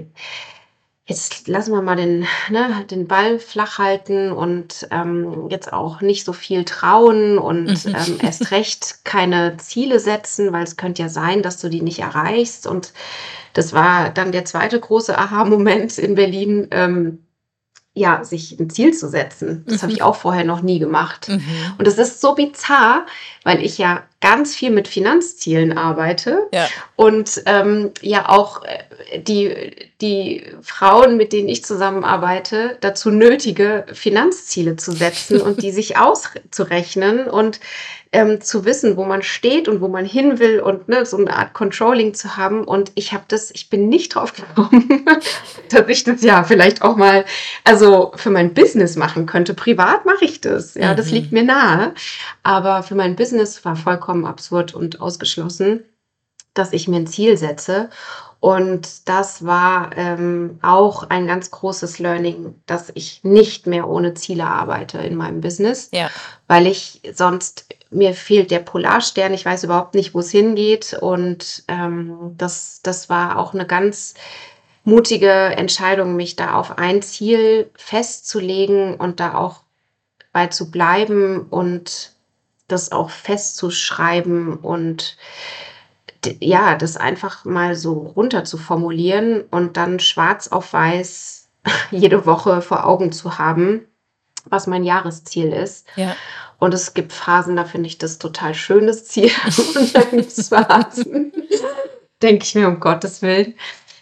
jetzt 1.06 1.48
lassen 1.48 1.72
wir 1.72 1.82
mal 1.82 1.96
den 1.96 2.26
ne, 2.50 2.84
den 2.90 3.06
Ball 3.06 3.38
flach 3.38 3.78
halten 3.78 4.32
und, 4.32 4.88
ähm, 4.90 5.48
jetzt 5.50 5.70
auch 5.72 6.00
nicht 6.00 6.24
so 6.24 6.32
viel 6.32 6.64
trauen 6.64 7.36
und, 7.38 7.66
Mhm. 7.86 7.94
ähm, 7.94 8.18
erst 8.22 8.50
recht 8.52 9.04
keine 9.04 9.56
Ziele 9.58 10.00
setzen, 10.00 10.52
weil 10.52 10.64
es 10.64 10.76
könnte 10.76 11.02
ja 11.02 11.08
sein, 11.10 11.42
dass 11.42 11.58
du 11.58 11.68
die 11.68 11.82
nicht 11.82 11.98
erreichst.“ 12.00 12.66
Und 12.66 12.92
das 13.54 13.72
war 13.74 14.10
dann 14.10 14.32
der 14.32 14.44
2. 14.46 14.80
große 14.80 15.16
Aha-Moment 15.18 15.98
in 15.98 16.14
Berlin, 16.16 16.68
ähm, 16.72 17.20
ja, 17.94 18.24
sich 18.24 18.58
'n 18.58 18.68
Ziel 18.70 18.92
zu 18.92 19.08
setzen. 19.08 19.64
Das 19.68 19.82
habe 19.82 19.92
Mhm. 19.92 19.96
ich 19.98 20.02
auch 20.02 20.16
vorher 20.16 20.44
noch 20.44 20.62
nie 20.62 20.78
gemacht. 20.80 21.28
Mhm. 21.28 21.42
Und 21.78 21.86
das 21.86 21.96
ist 21.98 22.20
so 22.20 22.34
bizarr, 22.34 23.06
weil 23.44 23.64
ich 23.64 23.78
ja 23.78 24.02
ganz 24.20 24.54
viel 24.56 24.70
mit 24.70 24.88
Finanzzielen 24.88 25.76
arbeite 25.78 26.48
Ja. 26.52 26.66
und, 26.96 27.42
ähm, 27.46 27.92
ja 28.02 28.28
auch, 28.28 28.64
äh, 28.64 29.20
die 29.20 29.72
die 30.00 30.44
Frauen, 30.62 31.16
mit 31.16 31.32
denen 31.32 31.48
ich 31.48 31.64
zusammenarbeite, 31.64 32.76
dazu 32.80 33.10
nötige, 33.10 33.86
Finanzziele 33.92 34.76
zu 34.76 34.92
setzen 34.92 35.40
und 35.40 35.62
die 35.62 35.70
sich 35.80 35.96
ausre 35.96 36.40
zu 36.50 36.64
rechnen 36.64 37.28
und, 37.28 37.60
ähm, 38.14 38.40
zu 38.40 38.64
wissen, 38.64 38.96
wo 38.96 39.04
man 39.04 39.22
steht 39.22 39.68
und 39.68 39.80
wo 39.82 39.88
man 39.88 40.06
hin 40.06 40.38
will 40.38 40.60
und, 40.60 40.88
ne, 40.88 41.04
so 41.06 41.18
'ne 41.18 41.36
Art 41.36 41.52
Controlling 41.54 42.14
zu 42.14 42.36
haben. 42.38 42.64
Und 42.64 42.92
ich 42.94 43.12
habe 43.12 43.24
das 43.28 43.50
ich 43.52 43.70
bin 43.70 43.88
nicht 43.90 44.14
drauf 44.14 44.32
gekommen, 44.34 45.04
dass 45.70 45.88
ich 45.88 46.04
das 46.04 46.22
ja 46.22 46.44
vielleicht 46.44 46.82
auch 46.82 46.96
mal, 46.96 47.24
also, 47.64 48.12
für 48.16 48.30
mein 48.30 48.54
Business 48.54 48.96
machen 48.96 49.26
könnte. 49.26 49.54
Privat 49.54 50.06
mache 50.06 50.24
ich 50.24 50.40
das, 50.40 50.74
ja, 50.74 50.94
das 50.94 51.10
liegt 51.10 51.32
Mhm. 51.32 51.38
mir 51.38 51.44
nahe. 51.44 51.94
Aber 52.44 52.82
für 52.84 52.94
mein 52.94 53.16
Business 53.16 53.64
war 53.64 53.76
vollkommen 53.76 54.26
absurd 54.26 54.74
und 54.74 55.00
ausgeschlossen, 55.00 55.84
dass 56.54 56.72
ich 56.74 56.88
mir 56.88 56.98
'n 56.98 57.06
Ziel 57.08 57.36
setze. 57.38 57.90
Und 58.40 59.08
das 59.08 59.46
war, 59.46 59.90
ähm, 59.96 60.58
auch 60.62 61.04
ein 61.10 61.26
ganz 61.28 61.50
großes 61.50 61.98
Learning, 62.00 62.54
dass 62.66 62.92
ich 62.94 63.20
nicht 63.24 63.66
mehr 63.66 63.88
ohne 63.88 64.14
Ziele 64.14 64.46
arbeite 64.46 64.98
in 64.98 65.16
meinem 65.16 65.40
Business, 65.42 65.90
Ja. 65.92 66.10
weil 66.48 66.66
ich 66.68 67.02
sonst 67.14 67.66
mir 67.94 68.14
fehlt 68.14 68.50
der 68.50 68.60
Polarstern. 68.60 69.34
Ich 69.34 69.44
weiß 69.46 69.64
überhaupt 69.64 69.94
nicht, 69.94 70.14
wo's 70.14 70.30
hingeht. 70.30 70.94
Und, 71.00 71.64
ähm, 71.68 72.34
das 72.38 72.80
das 72.82 73.08
war 73.10 73.38
auch 73.38 73.54
'ne 73.54 73.66
ganz 73.66 74.14
mutige 74.84 75.30
Entscheidung, 75.30 76.16
mich 76.16 76.36
da 76.36 76.54
auf 76.54 76.78
ein 76.78 77.02
Ziel 77.02 77.70
festzulegen 77.76 78.96
und 78.96 79.20
da 79.20 79.34
auch 79.36 79.62
bei 80.32 80.48
zu 80.48 80.70
bleiben 80.70 81.46
und 81.50 82.12
das 82.68 82.92
auch 82.92 83.10
festzuschreiben 83.10 84.56
und 84.58 85.16
ja, 86.40 86.74
das 86.76 86.96
einfach 86.96 87.44
mal 87.44 87.74
so 87.76 87.92
runter 88.16 88.44
zu 88.44 88.56
formulieren 88.58 89.42
und 89.50 89.76
dann 89.76 90.00
schwarz 90.00 90.48
auf 90.48 90.72
weiß 90.72 91.48
jede 91.90 92.26
Woche 92.26 92.62
vor 92.62 92.86
Augen 92.86 93.12
zu 93.12 93.38
haben, 93.38 93.86
was 94.44 94.66
mein 94.66 94.84
Jahresziel 94.84 95.52
ist. 95.52 95.86
Ja. 95.96 96.16
Und 96.58 96.74
es 96.74 96.94
gibt 96.94 97.12
Phasen, 97.12 97.56
da 97.56 97.64
finde 97.64 97.88
ich 97.88 97.98
das 97.98 98.18
total 98.18 98.54
schön, 98.54 98.86
das 98.86 99.04
Ziel. 99.04 99.30
Und 99.76 99.94
dann 99.94 100.10
gibt's 100.10 100.48
Phasen, 100.48 101.32
denke 102.22 102.44
ich 102.44 102.54
mir: 102.54 102.68
„Um 102.68 102.80
Gottes 102.80 103.22
Willen, 103.22 103.54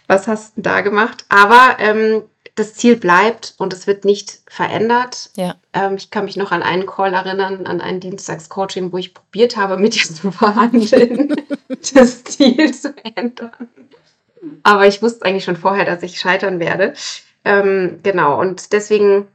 was 0.07 0.27
hast 0.27 0.57
'n 0.57 0.63
da 0.63 0.81
gemacht?“ 0.81 1.25
Aber, 1.29 1.77
ähm, 1.79 2.23
das 2.55 2.75
Ziel 2.75 2.95
bleibt 2.97 3.55
und 3.57 3.73
es 3.73 3.87
wird 3.87 4.05
nicht 4.05 4.41
verändert. 4.47 5.31
Ja. 5.35 5.55
Ähm, 5.73 5.95
ich 5.95 6.11
kann 6.11 6.25
mich 6.25 6.37
noch 6.37 6.51
an 6.51 6.61
einen 6.61 6.85
Call 6.85 7.13
erinnern, 7.13 7.65
an 7.65 7.81
ein 7.81 7.99
Dienstagscoaching, 7.99 8.91
wo 8.91 8.97
ich 8.97 9.13
probiert 9.13 9.57
habe, 9.57 9.77
mit 9.77 9.95
ihr 9.95 10.03
zu 10.03 10.31
verhandeln, 10.31 11.35
das 11.93 12.23
Ziel 12.23 12.73
zu 12.73 12.93
ändern. 13.15 13.51
Aber 14.61 14.85
ich 14.85 15.01
wusste 15.01 15.25
eigentlich 15.25 15.45
schon 15.45 15.55
vorher, 15.55 15.85
dass 15.85 16.03
ich 16.03 16.19
scheitern 16.19 16.59
werde. 16.59 16.93
Ähm, 17.45 17.99
genau, 18.03 18.39
und 18.39 18.71
deswegen 18.71 19.27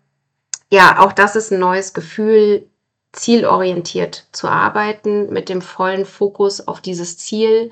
ja, 0.73 0.99
auch 1.01 1.13
das 1.13 1.37
ist 1.37 1.53
'n 1.53 1.59
neues 1.61 1.95
Gefühl, 1.95 2.69
zielorientiert 3.13 4.27
zu 4.33 4.49
arbeiten, 4.49 5.31
mit 5.33 5.49
dem 5.49 5.63
vollen 5.63 6.05
Fokus 6.07 6.67
auf 6.69 6.81
dieses 6.83 7.19
Ziel 7.19 7.71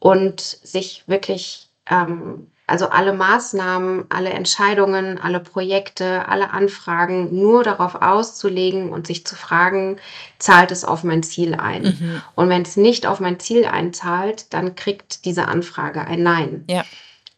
und 0.00 0.40
sich 0.40 1.04
wirklich, 1.08 1.68
ähm 1.90 2.48
also, 2.68 2.88
alle 2.88 3.12
Maßnahmen, 3.12 4.06
alle 4.10 4.30
Entscheidungen, 4.30 5.18
alle 5.20 5.40
Projekte, 5.40 6.28
alle 6.28 6.50
Anfragen 6.52 7.34
nur 7.36 7.64
darauf 7.64 7.96
auszulegen 7.96 8.92
und 8.92 9.08
sich 9.08 9.26
zu 9.26 9.34
fragen: 9.36 9.98
„Zahlt 10.38 10.70
es 10.70 10.84
auf 10.84 11.02
mein 11.04 11.24
Ziel 11.24 11.54
ein?“ 11.56 11.82
Mhm. 12.00 12.22
Und 12.36 12.48
wenn's 12.48 12.76
nicht 12.76 13.06
auf 13.08 13.18
mein 13.20 13.40
Ziel 13.40 13.64
einzahlt, 13.66 14.52
dann 14.54 14.76
kriegt 14.76 15.24
diese 15.24 15.48
Anfrage 15.48 16.02
ein 16.06 16.22
Nein. 16.22 16.64
Ja. 16.70 16.84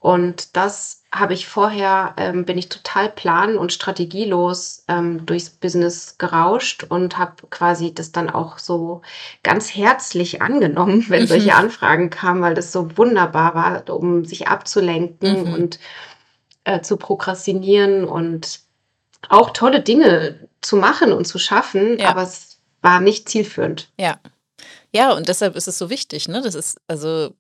Und 0.01 0.57
das 0.57 1.02
habe 1.13 1.35
ich 1.35 1.47
vorher, 1.47 2.15
ähm, 2.17 2.47
bin 2.47 2.57
ich 2.57 2.71
total 2.71 3.11
plan- 3.11 3.59
und 3.59 3.71
strategielos 3.73 4.85
ähm, 4.89 5.27
durchs 5.27 5.51
Business 5.51 6.17
gerauscht 6.17 6.85
und 6.89 7.19
habe 7.19 7.35
quasi 7.51 7.93
das 7.95 8.13
dann 8.13 8.31
auch 8.31 8.59
so 8.59 9.03
ganz 9.43 9.75
herzlich 9.75 10.41
angenommen, 10.43 11.05
wenn 11.09 11.27
solche 11.27 11.51
Mhm. 11.51 11.57
Anfragen 11.59 12.09
kamen, 12.11 12.41
weil 12.41 12.55
das 12.55 12.73
so 12.73 12.97
wunderbar 12.97 13.55
war, 13.55 13.95
um 13.95 14.25
sich 14.25 14.49
abzulenken 14.49 15.45
Mhm. 15.49 15.53
und 15.53 15.79
äh, 16.65 16.81
zu 16.81 16.97
prokrastinieren 16.97 18.05
und 18.05 18.61
auch 19.29 19.51
tolle 19.51 19.81
Dinge 19.81 20.49
zu 20.63 20.77
machen 20.77 21.13
und 21.13 21.27
zu 21.27 21.39
schaffen, 21.39 21.99
Ja. 21.99 22.09
aber 22.09 22.23
es 22.23 22.59
war 22.81 23.01
nicht 23.01 23.29
zielführend. 23.29 23.91
Ja. 23.99 24.19
Ja, 24.95 25.13
und 25.13 25.29
deshalb 25.29 25.57
ist 25.57 25.69
es 25.69 25.79
so 25.79 25.91
wichtig, 25.91 26.29
ne? 26.29 26.41
Das 26.43 26.55
ist 26.55 26.79
also 26.87 27.35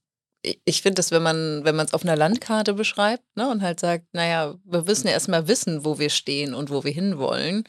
ich 0.65 0.83
finde 0.83 0.97
das, 0.97 1.11
wenn 1.13 1.23
man 1.23 1.65
wenn 1.65 1.77
man's 1.77 1.95
auf 1.95 2.05
'ner 2.05 2.17
Landkarte 2.17 2.75
beschreibt, 2.75 3.25
ne, 3.37 3.49
und 3.51 3.63
halt 3.63 3.81
sagt: 3.81 4.07
„Na 4.13 4.27
ja, 4.27 4.55
wir 4.65 4.83
müssen 4.83 5.07
ja 5.09 5.13
erst 5.15 5.29
mal 5.29 5.49
wissen, 5.49 5.85
wo 5.85 5.99
wir 5.99 6.11
stehen 6.11 6.55
und 6.55 6.71
wo 6.71 6.85
wir 6.85 6.93
hinwollen.“ 6.93 7.65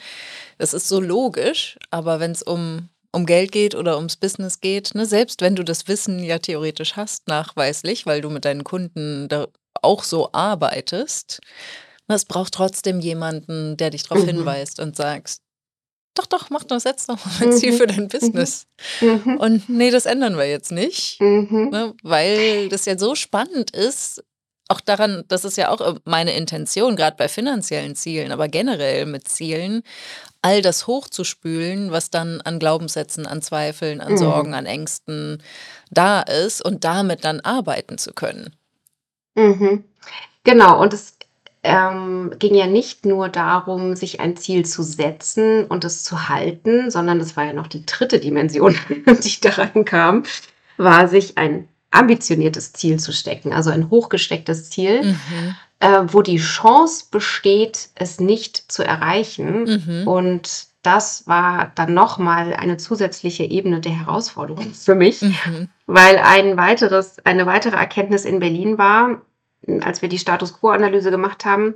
Das 0.59 0.73
ist 0.73 0.87
so 0.89 0.99
logisch, 1.01 1.77
aber 1.91 2.19
wenn's 2.19 2.43
um 2.43 2.89
um 3.13 3.25
Geld 3.27 3.51
geht 3.53 3.75
oder 3.75 3.97
ums 3.97 4.17
Business 4.17 4.59
geht, 4.61 4.95
ne, 4.95 5.05
selbst 5.05 5.41
wenn 5.41 5.55
du 5.55 5.63
das 5.63 5.87
Wissen 5.87 6.23
ja 6.23 6.39
theoretisch 6.39 6.95
hast, 6.97 7.27
nachweislich, 7.27 8.05
weil 8.07 8.21
du 8.21 8.29
mit 8.31 8.45
deinen 8.45 8.63
Kunden 8.65 9.29
da 9.29 9.47
auch 9.83 10.03
so 10.03 10.31
arbeitest, 10.33 11.41
ne, 12.09 12.15
es 12.15 12.25
braucht 12.25 12.53
trotzdem 12.55 12.99
jemanden, 13.01 13.77
der 13.77 13.91
dich 13.91 14.03
drauf 14.03 14.23
Mhm. 14.23 14.27
hinweist 14.27 14.79
und 14.81 14.95
sagst: 14.97 15.41
„Doch, 16.15 16.25
doch, 16.27 16.49
mach 16.49 16.63
doch, 16.63 16.79
setz 16.79 17.07
doch 17.07 17.17
mal 17.25 17.31
ein 17.41 17.53
Ziel 17.53 17.71
Mhm. 17.73 17.77
für 17.77 17.87
dein 17.87 18.03
Mhm. 18.03 18.07
Business.“ 18.09 18.67
Mhm. 19.01 19.37
Und 19.37 19.69
ne, 19.69 19.89
das 19.91 20.05
ändern 20.05 20.37
wir 20.37 20.47
jetzt 20.47 20.71
nicht, 20.71 21.19
Mhm. 21.21 21.69
ne, 21.71 21.93
weil 22.03 22.69
das 22.69 22.85
ja 22.85 22.97
so 22.97 23.15
spannend 23.15 23.71
ist. 23.71 24.23
Auch 24.69 24.79
daran 24.79 25.23
das 25.27 25.43
ist 25.43 25.57
ja 25.57 25.69
auch, 25.69 25.81
äh, 25.81 25.95
meine 26.05 26.35
Intention, 26.35 26.95
grad 26.95 27.17
bei 27.17 27.27
finanziellen 27.27 27.95
Zielen, 27.95 28.31
aber 28.31 28.47
generell 28.47 29.05
mit 29.05 29.27
Zielen, 29.27 29.83
all 30.41 30.61
das 30.61 30.87
hochzuspülen, 30.87 31.91
was 31.91 32.09
dann 32.11 32.41
an 32.41 32.59
Glaubenssätzen, 32.59 33.25
an 33.25 33.41
Zweifeln, 33.41 33.99
an 34.01 34.17
Sorgen, 34.17 34.49
Mhm. 34.49 34.55
an 34.55 34.65
Ängsten 34.65 35.43
da 35.91 36.21
ist 36.21 36.63
und 36.63 36.83
damit 36.83 37.23
dann 37.25 37.39
arbeiten 37.41 37.97
zu 37.97 38.13
können. 38.13 38.55
Mhm. 39.35 39.83
Genau, 40.43 40.81
und 40.81 40.93
es, 40.93 41.15
ähm, 41.63 42.31
ging 42.39 42.55
ja 42.55 42.67
nicht 42.67 43.05
nur 43.05 43.29
darum, 43.29 43.95
sich 43.95 44.19
ein 44.19 44.35
Ziel 44.35 44.65
zu 44.65 44.83
setzen 44.83 45.65
und 45.65 45.85
es 45.85 46.03
zu 46.03 46.27
halten, 46.29 46.91
sondern 46.91 47.19
es 47.21 47.37
war 47.37 47.45
ja 47.45 47.53
noch 47.53 47.67
die 47.67 47.85
dritte 47.85 48.19
Dimension, 48.19 48.75
die 48.89 49.39
da 49.41 49.49
reinkam, 49.51 50.23
war, 50.77 51.07
sich 51.07 51.37
ein 51.37 51.67
ambitioniertes 51.91 52.73
Ziel 52.73 52.99
zu 52.99 53.11
stecken, 53.13 53.53
also 53.53 53.69
ein 53.69 53.89
hochgestecktes 53.89 54.69
Ziel, 54.71 55.03
Mhm. 55.03 55.55
äh, 55.79 56.01
wo 56.07 56.21
die 56.21 56.37
Chance 56.37 57.05
besteht, 57.11 57.89
es 57.95 58.19
nicht 58.19 58.71
zu 58.71 58.83
erreichen. 58.83 59.63
Mhm. 59.85 60.07
Und 60.07 60.65
das 60.81 61.27
war 61.27 61.71
dann 61.75 61.93
noch 61.93 62.17
mal 62.17 62.53
eine 62.55 62.75
zusätzliche 62.77 63.43
Ebene 63.45 63.79
der 63.79 63.93
Herausforderung 63.93 64.73
für 64.73 64.95
mich, 64.95 65.21
Mhm. 65.21 65.69
weil 65.85 66.17
ein 66.17 66.57
weiteres 66.57 67.17
eine 67.25 67.45
weitere 67.45 67.77
Erkenntnis 67.77 68.25
in 68.25 68.39
Berlin 68.39 68.77
war, 68.77 69.21
als 69.81 70.01
wir 70.01 70.09
die 70.09 70.19
Status-Quo-Analyse 70.19 71.11
gemacht 71.11 71.45
haben, 71.45 71.75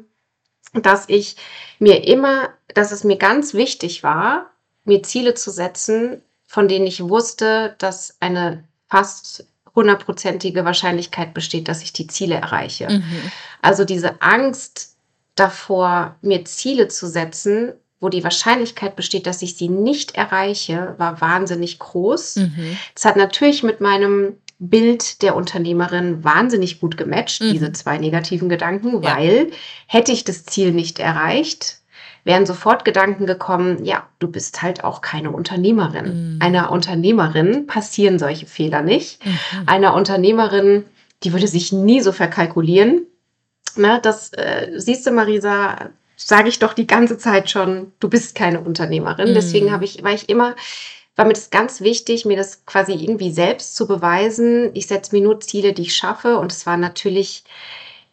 dass 0.74 1.08
ich 1.08 1.38
mir 1.80 2.06
immer 2.08 2.50
dass 2.74 2.92
es 2.92 3.04
mir 3.04 3.18
ganz 3.18 3.54
wichtig 3.54 4.04
war, 4.04 4.52
mir 4.86 5.04
Ziele 5.04 5.34
zu 5.34 5.52
setzen, 5.52 6.22
von 6.48 6.68
denen 6.68 6.88
ich 6.88 7.02
wusste, 7.04 7.76
dass 7.80 8.16
eine 8.20 8.64
fast 8.88 9.46
hundertprozentige 9.76 10.66
Wahrscheinlichkeit 10.66 11.34
besteht, 11.34 11.68
dass 11.68 11.84
ich 11.84 11.94
die 11.94 12.08
Ziele 12.08 12.36
erreiche. 12.36 12.90
Mhm. 12.90 13.32
Also, 13.62 13.84
diese 13.84 14.22
Angst 14.22 14.96
davor, 15.36 16.16
mir 16.22 16.46
Ziele 16.46 16.88
zu 16.88 17.08
setzen, 17.08 17.74
wo 18.00 18.10
die 18.10 18.24
Wahrscheinlichkeit 18.24 18.96
besteht, 18.96 19.28
dass 19.28 19.42
ich 19.42 19.56
sie 19.56 19.70
nicht 19.70 20.16
erreiche, 20.16 20.96
war 20.98 21.20
wahnsinnig 21.20 21.80
groß. 21.80 22.38
Mhm. 22.38 22.78
Es 22.96 23.06
hat 23.06 23.18
natürlich 23.18 23.64
mit 23.64 23.82
meinem 23.82 24.38
Bild 24.60 25.22
der 25.22 25.36
Unternehmerin 25.36 26.24
wahnsinnig 26.24 26.80
gut 26.80 26.98
gematcht, 26.98 27.42
diese 27.42 27.70
Mhm. 27.70 27.74
2 27.76 27.98
negativen 28.00 28.50
Gedanken, 28.50 29.04
Ja. 29.04 29.16
weil 29.16 29.52
hätte 29.86 30.12
ich 30.12 30.24
das 30.24 30.46
Ziel 30.46 30.72
nicht 30.72 30.98
erreicht, 31.00 31.80
wären 32.24 32.46
sofort 32.46 32.84
Gedanken 32.84 33.26
gekommen: 33.28 33.86
„Ja, 33.86 34.08
du 34.20 34.28
bist 34.30 34.62
halt 34.64 34.84
auch 34.84 35.02
keine 35.02 35.32
Unternehmerin.“ 35.32 36.36
Mhm. 36.36 36.42
Einer 36.42 36.72
Unternehmerin 36.72 37.68
passieren 37.68 38.18
solche 38.20 38.48
Fehler 38.48 38.82
nicht. 38.82 39.24
Mhm. 39.26 39.40
Einer 39.68 39.94
Unternehmerin, 39.94 40.86
die 41.24 41.34
würde 41.34 41.48
sich 41.48 41.72
nie 41.72 42.02
so 42.02 42.12
verkalkulieren. 42.12 43.02
Ne, 43.76 44.00
das, 44.02 44.34
äh, 44.34 44.72
siehst 44.76 45.06
du, 45.06 45.12
Marisa, 45.12 45.90
sage 46.16 46.50
ich 46.50 46.58
doch 46.58 46.74
die 46.74 46.88
ganze 46.88 47.20
Zeit 47.20 47.52
schon, 47.52 47.92
du 48.00 48.10
bist 48.10 48.34
keine 48.34 48.60
Unternehmerin. 48.62 49.36
Deswegen 49.36 49.68
habe 49.72 49.80
Mhm. 49.80 49.84
ich 49.84 50.04
war 50.04 50.14
ich 50.14 50.30
immer 50.30 50.56
war 51.18 51.26
mir 51.26 51.34
das 51.34 51.50
ganz 51.50 51.82
wichtig, 51.82 52.24
mir 52.26 52.38
das 52.38 52.66
quasi 52.66 52.94
irgendwie 52.94 53.32
selbst 53.32 53.76
zu 53.76 53.88
beweisen. 53.88 54.70
Ich 54.76 54.88
setze 54.88 55.14
mir 55.16 55.22
nur 55.24 55.40
Ziele, 55.42 55.74
die 55.74 55.82
ich 55.82 55.96
schaffe 55.96 56.38
und 56.38 56.52
es 56.54 56.66
waren 56.66 56.80
natürlich 56.80 57.44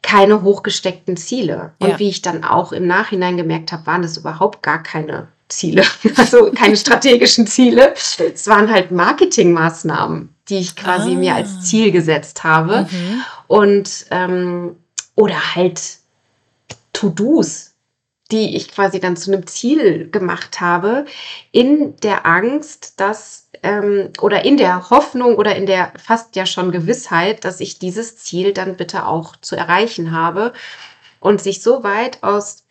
keine 0.02 0.42
hochgesteckten 0.42 1.16
Ziele. 1.16 1.72
Und 1.78 1.88
Ja. 1.90 1.98
wie 1.98 2.08
ich 2.08 2.22
dann 2.22 2.42
auch 2.44 2.72
im 2.72 2.86
Nachhinein 2.86 3.36
gemerkt 3.36 3.72
habe, 3.72 3.86
waren 3.86 4.02
das 4.02 4.16
überhaupt 4.16 4.62
gar 4.62 4.82
keine 4.82 5.28
Ziele, 5.48 5.84
also 6.16 6.50
keine 6.52 6.76
strategischen 6.76 7.46
Ziele. 7.46 7.94
Es 7.94 8.46
waren 8.48 8.70
halt 8.70 8.90
Marketingmaßnahmen, 8.90 10.34
die 10.48 10.58
ich 10.58 10.74
quasi 10.74 11.14
mir 11.14 11.34
als 11.34 11.50
Ah. 11.58 11.60
Ziel 11.60 11.92
gesetzt 11.92 12.42
habe 12.44 12.86
Mhm. 12.90 13.22
und, 13.46 14.06
ähm 14.10 14.76
oder 15.16 15.54
halt 15.54 15.80
To-dos, 16.92 17.73
die 18.32 18.56
ich 18.56 18.70
quasi 18.72 19.00
dann 19.00 19.16
zu 19.16 19.30
'nem 19.30 19.46
Ziel 19.46 20.10
gemacht 20.10 20.60
habe, 20.60 21.04
in 21.52 21.96
der 22.02 22.26
Angst, 22.26 22.94
dass, 23.00 23.48
ähm 23.62 24.10
oder 24.20 24.44
in 24.44 24.56
der 24.56 24.90
Hoffnung 24.90 25.36
oder 25.36 25.56
in 25.56 25.66
der 25.66 25.92
fast 26.02 26.34
ja 26.36 26.46
schon 26.46 26.72
Gewissheit, 26.72 27.44
dass 27.44 27.60
ich 27.60 27.78
dieses 27.78 28.16
Ziel 28.18 28.52
dann 28.54 28.76
bitte 28.76 29.06
auch 29.06 29.36
zu 29.36 29.56
erreichen 29.56 30.12
habe. 30.12 30.52
Und 31.20 31.40
sich 31.42 31.62
so 31.62 31.82
weit 31.84 32.22
aus 32.22 32.64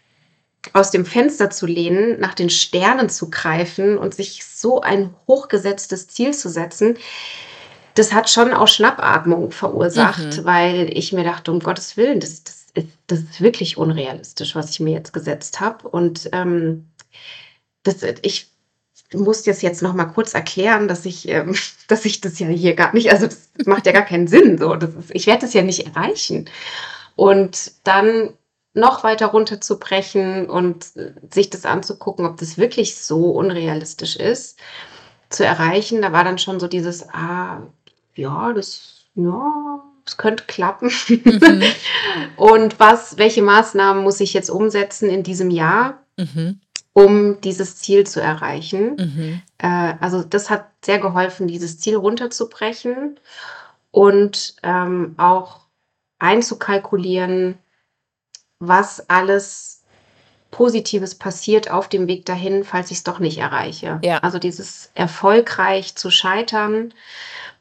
aus 0.73 0.91
dem 0.91 1.05
Fenster 1.05 1.49
zu 1.51 1.65
lehnen, 1.67 2.19
nach 2.21 2.33
den 2.35 2.49
Sternen 2.49 3.09
zu 3.09 3.29
greifen 3.31 3.97
und 3.97 4.15
sich 4.15 4.45
so 4.45 4.81
ein 4.81 5.13
hochgesetztes 5.27 6.07
Ziel 6.09 6.33
zu 6.33 6.49
setzen, 6.49 6.97
das 7.95 8.13
hat 8.13 8.29
schon 8.29 8.53
auch 8.53 8.67
Schnappatmung 8.69 9.51
verursacht, 9.51 10.37
Mhm. 10.39 10.45
weil 10.45 10.97
ich 10.97 11.13
mir 11.13 11.23
dachte: 11.25 11.51
„Um 11.51 11.59
Gottes 11.61 11.97
Willen, 11.97 12.19
das 12.21 12.43
das 12.45 12.62
ist 12.75 12.87
das 13.07 13.19
ist 13.21 13.41
wirklich 13.41 13.77
unrealistisch, 13.77 14.55
was 14.55 14.71
ich 14.71 14.79
mir 14.81 14.93
jetzt 14.93 15.13
gesetzt 15.13 15.59
habe.“ 15.61 15.87
Und, 15.89 16.29
ähm, 16.33 16.89
das 17.83 18.03
ich 18.23 18.47
muss 19.13 19.43
das 19.43 19.61
jetzt 19.63 19.81
noch 19.83 19.93
mal 19.95 20.05
kurz 20.07 20.33
erklären, 20.35 20.87
dass 20.89 21.05
ich, 21.05 21.27
ähm 21.29 21.55
dass 21.89 22.05
ich 22.05 22.21
das 22.21 22.39
ja 22.39 22.47
hier 22.49 22.75
gar 22.75 22.93
nicht 22.95 23.11
also, 23.11 23.27
das 23.27 23.49
macht 23.67 23.85
ja 23.87 23.93
gar 23.93 24.03
keinen 24.05 24.27
Sinn 24.27 24.57
so. 24.59 24.75
Das 24.75 24.95
ist 24.95 25.11
ich 25.15 25.27
werde 25.27 25.41
das 25.43 25.53
ja 25.55 25.63
nicht 25.63 25.87
erreichen. 25.87 26.49
Und 27.17 27.73
dann 27.85 28.33
noch 28.75 29.03
weiter 29.05 29.27
runterzubrechen 29.27 30.49
und, 30.49 30.95
äh, 30.97 31.13
sich 31.31 31.49
das 31.51 31.65
anzugucken, 31.65 32.25
ob 32.27 32.37
das 32.37 32.57
wirklich 32.59 32.97
so 32.97 33.31
unrealistisch 33.31 34.15
ist, 34.17 34.59
zu 35.29 35.45
erreichen. 35.45 36.01
Da 36.03 36.13
war 36.13 36.23
dann 36.25 36.37
schon 36.39 36.59
so 36.61 36.67
dieses: 36.67 37.07
„Ah, 37.13 37.63
ja, 38.15 38.53
das 38.53 39.05
ja, 39.15 39.83
das 40.05 40.17
könnte 40.17 40.43
klappen.“ 40.45 40.91
Mhm. 41.09 41.63
Und 42.35 42.79
was 42.79 43.17
welche 43.17 43.41
Maßnahmen 43.41 44.03
muss 44.03 44.19
ich 44.19 44.33
jetzt 44.33 44.49
umsetzen 44.49 45.09
in 45.09 45.23
diesem 45.23 45.49
Jahr, 45.49 45.99
Mhm. 46.17 46.59
um 46.93 47.41
dieses 47.41 47.77
Ziel 47.77 48.05
zu 48.05 48.21
erreichen? 48.21 48.95
Mhm. 48.97 49.41
Äh, 49.57 49.93
also, 49.99 50.23
das 50.23 50.49
hat 50.49 50.67
sehr 50.83 50.99
geholfen, 50.99 51.47
dieses 51.47 51.79
Ziel 51.79 51.95
runterzubrechen 51.95 53.19
und, 53.91 54.55
ähm, 54.63 55.15
auch 55.17 55.61
einzukalkulieren, 56.19 57.57
was 58.59 59.09
alles 59.09 59.81
Positives 60.51 61.15
passiert 61.15 61.71
auf 61.71 61.89
dem 61.89 62.07
Weg 62.07 62.25
dahin, 62.25 62.63
falls 62.63 62.91
ich's 62.91 63.03
doch 63.03 63.19
nicht 63.19 63.39
erreiche. 63.39 63.99
Ja. 64.03 64.19
Also, 64.19 64.37
dieses 64.39 64.91
erfolgreich 64.93 65.95
zu 65.95 66.11
scheitern, 66.11 66.93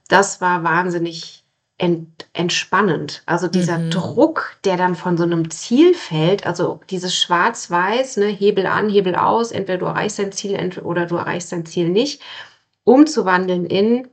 das 0.08 0.40
war 0.42 0.62
wahnsinnig 0.62 1.41
ent 1.78 2.26
entspannend. 2.34 3.22
Also, 3.26 3.48
dieser 3.48 3.78
Mhm. 3.78 3.90
Druck, 3.90 4.56
der 4.64 4.76
dann 4.76 4.94
von 4.94 5.16
so 5.16 5.26
'nem 5.26 5.50
Ziel 5.50 5.94
fällt, 5.94 6.46
also, 6.46 6.80
dieses 6.90 7.16
Schwarz-Weiß, 7.16 8.18
ne, 8.18 8.26
Hebel 8.26 8.66
an, 8.66 8.88
Hebel 8.88 9.14
aus, 9.16 9.52
entweder 9.52 9.78
du 9.78 9.86
erreichst 9.86 10.18
dein 10.18 10.32
Ziel 10.32 10.56
oder 10.84 11.06
du 11.06 11.16
erreichst 11.16 11.52
dein 11.52 11.66
Ziel 11.66 11.88
nicht, 11.88 12.20
umzuwandeln 12.84 13.66
in: 13.66 14.08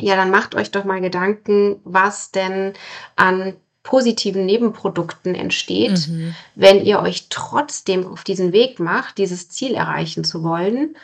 „Ja, 0.00 0.16
dann 0.16 0.30
macht 0.30 0.54
euch 0.56 0.70
doch 0.72 0.84
mal 0.84 1.00
Gedanken, 1.00 1.80
was 1.84 2.30
denn 2.32 2.74
an 3.16 3.54
positiven 3.84 4.46
Nebenprodukten 4.46 5.34
entsteht, 5.36 6.08
Mhm. 6.08 6.36
wenn 6.56 6.84
ihr 6.84 7.00
euch 7.00 7.28
trotzdem 7.30 8.06
auf 8.06 8.24
diesen 8.24 8.52
Weg 8.52 8.80
macht, 8.80 9.18
dieses 9.18 9.48
Ziel 9.48 9.74
erreichen 9.74 10.24
zu 10.24 10.42
wollen 10.44 10.96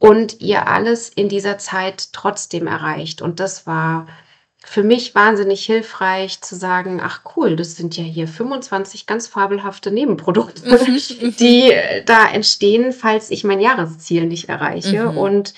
und 0.00 0.40
ihr 0.40 0.68
alles 0.68 1.08
in 1.10 1.28
dieser 1.28 1.58
Zeit 1.58 2.12
trotzdem 2.12 2.66
erreicht.“ 2.68 3.22
Und 3.22 3.40
das 3.40 3.66
war 3.66 4.06
für 4.64 4.82
mich 4.82 5.14
wahnsinnig 5.14 5.64
hilfreich 5.64 6.42
zu 6.42 6.54
sagen, 6.54 7.00
ach 7.02 7.22
cool, 7.34 7.56
das 7.56 7.76
sind 7.76 7.96
ja 7.96 8.04
hier 8.04 8.28
25 8.28 9.06
ganz 9.06 9.26
fabelhafte 9.26 9.90
Nebenprodukte, 9.90 10.62
mhm. 10.68 11.36
die 11.36 11.72
äh, 11.72 12.04
da 12.04 12.28
entstehen, 12.28 12.92
falls 12.92 13.30
ich 13.30 13.42
mein 13.42 13.60
Jahresziel 13.60 14.26
nicht 14.26 14.48
erreiche. 14.48 15.10
Mhm. 15.10 15.18
Und 15.18 15.54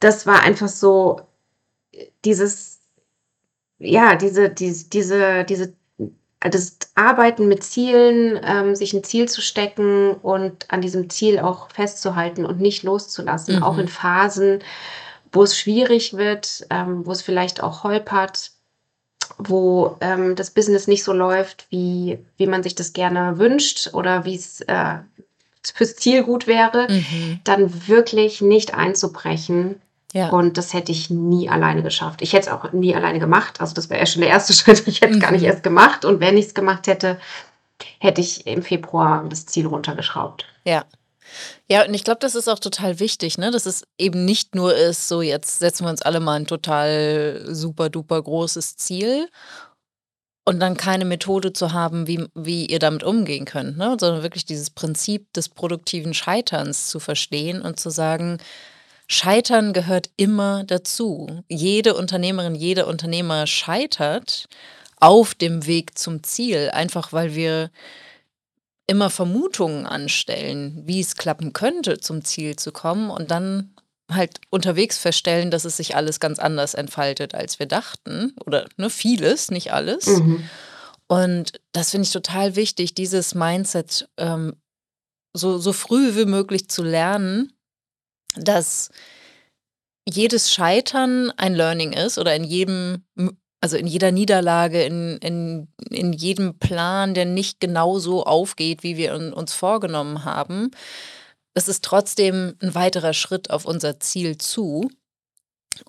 das 0.00 0.26
war 0.26 0.42
einfach 0.42 0.68
so 0.68 1.20
dieses, 2.24 2.80
ja, 3.78 4.16
diese, 4.16 4.50
diese, 4.50 4.88
diese, 4.88 5.44
diese 5.44 5.72
das 6.40 6.76
Arbeiten 6.94 7.48
mit 7.48 7.64
Zielen, 7.64 8.38
ähm, 8.44 8.76
sich 8.76 8.92
ein 8.92 9.02
Ziel 9.02 9.28
zu 9.28 9.40
stecken 9.40 10.12
und 10.12 10.70
an 10.70 10.80
diesem 10.80 11.10
Ziel 11.10 11.40
auch 11.40 11.70
festzuhalten 11.70 12.44
und 12.44 12.60
nicht 12.60 12.84
loszulassen, 12.84 13.56
mhm. 13.56 13.62
auch 13.64 13.76
in 13.78 13.88
Phasen, 13.88 14.60
wo 15.32 15.42
es 15.42 15.58
schwierig 15.58 16.14
wird, 16.16 16.66
ähm, 16.70 17.06
wo 17.06 17.12
es 17.12 17.22
vielleicht 17.22 17.62
auch 17.62 17.84
holpert, 17.84 18.52
wo 19.36 19.96
ähm, 20.00 20.34
das 20.36 20.50
Business 20.50 20.86
nicht 20.86 21.04
so 21.04 21.12
läuft, 21.12 21.66
wie, 21.70 22.18
wie 22.36 22.46
man 22.46 22.62
sich 22.62 22.74
das 22.74 22.92
gerne 22.92 23.38
wünscht 23.38 23.90
oder 23.92 24.24
wie 24.24 24.34
es 24.34 24.60
äh, 24.62 24.98
fürs 25.74 25.96
Ziel 25.96 26.22
gut 26.22 26.46
wäre, 26.46 26.88
mhm. 26.90 27.40
dann 27.44 27.88
wirklich 27.88 28.40
nicht 28.40 28.74
einzubrechen. 28.74 29.80
Ja. 30.14 30.30
Und 30.30 30.56
das 30.56 30.72
hätte 30.72 30.90
ich 30.90 31.10
nie 31.10 31.50
alleine 31.50 31.82
geschafft. 31.82 32.22
Ich 32.22 32.32
hätte 32.32 32.48
es 32.48 32.52
auch 32.52 32.72
nie 32.72 32.94
alleine 32.94 33.18
gemacht. 33.18 33.60
Also 33.60 33.74
das 33.74 33.90
wäre 33.90 34.00
ja 34.00 34.06
schon 34.06 34.22
der 34.22 34.30
erste 34.30 34.52
Schritt. 34.54 34.86
Ich 34.86 35.00
hätte 35.00 35.12
es 35.12 35.16
mhm. 35.18 35.22
gar 35.22 35.32
nicht 35.32 35.42
mhm. 35.42 35.48
erst 35.48 35.62
gemacht. 35.62 36.04
Und 36.04 36.20
wenn 36.20 36.38
ich 36.38 36.46
es 36.46 36.54
gemacht 36.54 36.86
hätte, 36.86 37.20
hätte 37.98 38.20
ich 38.20 38.46
im 38.46 38.62
Februar 38.62 39.24
das 39.28 39.46
Ziel 39.46 39.66
runtergeschraubt. 39.66 40.46
Ja. 40.64 40.84
Ja, 41.70 41.84
und 41.86 41.94
ich 41.94 42.04
glaube, 42.04 42.20
das 42.20 42.34
ist 42.34 42.48
auch 42.48 42.58
total 42.58 43.00
wichtig, 43.00 43.38
ne? 43.38 43.50
Dass 43.50 43.66
es 43.66 43.82
eben 43.98 44.24
nicht 44.24 44.54
nur 44.54 44.74
ist, 44.74 45.08
so 45.08 45.22
jetzt 45.22 45.58
setzen 45.58 45.84
wir 45.84 45.90
uns 45.90 46.02
alle 46.02 46.20
mal 46.20 46.34
ein 46.34 46.46
total 46.46 47.42
super 47.48 47.90
duper 47.90 48.22
großes 48.22 48.76
Ziel 48.76 49.28
und 50.44 50.60
dann 50.60 50.76
keine 50.78 51.04
Methode 51.04 51.52
zu 51.52 51.72
haben, 51.72 52.06
wie, 52.06 52.24
wie 52.34 52.66
ihr 52.66 52.78
damit 52.78 53.04
umgehen 53.04 53.44
könnt, 53.44 53.76
ne? 53.76 53.96
Sondern 54.00 54.22
wirklich 54.22 54.46
dieses 54.46 54.70
Prinzip 54.70 55.32
des 55.34 55.48
produktiven 55.48 56.14
Scheiterns 56.14 56.88
zu 56.88 57.00
verstehen 57.00 57.62
und 57.62 57.78
zu 57.78 57.90
sagen, 57.90 58.38
Scheitern 59.08 59.72
gehört 59.72 60.10
immer 60.16 60.64
dazu. 60.64 61.42
Jede 61.48 61.94
Unternehmerin, 61.94 62.54
jeder 62.54 62.86
Unternehmer 62.86 63.46
scheitert 63.46 64.48
auf 65.00 65.34
dem 65.34 65.66
Weg 65.66 65.98
zum 65.98 66.22
Ziel, 66.22 66.70
einfach 66.72 67.12
weil 67.12 67.34
wir 67.34 67.70
immer 68.88 69.10
Vermutungen 69.10 69.86
anstellen, 69.86 70.82
wie 70.86 71.00
es 71.00 71.14
klappen 71.14 71.52
könnte, 71.52 71.98
zum 71.98 72.24
Ziel 72.24 72.56
zu 72.56 72.72
kommen 72.72 73.10
und 73.10 73.30
dann 73.30 73.74
halt 74.10 74.40
unterwegs 74.50 74.96
feststellen, 74.96 75.50
dass 75.50 75.66
es 75.66 75.76
sich 75.76 75.94
alles 75.94 76.18
ganz 76.18 76.38
anders 76.38 76.74
entfaltet, 76.74 77.34
als 77.34 77.58
wir 77.58 77.66
dachten. 77.66 78.34
Oder 78.44 78.66
ne, 78.78 78.88
vieles, 78.88 79.50
nicht 79.50 79.72
alles. 79.72 80.06
Mhm. 80.06 80.48
Und 81.06 81.60
das 81.72 81.90
finde 81.90 82.06
ich 82.06 82.12
total 82.12 82.56
wichtig, 82.56 82.94
dieses 82.94 83.34
Mindset 83.34 84.08
ähm, 84.16 84.56
so, 85.34 85.58
so 85.58 85.74
früh 85.74 86.16
wie 86.16 86.24
möglich 86.24 86.68
zu 86.70 86.82
lernen, 86.82 87.52
dass 88.36 88.90
jedes 90.08 90.50
Scheitern 90.50 91.30
ein 91.36 91.54
Learning 91.54 91.92
ist 91.92 92.18
oder 92.18 92.34
in 92.34 92.44
jedem 92.44 93.04
also 93.60 93.76
in 93.76 93.86
jeder 93.86 94.12
Niederlage, 94.12 94.84
in, 94.84 95.18
in, 95.18 95.68
in 95.90 96.12
jedem 96.12 96.58
Plan, 96.58 97.14
der 97.14 97.24
nicht 97.24 97.60
genau 97.60 97.98
so 97.98 98.24
aufgeht, 98.24 98.82
wie 98.82 98.96
wir 98.96 99.14
uns 99.14 99.52
vorgenommen 99.52 100.24
haben, 100.24 100.70
es 101.54 101.66
ist 101.66 101.84
trotzdem 101.84 102.54
ein 102.62 102.74
weiterer 102.74 103.12
Schritt 103.14 103.50
auf 103.50 103.64
unser 103.64 103.98
Ziel 103.98 104.38
zu. 104.38 104.90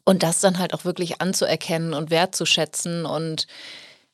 Und 0.03 0.23
das 0.23 0.39
dann 0.39 0.59
halt 0.59 0.73
auch 0.73 0.85
wirklich 0.85 1.19
anzuerkennen 1.19 1.93
und 1.93 2.11
wertzuschätzen 2.11 3.05
und 3.05 3.47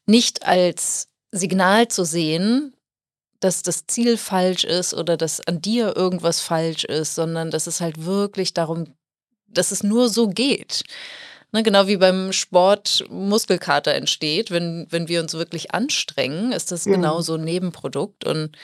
nicht 0.06 0.46
als 0.46 1.10
Signal 1.32 1.88
zu 1.90 2.06
sehen, 2.06 2.74
dass 3.40 3.62
das 3.62 3.86
Ziel 3.88 4.18
falsch 4.18 4.64
ist 4.64 4.94
oder 4.94 5.18
dass 5.18 5.46
an 5.46 5.62
dir 5.62 5.96
irgendwas 5.96 6.40
falsch 6.40 6.86
ist, 6.86 7.16
sondern 7.16 7.52
dass 7.52 7.68
es 7.68 7.82
halt 7.82 8.06
wirklich 8.06 8.54
darum, 8.54 8.86
dass 9.48 9.72
es 9.72 9.84
nur 9.84 10.10
so 10.10 10.30
geht. 10.30 10.84
Ne, 11.52 11.64
genau 11.64 11.88
wie 11.88 11.98
beim 11.98 12.34
Sport 12.34 13.06
Muskelkater 13.10 13.94
entsteht, 13.94 14.52
wenn, 14.52 14.88
wenn 14.90 15.08
wir 15.08 15.22
uns 15.22 15.34
wirklich 15.34 15.74
anstrengen, 15.74 16.52
ist 16.52 16.72
das 16.72 16.86
mhm. 16.86 16.94
genau 16.94 17.22
so 17.22 17.36
ein 17.36 17.44
Nebenprodukt. 17.44 18.26
Und 18.26 18.58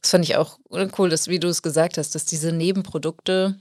das 0.00 0.10
fand 0.10 0.24
ich 0.24 0.36
auch 0.36 0.58
cool, 0.98 1.08
dass, 1.08 1.28
wie 1.28 1.38
du 1.38 1.48
es 1.48 1.62
gesagt 1.62 1.96
hast, 1.96 2.14
dass 2.14 2.24
diese 2.24 2.52
Nebenprodukte, 2.52 3.56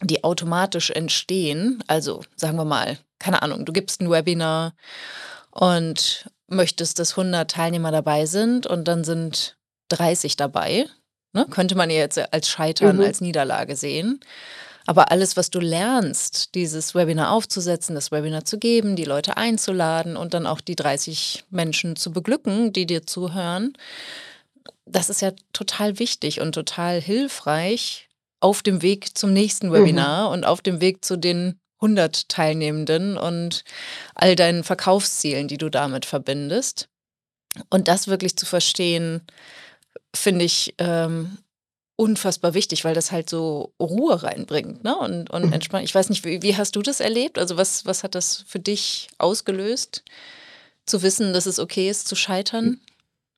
die 0.00 0.24
automatisch 0.24 0.90
entstehen, 0.90 1.84
also 1.86 2.22
sagen 2.36 2.56
wir 2.56 2.64
mal, 2.64 2.98
keine 3.18 3.42
Ahnung, 3.42 3.64
du 3.64 3.72
gibst 3.72 4.00
ein 4.00 4.10
Webinar 4.10 4.74
und 5.50 6.28
möchtest, 6.48 6.98
dass 6.98 7.12
100 7.12 7.50
Teilnehmer 7.50 7.92
dabei 7.92 8.26
sind 8.26 8.66
und 8.66 8.88
dann 8.88 9.04
sind 9.04 9.56
30 9.88 10.36
dabei. 10.36 10.86
Ne? 11.32 11.46
Könnte 11.50 11.74
man 11.74 11.90
ja 11.90 11.96
jetzt 11.96 12.18
als 12.32 12.48
Scheitern, 12.48 12.96
mhm. 12.96 13.04
als 13.04 13.20
Niederlage 13.20 13.76
sehen. 13.76 14.20
Aber 14.86 15.10
alles, 15.10 15.36
was 15.36 15.50
du 15.50 15.60
lernst, 15.60 16.54
dieses 16.54 16.94
Webinar 16.94 17.30
aufzusetzen, 17.30 17.94
das 17.94 18.10
Webinar 18.10 18.44
zu 18.44 18.58
geben, 18.58 18.96
die 18.96 19.04
Leute 19.04 19.36
einzuladen 19.36 20.16
und 20.16 20.34
dann 20.34 20.46
auch 20.46 20.60
die 20.60 20.76
30 20.76 21.44
Menschen 21.50 21.96
zu 21.96 22.12
beglücken, 22.12 22.72
die 22.72 22.86
dir 22.86 23.06
zuhören, 23.06 23.74
das 24.84 25.10
ist 25.10 25.22
ja 25.22 25.32
total 25.52 25.98
wichtig 25.98 26.40
und 26.40 26.52
total 26.52 27.00
hilfreich 27.00 28.08
auf 28.40 28.62
dem 28.62 28.82
Weg 28.82 29.16
zum 29.16 29.32
nächsten 29.32 29.68
mhm. 29.68 29.72
Webinar 29.72 30.28
mhm. 30.28 30.32
und 30.32 30.44
auf 30.44 30.60
dem 30.60 30.80
Weg 30.80 31.04
zu 31.04 31.16
den 31.16 31.58
100 31.80 32.28
Teilnehmenden 32.28 33.16
und 33.16 33.64
all 34.14 34.36
deinen 34.36 34.64
Verkaufszielen, 34.64 35.48
die 35.48 35.58
du 35.58 35.68
damit 35.68 36.06
verbindest. 36.06 36.88
Und 37.70 37.88
das 37.88 38.08
wirklich 38.08 38.36
zu 38.36 38.46
verstehen, 38.46 39.22
finde 40.14 40.44
ich 40.44 40.74
ähm, 40.78 41.38
unfassbar 42.02 42.52
wichtig, 42.52 42.84
weil 42.84 42.94
das 42.94 43.12
halt 43.12 43.30
so 43.30 43.72
Ruhe 43.78 44.24
reinbringt 44.24 44.82
ne? 44.82 44.96
und, 44.98 45.30
und 45.30 45.46
mhm. 45.46 45.52
entspannt. 45.52 45.84
Ich 45.84 45.94
weiß 45.94 46.10
nicht, 46.10 46.24
wie, 46.24 46.42
wie, 46.42 46.56
hast 46.56 46.74
du 46.74 46.82
das 46.82 46.98
erlebt? 46.98 47.38
Also 47.38 47.56
was, 47.56 47.86
was 47.86 48.02
hat 48.02 48.16
das 48.16 48.44
für 48.48 48.58
dich 48.58 49.08
ausgelöst, 49.18 50.02
zu 50.84 51.02
wissen, 51.04 51.32
dass 51.32 51.46
es 51.46 51.60
okay 51.60 51.88
ist, 51.88 52.08
zu 52.08 52.16
scheitern? 52.16 52.80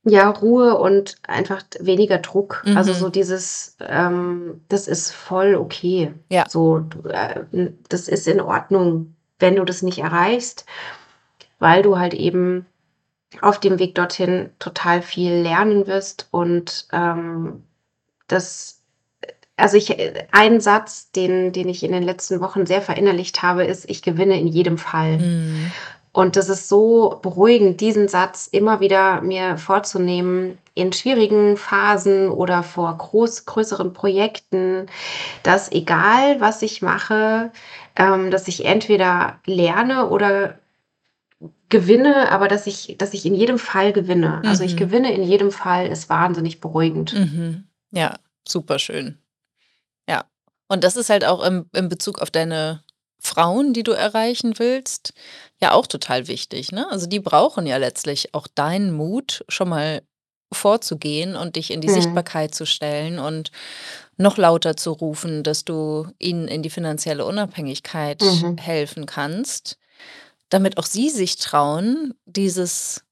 Ja, 0.05 0.31
Ruhe 0.31 0.79
und 0.79 1.17
einfach 1.27 1.63
weniger 1.79 2.19
Druck. 2.19 2.63
Also 2.65 2.71
mhm. 2.71 2.77
Also 2.79 2.93
so 2.95 3.09
dieses, 3.11 3.77
ähm, 3.81 4.63
das 4.71 4.89
ist 4.89 5.11
voll 5.11 5.57
okay. 5.57 6.15
Ja. 6.31 6.47
So, 6.49 6.87
äh, 7.09 7.45
das 7.91 8.09
ist 8.09 8.27
in 8.27 8.41
Ordnung, 8.41 9.15
wenn 9.39 9.57
du 9.57 9.65
das 9.65 9.83
nicht 9.83 9.99
erreichst, 9.99 10.65
weil 11.59 11.83
du 11.83 11.99
halt 11.99 12.15
eben 12.15 12.65
auf 13.43 13.61
dem 13.61 13.79
Weg 13.79 13.95
dorthin 13.95 14.51
total 14.59 15.03
viel 15.03 15.33
lernen 15.33 15.87
wirst 15.87 16.29
und 16.31 16.87
ähm, 16.93 17.63
das, 18.35 18.83
also 19.57 19.77
ich, 19.77 19.97
ein 20.33 20.61
Satz, 20.61 21.11
den, 21.13 21.53
den 21.53 21.69
ich 21.69 21.83
in 21.83 21.93
den 21.93 22.03
letzten 22.03 22.41
Wochen 22.41 22.67
sehr 22.67 22.83
verinnerlicht 22.83 23.43
habe, 23.43 23.65
ist, 23.65 23.89
ich 23.89 24.03
gewinne 24.03 24.39
in 24.39 24.49
jedem 24.49 24.79
Fall. 24.79 25.19
Mhm. 25.19 25.73
Und 26.15 26.37
das 26.37 26.49
ist 26.49 26.69
so 26.69 27.19
beruhigend, 27.23 27.81
diesen 27.81 28.07
Satz 28.07 28.47
immer 28.47 28.79
wieder 28.79 29.21
mir 29.21 29.59
vorzunehmen 29.59 30.59
in 30.75 30.93
schwierigen 30.93 31.57
Phasen 31.57 32.29
oder 32.31 32.63
vor 32.63 32.97
groß, 32.97 33.47
größeren 33.47 33.93
Projekten, 33.93 34.87
dass 35.43 35.73
egal 35.73 36.41
was 36.41 36.63
ich 36.63 36.83
mache, 36.83 37.51
ähm, 37.97 38.31
dass 38.31 38.47
ich 38.47 38.65
entweder 38.65 39.41
lerne 39.45 40.09
oder 40.09 40.61
gewinne, 41.69 42.31
aber 42.31 42.47
dass 42.47 42.69
ich, 42.69 42.95
dass 42.97 43.13
ich 43.13 43.27
in 43.27 43.35
jedem 43.35 43.59
Fall 43.59 43.93
gewinne. 43.93 44.41
Mhm. 44.43 44.49
Also 44.49 44.63
ich 44.63 44.75
mhm. 44.75 44.79
gewinne 44.79 45.13
in 45.13 45.25
jedem 45.25 45.51
Fall 45.51 45.89
ist 45.89 46.09
wahnsinnig 46.09 46.61
beruhigend. 46.61 47.15
Mhm. 47.15 47.65
Ja, 47.91 48.15
super 48.49 48.79
schön. 48.79 49.19
Ja. 50.09 50.25
Und 50.69 50.85
das 50.85 50.97
ist 50.97 51.11
halt 51.11 51.25
auch 51.25 51.45
im, 51.45 51.69
im 51.73 51.89
Bezug 51.89 52.21
auf 52.21 52.31
deine 52.31 52.83
Frauen, 53.19 53.73
die 53.73 53.83
du 53.83 53.93
erreichen 53.93 54.59
willst, 54.59 55.15
ja 55.61 55.73
auch 55.73 55.87
total 55.87 56.29
wichtig. 56.29 56.73
Ne? 56.73 56.87
Also 56.91 57.07
die 57.07 57.21
brauchen 57.21 57.67
ja 57.67 57.79
letztlich 57.79 58.35
auch 58.35 58.47
deinen 58.47 58.93
Mut, 58.93 59.45
schon 59.49 59.71
mal 59.71 60.03
vorzugehen 60.53 61.35
und 61.35 61.57
dich 61.57 61.71
in 61.71 61.81
die 61.81 61.89
mhm. 61.89 61.95
Sichtbarkeit 61.95 62.55
zu 62.55 62.67
stellen 62.67 63.19
und 63.19 63.51
noch 64.17 64.37
lauter 64.37 64.77
zu 64.77 64.93
rufen, 64.93 65.43
dass 65.43 65.65
du 65.65 66.07
ihnen 66.19 66.49
in 66.49 66.63
die 66.63 66.71
finanzielle 66.71 67.25
Unabhängigkeit 67.25 68.23
mhm. 68.23 68.59
helfen 68.59 69.07
kannst, 69.07 69.79
damit 70.51 70.79
auch 70.79 70.87
sie 70.87 71.11
sich 71.11 71.37
trauen, 71.37 72.15
dieses 72.27 73.05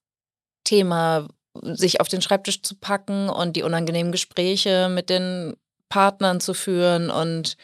Thema 0.64 1.26
sich 1.60 2.00
auf 2.00 2.08
den 2.08 2.22
Schreibtisch 2.22 2.62
zu 2.62 2.74
packen 2.74 3.28
und 3.28 3.56
die 3.56 3.62
unangenehmen 3.62 4.12
Gespräche 4.12 4.88
mit 4.88 5.10
den 5.10 5.54
Partnern 5.88 6.40
zu 6.40 6.54
führen 6.54 7.10
und 7.10 7.56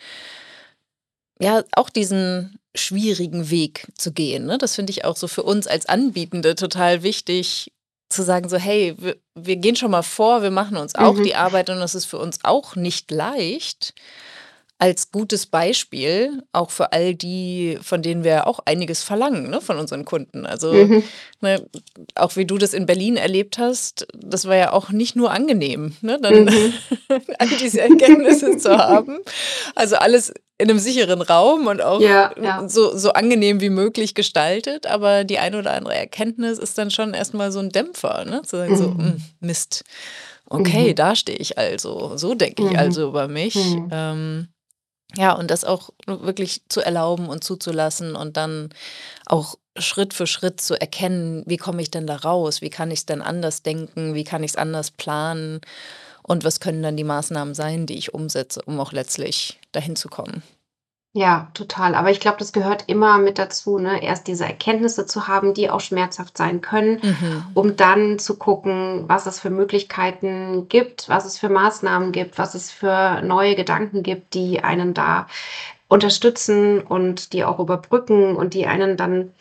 ja, 1.41 1.63
auch 1.73 1.89
diesen 1.89 2.59
schwierigen 2.75 3.51
Weg 3.51 3.87
zu 3.97 4.13
gehen. 4.13 4.47
Ne? 4.47 4.59
Das 4.59 4.75
finde 4.75 4.91
ich 4.91 5.05
auch 5.05 5.17
so 5.17 5.29
für 5.29 5.43
uns 5.43 5.67
als 5.67 5.87
Anbietende 5.87 6.55
total 6.55 7.03
wichtig, 7.03 7.73
zu 8.09 8.23
sagen, 8.23 8.49
so, 8.49 8.57
hey, 8.57 8.95
wir, 8.99 9.17
wir 9.35 9.57
gehen 9.57 9.77
schon 9.77 9.91
mal 9.91 10.03
vor, 10.03 10.43
wir 10.43 10.51
machen 10.51 10.77
uns 10.77 10.95
auch 10.95 11.15
mhm. 11.15 11.25
die 11.25 11.35
Arbeit 11.35 11.71
und 11.71 11.79
das 11.79 11.95
ist 11.95 12.07
für 12.07 12.19
uns 12.19 12.39
auch 12.43 12.75
nicht 12.75 13.11
leicht. 13.11 13.95
Als 14.81 15.11
gutes 15.11 15.47
Beispiel, 15.47 16.43
auch 16.53 16.71
für 16.71 16.93
all 16.93 17.15
die, 17.15 17.79
von 17.83 18.01
denen 18.01 18.23
wir 18.23 18.47
auch 18.47 18.61
einiges 18.65 19.03
verlangen, 19.03 19.51
ne, 19.51 19.61
von 19.61 19.77
unseren 19.79 20.05
Kunden. 20.05 20.47
Also, 20.47 20.73
Mhm. 20.73 21.03
ne, 21.41 21.67
auch 22.15 22.37
wie 22.37 22.45
du 22.47 22.59
das 22.59 22.75
in 22.75 22.87
Berlin 22.87 23.17
erlebt 23.17 23.59
hast, 23.59 24.07
das 24.15 24.47
war 24.47 24.55
ja 24.57 24.73
auch 24.73 24.91
nicht 24.91 25.17
nur 25.17 25.33
angenehm, 25.33 25.97
ne, 26.01 26.19
dann 26.21 26.45
Mhm. 26.45 26.73
all 27.39 27.49
diese 27.49 27.81
Erkenntnisse 27.81 28.57
zu 28.59 28.77
haben. 28.79 29.19
Also 29.75 29.97
alles 29.97 30.33
in 30.59 30.71
einem 30.71 30.79
sicheren 30.79 31.23
Raum 31.23 31.67
und 31.67 31.81
auch 31.83 32.01
Ja, 32.01 32.31
ja. 32.41 32.69
so, 32.69 32.97
so 32.97 33.13
angenehm 33.13 33.61
wie 33.61 33.71
möglich 33.71 34.15
gestaltet, 34.15 34.87
aber 34.87 35.25
die 35.25 35.39
eine 35.39 35.59
oder 35.59 35.73
andere 35.73 35.95
Erkenntnis 35.97 36.59
ist 36.59 36.79
dann 36.79 36.91
schon 36.93 37.15
erstmal 37.15 37.51
so 37.53 37.59
ein 37.61 37.71
Dämpfer, 37.71 38.25
ne? 38.25 38.43
Zu 38.43 38.57
sagen 38.57 38.77
so, 38.77 38.91
Mhm. 38.91 39.23
"Mm, 39.41 39.47
Mist, 39.47 39.85
okay, 40.49 40.91
Mhm. 40.93 40.95
da 40.97 41.15
stehe 41.17 41.39
ich 41.39 41.59
also, 41.59 42.17
so 42.17 42.35
denke 42.35 42.63
ich 42.63 42.71
Mhm. 42.71 42.77
also 42.77 43.09
über 43.09 43.29
mich. 43.29 43.55
Mhm. 43.57 43.89
Ähm, 43.93 44.49
ja, 45.17 45.33
und 45.33 45.51
das 45.51 45.65
auch 45.65 45.91
wirklich 46.07 46.63
zu 46.69 46.81
erlauben 46.81 47.29
und 47.29 47.43
zuzulassen 47.43 48.15
und 48.15 48.37
dann 48.37 48.71
auch 49.27 49.57
Schritt 49.77 50.13
für 50.15 50.27
Schritt 50.27 50.61
zu 50.61 50.79
erkennen, 50.81 51.45
wie 51.47 51.57
komme 51.57 51.83
ich 51.83 51.91
denn 51.91 52.07
da 52.07 52.17
raus? 52.17 52.61
Wie 52.61 52.71
kann 52.71 52.91
ich 52.91 53.01
es 53.01 53.07
denn 53.07 53.23
anders 53.23 53.63
denken? 53.63 54.15
Wie 54.15 54.25
kann 54.25 54.43
ich 54.43 54.53
es 54.53 54.57
anders 54.57 54.91
planen? 54.91 55.61
Und 56.23 56.45
was 56.45 56.61
können 56.61 56.83
dann 56.83 56.97
die 56.97 57.05
Maßnahmen 57.05 57.55
sein, 57.55 57.87
die 57.87 57.97
ich 57.97 58.13
umsetze, 58.13 58.61
um 58.67 58.81
auch 58.81 58.93
letztlich 58.93 59.59
dahin 59.73 59.97
zu 59.97 60.09
kommen? 60.09 60.43
Ja, 61.15 61.49
total. 61.55 61.95
Aber 61.95 62.11
ich 62.11 62.21
glaube, 62.21 62.37
das 62.39 62.53
gehört 62.53 62.85
immer 62.87 63.19
mit 63.19 63.39
dazu, 63.39 63.79
ne? 63.79 64.03
Erst 64.03 64.29
diese 64.29 64.45
Erkenntnisse 64.45 65.07
zu 65.07 65.27
haben, 65.27 65.55
die 65.55 65.71
auch 65.71 65.81
schmerzhaft 65.81 66.37
sein 66.37 66.61
können, 66.61 67.01
Mhm. 67.03 67.45
um 67.55 67.77
dann 67.77 68.19
zu 68.19 68.37
gucken, 68.37 69.05
was 69.09 69.27
es 69.27 69.41
für 69.41 69.51
Möglichkeiten 69.51 70.69
gibt, 70.69 71.09
was 71.09 71.25
es 71.25 71.39
für 71.39 71.49
Maßnahmen 71.49 72.13
gibt, 72.13 72.39
was 72.39 72.55
es 72.55 72.71
für 72.71 73.23
neue 73.23 73.55
Gedanken 73.57 74.03
gibt, 74.03 74.35
die 74.35 74.63
einen 74.63 74.93
da 74.95 75.27
unterstützen 75.89 76.83
und 76.83 77.33
die 77.33 77.45
auch 77.45 77.59
überbrücken 77.59 78.37
und 78.37 78.53
die 78.55 78.67
einen 78.67 78.97
dann 78.99 79.33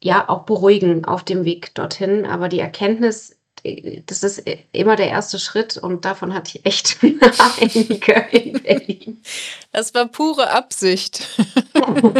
ja 0.00 0.28
auch 0.28 0.42
beruhigen 0.42 1.04
auf 1.04 1.22
dem 1.22 1.44
Weg 1.44 1.74
dorthin. 1.76 2.26
Aber 2.26 2.48
die 2.48 2.58
Erkenntnis, 2.60 3.38
das 4.06 4.22
ist 4.22 4.46
äh, 4.46 4.58
immer 4.72 4.96
der 4.96 5.08
erste 5.08 5.38
Schritt 5.38 5.76
und 5.76 6.04
davon 6.04 6.34
hatte 6.34 6.58
ich 6.58 6.66
echt 6.66 6.98
einige 7.60 8.12
in 8.32 8.60
Berlin. 8.62 9.22
Das 9.72 9.94
war 9.94 10.06
pure 10.06 10.50
Absicht. 10.50 11.26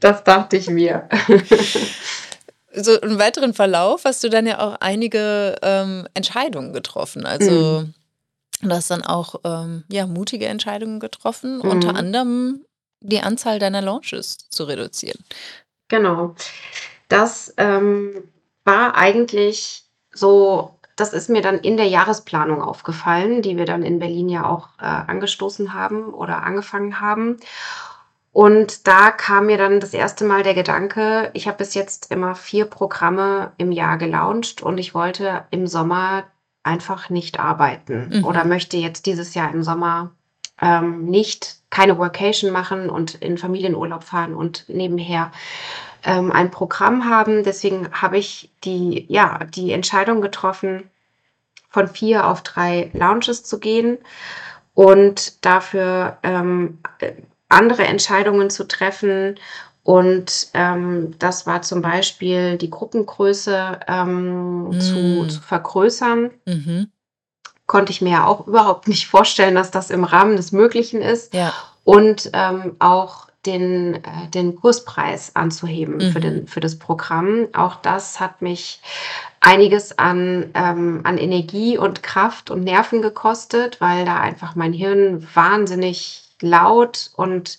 Das 0.00 0.24
dachte 0.24 0.56
ich 0.56 0.68
mir. 0.68 1.08
So 2.72 2.94
im 3.00 3.18
weiteren 3.18 3.52
Verlauf 3.52 4.04
hast 4.04 4.22
du 4.22 4.28
dann 4.28 4.46
ja 4.46 4.60
auch 4.60 4.76
einige 4.78 5.56
ähm, 5.60 6.06
Entscheidungen 6.14 6.72
getroffen. 6.72 7.26
Also 7.26 7.50
Mhm. 7.50 7.94
du 8.62 8.70
hast 8.70 8.92
dann 8.92 9.02
auch 9.02 9.34
ähm, 9.42 9.82
ja, 9.90 10.06
mutige 10.06 10.46
Entscheidungen 10.46 11.00
getroffen, 11.00 11.60
unter 11.60 11.90
Mhm. 11.90 11.96
anderem 11.98 12.64
die 13.00 13.18
Anzahl 13.22 13.58
deiner 13.58 13.82
Launches 13.82 14.38
zu 14.50 14.62
reduzieren. 14.64 15.18
Genau. 15.88 16.36
Das, 17.08 17.52
ähm, 17.56 18.22
war 18.70 18.96
eigentlich 18.96 19.84
so 20.12 20.76
das 21.00 21.12
ist 21.14 21.30
mir 21.30 21.40
dann 21.40 21.58
in 21.58 21.78
der 21.78 21.86
Jahresplanung 21.86 22.62
aufgefallen, 22.62 23.40
die 23.40 23.56
wir 23.56 23.64
dann 23.64 23.82
in 23.82 23.98
Berlin 23.98 24.28
ja 24.28 24.46
auch, 24.46 24.68
äh, 24.78 24.84
angestoßen 24.84 25.72
haben 25.72 26.12
oder 26.12 26.42
angefangen 26.42 27.00
haben. 27.00 27.38
Und 28.32 28.86
da 28.86 29.10
kam 29.10 29.46
mir 29.46 29.56
dann 29.56 29.80
das 29.80 29.94
erste 29.94 30.24
Mal 30.24 30.42
der 30.42 30.54
Gedanke, 30.54 31.30
ich 31.32 31.48
habe 31.48 31.56
bis 31.58 31.74
jetzt 31.74 32.12
immer 32.12 32.34
4 32.34 32.66
Programme 32.66 33.52
im 33.56 33.72
Jahr 33.72 33.96
gelauncht 33.96 34.62
und 34.62 34.78
ich 34.78 34.94
wollte 34.94 35.44
im 35.50 35.66
Sommer 35.66 36.24
einfach 36.62 37.08
nicht 37.10 37.40
arbeiten 37.40 38.22
oder 38.24 38.44
Mhm. 38.44 38.50
möchte 38.50 38.76
jetzt 38.76 39.06
dieses 39.06 39.34
Jahr 39.34 39.52
im 39.52 39.62
Sommer, 39.62 40.10
ähm, 40.60 41.06
nicht 41.06 41.56
keine 41.70 41.96
Workation 41.98 42.52
machen 42.52 42.90
und 42.90 43.14
in 43.14 43.38
Familienurlaub 43.38 44.04
fahren 44.04 44.34
und 44.34 44.64
nebenher, 44.68 45.32
ähm, 46.04 46.32
ein 46.32 46.50
Programm 46.50 47.08
haben. 47.08 47.44
Deswegen 47.44 47.90
habe 47.92 48.18
ich 48.18 48.50
die 48.64 49.06
ja, 49.08 49.40
die 49.54 49.72
Entscheidung 49.72 50.20
getroffen, 50.20 50.88
von 51.70 51.88
4 51.88 52.26
auf 52.26 52.42
3 52.42 52.90
Launches 52.94 53.44
zu 53.44 53.58
gehen 53.60 53.98
und 54.74 55.44
dafür, 55.44 56.18
ähm, 56.22 56.78
äh, 57.00 57.12
andere 57.48 57.84
Entscheidungen 57.84 58.50
zu 58.50 58.66
treffen. 58.68 59.36
Und, 59.82 60.48
ähm, 60.54 61.14
das 61.18 61.46
war 61.46 61.62
zum 61.62 61.82
Beispiel 61.82 62.58
die 62.58 62.70
Gruppengröße, 62.70 63.80
ähm, 63.88 64.68
zu 64.78 65.26
zu 65.26 65.36
Hm. 65.38 65.42
vergrößern. 65.42 66.30
Mhm. 66.46 66.90
Konnte 67.66 67.90
ich 67.92 68.00
mir 68.02 68.10
ja 68.10 68.26
auch 68.26 68.46
überhaupt 68.46 68.88
nicht 68.88 69.06
vorstellen, 69.08 69.54
dass 69.54 69.70
das 69.70 69.90
im 69.90 70.04
Rahmen 70.04 70.36
des 70.36 70.52
Möglichen 70.52 71.02
ist. 71.02 71.34
Ja. 71.34 71.52
Und, 71.84 72.30
ähm, 72.34 72.76
auch 72.78 73.28
den 73.46 73.94
äh, 73.94 74.28
den 74.34 74.56
Kurspreis 74.56 75.34
anzuheben 75.34 76.00
für 76.00 76.18
Mhm. 76.18 76.22
den 76.22 76.46
für 76.46 76.60
das 76.60 76.78
Programm. 76.78 77.48
Auch 77.54 77.76
das 77.76 78.20
hat 78.20 78.42
mich 78.42 78.80
einiges 79.40 79.98
an 79.98 80.50
ähm, 80.54 81.00
an 81.04 81.16
Energie 81.18 81.78
und 81.78 82.02
Kraft 82.02 82.50
und 82.50 82.64
Nerven 82.64 83.00
gekostet, 83.02 83.80
weil 83.80 84.04
da 84.04 84.20
einfach 84.20 84.54
mein 84.56 84.72
Hirn 84.74 85.26
wahnsinnig 85.34 86.24
laut 86.42 87.10
und 87.16 87.58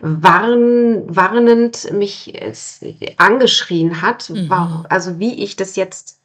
warn 0.00 1.02
warnend 1.14 1.92
mich 1.92 2.32
es 2.40 2.80
angeschrien 3.16 4.02
hat, 4.02 4.30
Mhm. 4.30 4.84
also, 4.88 5.18
wie 5.18 5.42
ich 5.42 5.56
das 5.56 5.76
jetzt 5.76 6.16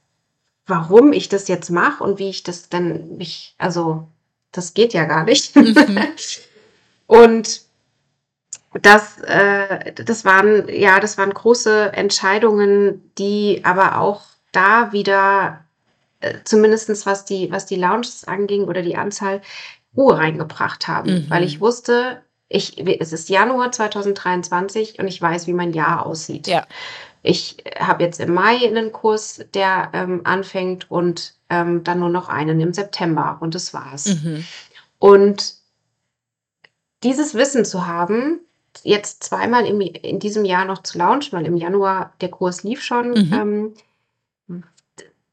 warum 0.68 1.12
ich 1.12 1.28
das 1.28 1.48
jetzt 1.48 1.70
mache 1.70 2.04
und 2.04 2.18
wie 2.20 2.30
ich 2.30 2.44
das 2.44 2.70
dann 2.70 3.18
mich 3.18 3.56
also, 3.58 4.08
das 4.52 4.74
geht 4.74 4.94
ja 4.94 5.06
gar 5.06 5.24
nicht. 5.26 5.56
Mhm. 5.56 5.76
Und 7.08 7.62
das 8.74 9.18
äh, 9.22 9.94
das 9.94 10.26
waren 10.26 10.68
ja, 10.70 11.00
das 11.00 11.18
waren 11.18 11.34
große 11.34 11.92
Entscheidungen, 11.94 13.12
die 13.18 13.62
aber 13.66 14.00
auch 14.00 14.22
da 14.54 14.92
wieder, 14.94 15.66
äh, 16.22 16.36
zumindestens 16.46 17.06
was 17.06 17.26
die 17.26 17.52
was 17.52 17.66
die 17.66 17.76
Launches 17.78 18.26
anging 18.28 18.66
oder 18.66 18.82
die 18.82 18.98
Anzahl, 18.98 19.42
Ruhe 19.98 20.18
reingebracht 20.18 20.88
haben, 20.88 21.26
weil 21.30 21.44
ich 21.44 21.58
Mhm. 21.58 21.62
wusste, 21.62 22.22
ich 22.50 22.78
es 23.02 23.14
ist 23.14 23.30
Januar 23.30 23.72
2023 23.74 25.00
und 25.00 25.08
ich 25.08 25.22
weiß, 25.22 25.48
wie 25.48 25.54
mein 25.54 25.74
Jahr 25.74 26.06
aussieht. 26.06 26.48
Ja. 26.48 26.66
Ich 27.24 27.58
habe 27.80 28.04
jetzt 28.04 28.20
im 28.22 28.34
Mai 28.34 28.58
'nen 28.72 28.92
Kurs, 28.94 29.46
der, 29.54 29.90
ähm, 29.94 30.22
anfängt 30.26 30.90
und, 30.92 31.36
ähm, 31.50 31.84
dann 31.84 32.00
nur 32.00 32.10
noch 32.10 32.30
einen 32.30 32.60
im 32.62 32.74
September 32.74 33.38
und 33.42 33.56
das 33.56 33.74
war's. 33.74 34.06
Mhm. 34.08 34.46
Und 35.00 35.56
dieses 37.04 37.34
Wissen 37.36 37.66
zu 37.66 37.88
haben, 37.88 38.40
jetzt 38.84 39.24
zweimal 39.24 39.66
im 39.66 39.82
in 39.82 40.20
diesem 40.20 40.46
Jahr 40.46 40.66
noch 40.66 40.84
zu 40.84 40.98
launchen, 40.98 41.38
weil 41.38 41.46
im 41.46 41.58
Januar 41.58 42.14
der 42.22 42.30
Kurs 42.30 42.64
lief 42.64 42.82
schon, 42.84 43.12
Mhm. 43.12 43.34
ähm, 43.34 43.74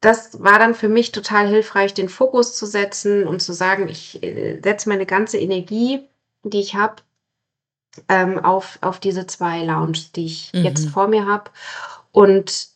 das 0.01 0.43
war 0.43 0.59
dann 0.59 0.75
für 0.75 0.89
mich 0.89 1.11
total 1.13 1.49
hilfreich, 1.49 1.93
den 1.95 2.09
Fokus 2.09 2.57
zu 2.57 2.67
setzen 2.67 3.27
und 3.27 3.41
zu 3.41 3.53
sagen: 3.53 3.89
„Ich, 3.89 4.23
äh, 4.23 4.61
setze 4.63 4.89
meine 4.89 5.07
ganze 5.07 5.39
Energie, 5.39 6.01
die 6.45 6.61
ich 6.61 6.75
habe, 6.75 7.03
ähm, 8.09 8.39
auf 8.45 8.79
auf 8.83 9.01
diese 9.01 9.27
2 9.27 9.65
Launches, 9.65 10.13
die 10.13 10.27
ich 10.27 10.53
jetzt 10.53 10.87
Mhm. 10.87 10.91
vor 10.91 11.09
mir 11.09 11.27
habe 11.27 11.51
und 12.13 12.69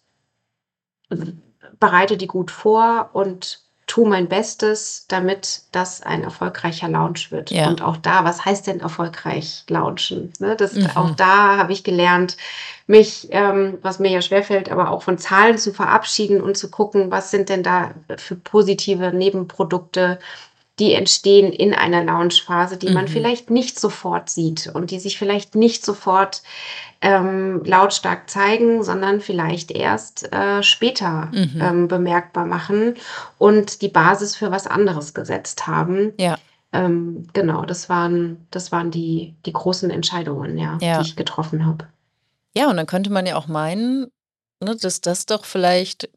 bereite 1.78 2.16
die 2.16 2.26
gut 2.26 2.50
vor 2.50 3.10
und 3.12 3.60
tue 3.92 4.08
mein 4.08 4.26
Bestes, 4.26 5.04
damit 5.08 5.64
das 5.70 6.00
ein 6.02 6.22
erfolgreicher 6.24 6.88
Launch 6.88 7.30
wird.“ 7.30 7.50
Ja. 7.50 7.68
Und 7.68 7.82
auch 7.82 7.98
da, 7.98 8.24
was 8.24 8.42
heißt 8.42 8.66
denn 8.66 8.80
erfolgreich 8.80 9.64
launchen, 9.68 10.32
ne? 10.38 10.56
Das 10.56 10.72
auch 10.96 11.10
Mhm. 11.10 11.16
da 11.16 11.58
habe 11.58 11.74
ich 11.74 11.84
gelernt, 11.84 12.38
mich, 12.86 13.28
ähm, 13.32 13.76
was 13.82 13.98
mir 13.98 14.10
ja 14.10 14.22
schwerfällt, 14.22 14.70
aber 14.72 14.90
auch 14.90 15.02
von 15.02 15.18
Zahlen 15.18 15.58
zu 15.58 15.74
verabschieden 15.74 16.40
und 16.40 16.56
zu 16.56 16.70
gucken, 16.70 17.10
was 17.10 17.30
sind 17.30 17.50
denn 17.50 17.62
da 17.62 17.90
für 18.16 18.34
positive 18.36 19.12
Nebenprodukte, 19.12 20.18
die 20.78 20.94
entstehen 20.94 21.52
in 21.52 21.74
einer 21.74 22.02
Launchphase, 22.02 22.76
die 22.78 22.90
man 22.90 23.04
Mhm. 23.04 23.08
vielleicht 23.08 23.50
nicht 23.50 23.78
sofort 23.78 24.30
sieht 24.30 24.68
und 24.74 24.90
die 24.90 24.98
sich 25.00 25.18
vielleicht 25.18 25.54
nicht 25.54 25.84
sofort, 25.84 26.42
ähm, 27.02 27.62
lautstark 27.64 28.30
zeigen, 28.30 28.82
sondern 28.82 29.20
vielleicht 29.20 29.70
erst, 29.72 30.32
äh, 30.32 30.62
später, 30.62 31.28
Mhm. 31.32 31.60
ähm, 31.60 31.88
bemerkbar 31.88 32.46
machen 32.46 32.94
und 33.38 33.82
die 33.82 33.88
Basis 33.88 34.36
für 34.36 34.50
was 34.50 34.66
anderes 34.66 35.12
gesetzt 35.14 35.66
haben. 35.66 36.12
Ja. 36.18 36.38
Ähm, 36.72 37.26
genau, 37.34 37.64
das 37.66 37.88
waren 37.90 38.46
das 38.50 38.72
waren 38.72 38.90
die 38.90 39.34
die 39.44 39.52
großen 39.52 39.90
Entscheidungen, 39.90 40.56
ja, 40.56 40.78
die 40.80 40.86
Ja. 40.86 41.00
ich 41.00 41.16
getroffen 41.16 41.66
habe. 41.66 41.86
Ja, 42.56 42.70
und 42.70 42.76
dann 42.78 42.86
könnte 42.86 43.10
man 43.10 43.26
ja 43.26 43.36
auch 43.36 43.46
meinen, 43.46 44.06
ne, 44.60 44.74
dass 44.76 45.00
das 45.02 45.26
doch 45.26 45.44
vielleicht 45.44 46.08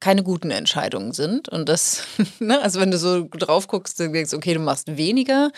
keine 0.00 0.22
guten 0.22 0.50
Entscheidungen 0.50 1.12
sind 1.12 1.48
und 1.48 1.68
das 1.68 2.04
ne, 2.40 2.60
also, 2.60 2.80
wenn 2.80 2.90
du 2.90 2.98
so 2.98 3.26
drauf 3.30 3.66
guckst, 3.68 3.98
dann 4.00 4.12
denkst 4.12 4.30
du: 4.30 4.36
„Okay, 4.36 4.54
du 4.54 4.60
machst 4.60 4.96
weniger, 4.96 5.50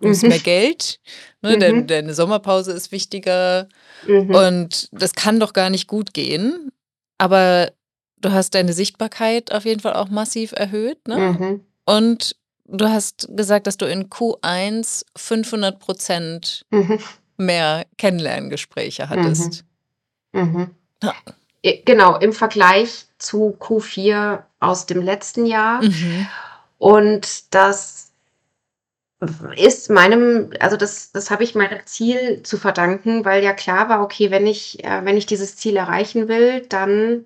du 0.00 0.08
nimmst 0.08 0.22
Mhm. 0.22 0.28
mehr 0.30 0.38
Geld, 0.40 1.00
ne, 1.42 1.56
Mhm. 1.56 1.86
deine 1.86 2.14
Sommerpause 2.14 2.72
ist 2.72 2.92
wichtiger 2.92 3.68
Mhm. 4.06 4.34
und 4.34 4.88
das 4.92 5.12
kann 5.12 5.40
doch 5.40 5.52
gar 5.52 5.70
nicht 5.70 5.86
gut 5.88 6.14
gehen.“ 6.14 6.72
Aber 7.18 7.72
du 8.18 8.32
hast 8.32 8.54
deine 8.54 8.72
Sichtbarkeit 8.72 9.52
auf 9.52 9.64
jeden 9.64 9.80
Fall 9.80 9.94
auch 9.94 10.08
massiv 10.08 10.52
erhöht, 10.52 11.06
ne? 11.06 11.18
Mhm. 11.18 11.60
Und 11.84 12.36
du 12.64 12.88
hast 12.88 13.28
gesagt, 13.36 13.66
dass 13.66 13.76
du 13.76 13.86
in 13.86 14.08
Q1 14.08 15.04
500 15.16 15.78
Prozent 15.78 16.64
Mhm. 16.70 16.98
mehr 17.36 17.86
Kennenlerngespräche 17.98 19.08
hattest. 19.08 19.64
Mhm. 20.32 20.70
Ja. 21.02 21.14
Genau, 21.84 22.16
im 22.18 22.32
Vergleich 22.32 23.06
zu 23.22 23.56
Q4 23.58 24.42
aus 24.60 24.86
dem 24.86 25.02
letzten 25.02 25.46
Jahr. 25.46 25.82
Mhm. 25.82 26.26
Und 26.78 27.54
das 27.54 28.10
ist 29.56 29.88
meinem, 29.88 30.50
also 30.58 30.76
das, 30.76 31.12
das 31.12 31.30
habe 31.30 31.44
ich 31.44 31.54
meinem 31.54 31.78
Ziel 31.86 32.42
zu 32.42 32.58
verdanken, 32.58 33.24
weil 33.24 33.44
ja 33.44 33.52
klar 33.52 33.88
war, 33.88 34.02
okay, 34.02 34.32
wenn 34.32 34.46
ich, 34.46 34.82
äh, 34.84 35.04
wenn 35.04 35.16
ich 35.16 35.26
dieses 35.26 35.56
Ziel 35.56 35.76
erreichen 35.76 36.26
will, 36.26 36.66
dann 36.68 37.24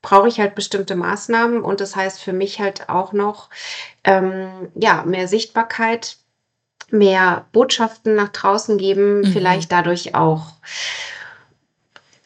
brauche 0.00 0.26
ich 0.28 0.40
halt 0.40 0.54
bestimmte 0.54 0.96
Maßnahmen 0.96 1.60
und 1.62 1.80
das 1.80 1.94
heißt 1.94 2.20
für 2.20 2.32
mich 2.32 2.60
halt 2.60 2.88
auch 2.88 3.12
noch 3.12 3.50
ähm, 4.04 4.68
ja 4.74 5.04
mehr 5.04 5.28
Sichtbarkeit, 5.28 6.16
mehr 6.90 7.44
Botschaften 7.52 8.14
nach 8.14 8.30
draußen 8.30 8.78
geben, 8.78 9.20
Mhm. 9.20 9.26
vielleicht 9.26 9.70
dadurch 9.70 10.14
auch 10.14 10.46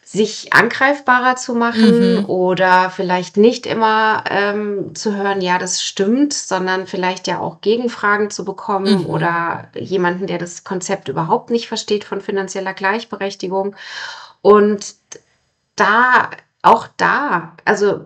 sich 0.09 0.53
angreifbarer 0.53 1.35
zu 1.35 1.57
machen 1.57 2.19
Mhm. 2.21 2.25
oder 2.27 2.91
vielleicht 2.91 3.37
nicht 3.37 3.67
immer 3.67 4.23
ähm, 4.31 4.95
zu 4.95 5.17
hören, 5.17 5.41
ja, 5.41 5.59
das 5.59 5.83
stimmt, 5.83 6.33
sondern 6.33 6.87
vielleicht 6.87 7.27
ja 7.27 7.41
auch 7.41 7.61
Gegenfragen 7.61 8.31
zu 8.31 8.45
bekommen 8.45 9.01
Mhm. 9.01 9.07
oder 9.07 9.69
jemanden, 9.75 10.29
der 10.29 10.39
das 10.39 10.63
Konzept 10.63 11.09
überhaupt 11.09 11.51
nicht 11.51 11.67
versteht 11.67 12.05
von 12.05 12.21
finanzieller 12.21 12.73
Gleichberechtigung. 12.73 13.75
Und 14.43 14.95
da, 15.75 16.31
auch 16.63 16.87
da, 16.97 17.57
also 17.65 18.05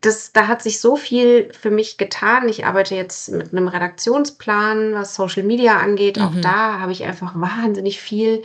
das, 0.00 0.32
da 0.32 0.46
hat 0.46 0.62
sich 0.62 0.80
so 0.80 0.96
viel 0.96 1.52
für 1.52 1.70
mich 1.70 1.98
getan. 1.98 2.48
Ich 2.48 2.64
arbeite 2.64 2.94
jetzt 2.94 3.28
mit 3.30 3.52
einem 3.52 3.68
Redaktionsplan, 3.68 4.94
was 4.94 5.14
Social 5.14 5.42
Media 5.42 5.76
angeht. 5.76 6.18
Auch 6.18 6.30
Mhm. 6.30 6.40
da 6.40 6.80
habe 6.80 6.92
ich 6.92 7.04
einfach 7.04 7.32
wahnsinnig 7.34 8.00
viel 8.00 8.42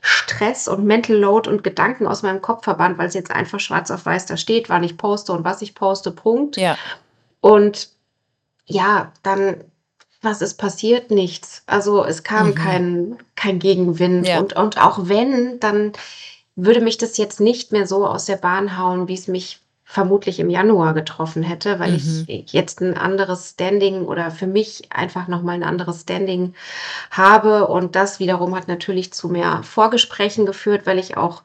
Stress 0.00 0.68
und 0.68 0.84
Mental 0.84 1.16
Load 1.16 1.48
und 1.48 1.62
Gedanken 1.62 2.06
aus 2.06 2.22
meinem 2.22 2.40
Kopf 2.40 2.64
verbannt, 2.64 2.98
weil 2.98 3.08
es 3.08 3.14
jetzt 3.14 3.30
einfach 3.30 3.60
schwarz 3.60 3.90
auf 3.90 4.06
weiß 4.06 4.26
da 4.26 4.36
steht, 4.36 4.68
wann 4.68 4.82
ich 4.84 4.96
poste 4.96 5.32
und 5.32 5.44
was 5.44 5.62
ich 5.62 5.74
poste, 5.74 6.10
Punkt. 6.10 6.56
Ja. 6.56 6.76
Und 7.40 7.90
ja, 8.66 9.12
dann, 9.22 9.64
was 10.22 10.42
ist 10.42 10.54
passiert? 10.54 11.10
Nichts. 11.10 11.62
Also 11.66 12.04
es 12.04 12.22
kam 12.22 12.48
Mhm. 12.48 12.54
kein, 12.54 13.18
kein 13.36 13.58
Gegenwind. 13.58 14.26
Ja. 14.26 14.38
Und, 14.38 14.54
und 14.54 14.78
auch 14.78 15.08
wenn, 15.08 15.60
dann 15.60 15.92
würde 16.56 16.80
mich 16.80 16.98
das 16.98 17.16
jetzt 17.16 17.40
nicht 17.40 17.72
mehr 17.72 17.86
so 17.86 18.06
aus 18.06 18.26
der 18.26 18.36
Bahn 18.36 18.78
hauen, 18.78 19.08
wie 19.08 19.14
es 19.14 19.28
mich 19.28 19.60
vermutlich 19.90 20.38
im 20.38 20.50
Januar 20.50 20.94
getroffen 20.94 21.42
hätte, 21.42 21.80
weil 21.80 21.94
Mhm. 21.94 22.24
ich 22.28 22.52
jetzt 22.52 22.80
ein 22.80 22.96
anderes 22.96 23.50
Standing 23.50 24.04
oder 24.04 24.30
für 24.30 24.46
mich 24.46 24.84
einfach 24.92 25.26
nochmal 25.26 25.56
ein 25.56 25.64
anderes 25.64 26.02
Standing 26.02 26.54
habe. 27.10 27.66
Und 27.66 27.96
das 27.96 28.20
wiederum 28.20 28.54
hat 28.54 28.68
natürlich 28.68 29.12
zu 29.12 29.28
mehr 29.28 29.64
Vorgesprächen 29.64 30.46
geführt, 30.46 30.86
weil 30.86 31.00
ich 31.00 31.16
auch 31.16 31.42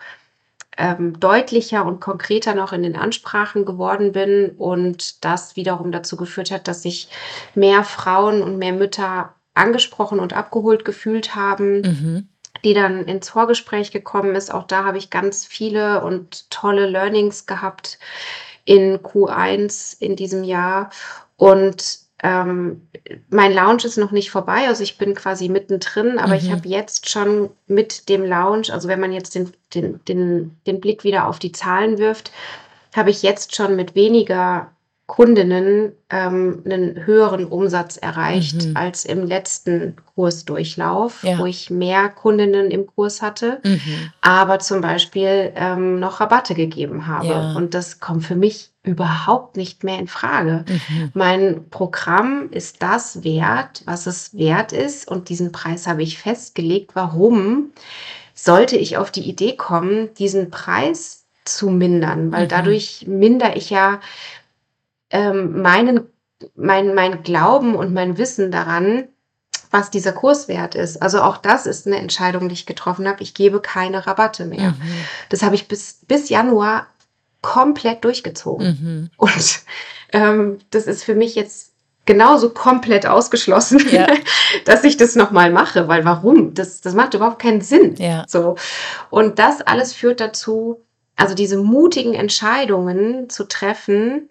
ähm, 0.78 1.20
deutlicher 1.20 1.86
und 1.88 2.02
konkreter 2.02 2.54
noch 2.54 2.72
in 2.72 2.84
den 2.84 2.96
Ansprachen 2.96 3.66
geworden 3.66 4.12
bin 4.12 4.52
und 4.60 5.26
das 5.26 5.56
wiederum 5.56 5.92
dazu 5.92 6.16
geführt 6.16 6.52
hat, 6.52 6.68
dass 6.68 6.84
sich 6.84 7.10
mehr 7.56 7.84
Frauen 7.84 8.44
und 8.44 8.60
mehr 8.60 8.74
Mütter 8.74 9.34
angesprochen 9.56 10.20
und 10.20 10.34
abgeholt 10.34 10.86
gefühlt 10.86 11.34
haben, 11.36 11.82
Mhm. 11.82 12.28
Die 12.66 12.74
dann 12.74 13.06
ins 13.06 13.30
Vorgespräch 13.30 13.92
gekommen 13.92 14.36
ist. 14.36 14.54
Auch 14.54 14.64
da 14.68 14.84
habe 14.84 14.98
ich 14.98 15.10
ganz 15.12 15.46
viele 15.46 16.04
und 16.04 16.50
tolle 16.52 16.88
Learnings 16.88 17.46
gehabt 17.46 18.00
in 18.66 18.98
Q1 19.00 20.02
in 20.02 20.16
diesem 20.18 20.44
Jahr. 20.44 20.90
Und 21.38 22.00
ähm, 22.24 22.88
mein 23.30 23.54
Lounge 23.54 23.84
ist 23.86 23.98
noch 23.98 24.12
nicht 24.12 24.32
vorbei, 24.32 24.68
also 24.68 24.84
ich 24.84 24.98
bin 24.98 25.14
quasi 25.16 25.50
mittendrin, 25.50 26.18
aber 26.18 26.36
ich 26.36 26.50
Mhm. 26.50 26.54
habe 26.54 26.68
jetzt 26.70 27.10
schon 27.10 27.52
mit 27.68 28.10
dem 28.10 28.26
Lounge, 28.26 28.70
also 28.72 28.88
wenn 28.88 29.00
man 29.02 29.12
jetzt 29.12 29.36
den, 29.36 29.52
den, 29.74 30.04
den, 30.06 30.58
den 30.66 30.80
Blick 30.82 31.04
wieder 31.04 31.28
auf 31.28 31.40
die 31.40 31.52
Zahlen 31.52 31.98
wirft, 32.00 32.32
habe 32.96 33.10
ich 33.12 33.22
jetzt 33.22 33.56
schon 33.56 33.76
mit 33.76 33.96
weniger 33.96 34.72
Kundinnen 35.08 35.92
ähm, 36.10 36.64
einen 36.66 37.06
höheren 37.06 37.46
Umsatz 37.46 37.96
erreicht 37.98 38.66
Mhm. 38.70 38.76
als 38.78 39.06
im 39.06 39.26
letzten 39.28 39.96
Kursdurchlauf, 40.16 41.24
Ja. 41.24 41.38
wo 41.38 41.46
ich 41.46 41.70
mehr 41.70 42.10
Kundinnen 42.10 42.72
im 42.72 42.88
Kurs 42.88 43.22
hatte, 43.22 43.60
Mhm. 43.64 43.80
aber 44.22 44.58
zum 44.60 44.82
Beispiel 44.82 45.52
ähm, 45.56 46.00
noch 46.00 46.20
Rabatte 46.22 46.56
gegeben 46.56 47.06
habe. 47.06 47.28
Ja. 47.28 47.54
Und 47.54 47.76
das 47.76 48.00
kommt 48.00 48.26
für 48.26 48.36
mich 48.36 48.72
überhaupt 48.84 49.58
nicht 49.58 49.84
mehr 49.84 50.00
in 50.00 50.08
Frage. 50.08 50.66
Mhm. 50.68 51.12
Mein 51.14 51.70
Programm 51.70 52.50
ist 52.52 52.82
das 52.82 53.24
wert, 53.24 53.84
was 53.86 54.08
es 54.08 54.36
wert 54.36 54.74
ist. 54.74 55.08
Und 55.08 55.30
diesen 55.30 55.52
Preis 55.52 55.86
habe 55.88 56.02
ich 56.04 56.18
festgelegt. 56.18 56.92
Warum 56.96 57.72
sollte 58.34 58.76
ich 58.76 58.98
auf 58.98 59.12
die 59.12 59.28
Idee 59.30 59.56
kommen, 59.56 60.14
diesen 60.16 60.50
Preis 60.50 61.26
zu 61.46 61.70
mindern? 61.70 62.32
Weil 62.32 62.46
Mhm. 62.46 62.50
dadurch 62.50 63.06
mindere 63.08 63.56
ich 63.56 63.70
ja 63.70 64.00
ähm, 65.10 65.62
meinen, 65.62 66.08
mein, 66.56 66.94
mein 66.94 67.24
Glauben 67.24 67.76
und 67.76 67.94
mein 67.94 68.18
Wissen 68.18 68.52
daran, 68.52 69.08
was 69.72 69.90
dieser 69.90 70.14
Kurs 70.14 70.48
wert 70.48 70.76
ist. 70.76 71.02
Also 71.02 71.22
auch 71.22 71.38
das 71.38 71.66
ist 71.66 71.86
eine 71.86 71.98
Entscheidung, 71.98 72.48
die 72.48 72.54
ich 72.54 72.66
getroffen 72.66 73.08
habe. 73.08 73.24
Ich 73.24 73.34
gebe 73.34 73.60
keine 73.60 74.08
Rabatte 74.08 74.46
mehr. 74.46 74.72
Mhm. 74.72 74.82
Das 75.30 75.44
habe 75.44 75.56
ich 75.56 75.68
bis, 75.68 76.00
bis 76.08 76.30
Januar 76.30 76.88
komplett 77.42 78.04
durchgezogen. 78.04 78.68
Mhm. 78.68 79.10
Und 79.18 79.60
ähm, 80.14 80.60
das 80.72 80.88
ist 80.88 81.04
für 81.04 81.16
mich 81.16 81.36
jetzt 81.36 81.74
genauso 82.06 82.52
komplett 82.52 83.06
ausgeschlossen, 83.06 83.82
Ja. 83.92 84.08
dass 84.66 84.84
ich 84.84 84.98
das 84.98 85.16
nochmal 85.16 85.52
mache, 85.52 85.88
weil 85.88 86.06
warum? 86.06 86.54
Das, 86.54 86.82
das 86.82 86.94
macht 86.94 87.14
überhaupt 87.14 87.40
keinen 87.40 87.62
Sinn. 87.62 87.96
Ja. 87.98 88.26
So. 88.28 88.56
Und 89.10 89.40
das 89.40 89.62
alles 89.62 89.94
führt 89.94 90.20
dazu, 90.20 90.82
also 91.16 91.36
diese 91.36 91.58
mutigen 91.58 92.14
Entscheidungen 92.14 93.30
zu 93.30 93.46
treffen 93.46 94.30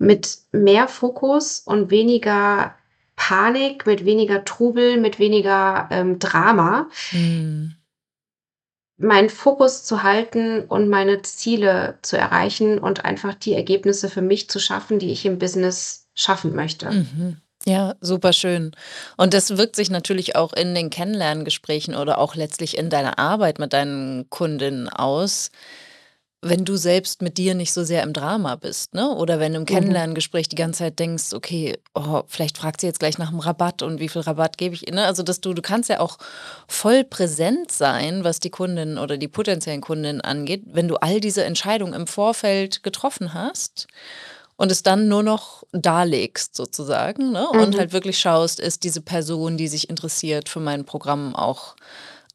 mit 0.00 0.38
mehr 0.50 0.88
Fokus 0.88 1.60
und 1.60 1.90
weniger 1.90 2.74
Panik, 3.16 3.86
mit 3.86 4.06
weniger 4.06 4.44
Trubel, 4.46 4.96
mit 4.96 5.18
weniger 5.18 5.88
ähm, 5.92 6.18
Drama, 6.18 6.88
Mhm. 7.12 7.74
meinen 8.96 9.28
Fokus 9.28 9.84
zu 9.84 10.02
halten 10.02 10.64
und 10.64 10.88
meine 10.88 11.20
Ziele 11.22 11.98
zu 12.02 12.16
erreichen 12.16 12.78
und 12.78 13.04
einfach 13.04 13.34
die 13.34 13.54
Ergebnisse 13.54 14.08
für 14.08 14.22
mich 14.22 14.48
zu 14.48 14.58
schaffen, 14.58 14.98
die 14.98 15.12
ich 15.12 15.26
im 15.26 15.38
Business 15.38 16.06
schaffen 16.14 16.54
möchte. 16.54 16.90
Mhm. 16.90 17.36
Ja, 17.66 17.94
super 18.00 18.32
schön. 18.32 18.72
Und 19.18 19.34
das 19.34 19.58
wirkt 19.58 19.76
sich 19.76 19.90
natürlich 19.90 20.34
auch 20.34 20.54
in 20.54 20.74
den 20.74 20.88
Kennenlerngesprächen 20.88 21.94
oder 21.94 22.16
auch 22.16 22.34
letztlich 22.34 22.78
in 22.78 22.88
deiner 22.88 23.18
Arbeit 23.18 23.58
mit 23.58 23.74
deinen 23.74 24.30
Kundinnen 24.30 24.88
aus, 24.88 25.50
wenn 26.42 26.64
du 26.64 26.76
selbst 26.76 27.20
mit 27.20 27.36
dir 27.38 27.54
nicht 27.54 27.72
so 27.72 27.84
sehr 27.84 28.02
im 28.02 28.14
Drama 28.14 28.56
bist, 28.56 28.94
ne? 28.94 29.10
Oder 29.14 29.40
wenn 29.40 29.52
du 29.52 29.58
im 29.58 29.62
Mhm. 29.62 29.66
Kennenlerngespräch 29.66 30.48
die 30.48 30.56
ganze 30.56 30.78
Zeit 30.80 30.98
denkst, 30.98 31.34
okay, 31.34 31.78
oh, 31.94 32.22
vielleicht 32.28 32.56
fragt 32.58 32.80
sie 32.80 32.86
jetzt 32.86 32.98
gleich 33.00 33.18
nach 33.18 33.30
dem 33.30 33.40
Rabatt 33.40 33.82
und 33.82 34.00
wie 34.00 34.08
viel 34.08 34.22
Rabatt 34.22 34.56
gebe 34.56 34.74
ich 34.74 34.86
ihr, 34.88 34.94
ne? 34.94 35.04
Also, 35.04 35.22
dass 35.22 35.40
du 35.42 35.52
du 35.54 35.60
kannst 35.62 35.90
ja 35.90 36.00
auch 36.00 36.16
voll 36.66 37.04
präsent 37.04 37.70
sein, 37.72 38.24
was 38.24 38.40
die 38.40 38.50
Kundin 38.50 38.96
oder 38.98 39.18
die 39.18 39.28
potenziellen 39.28 39.82
Kundinnen 39.82 40.22
angeht, 40.22 40.62
wenn 40.66 40.88
du 40.88 40.96
all 40.96 41.20
diese 41.20 41.44
Entscheidungen 41.44 41.92
im 41.92 42.06
Vorfeld 42.06 42.82
getroffen 42.82 43.34
hast 43.34 43.86
und 44.56 44.72
es 44.72 44.82
dann 44.82 45.08
nur 45.08 45.22
noch 45.22 45.64
darlegst 45.72 46.56
sozusagen, 46.56 47.32
ne? 47.32 47.48
Und 47.50 47.74
Mhm. 47.74 47.78
halt 47.78 47.92
wirklich 47.92 48.18
schaust, 48.18 48.60
ist 48.60 48.84
diese 48.84 49.00
Person, 49.02 49.56
die 49.56 49.68
sich 49.68 49.90
interessiert 49.90 50.48
für 50.48 50.60
mein 50.60 50.84
Programm 50.84 51.34
auch 51.36 51.76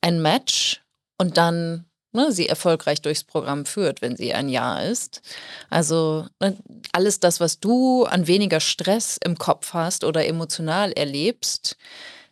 ein 0.02 0.22
Match 0.22 0.84
und 1.18 1.38
dann, 1.38 1.86
ne, 2.16 2.32
sie 2.32 2.48
erfolgreich 2.50 3.02
durchs 3.02 3.24
Programm 3.24 3.66
führt, 3.66 4.02
wenn 4.02 4.16
sie 4.16 4.34
ein 4.34 4.50
Ja 4.50 4.80
ist. 4.80 5.22
Also, 5.70 6.26
ne, 6.42 6.58
alles 6.94 7.20
das, 7.20 7.40
was 7.40 7.60
du 7.60 8.06
an 8.06 8.28
weniger 8.28 8.60
Stress 8.60 9.18
im 9.24 9.38
Kopf 9.38 9.74
hast 9.74 10.04
oder 10.04 10.26
emotional 10.26 10.92
erlebst, 10.94 11.78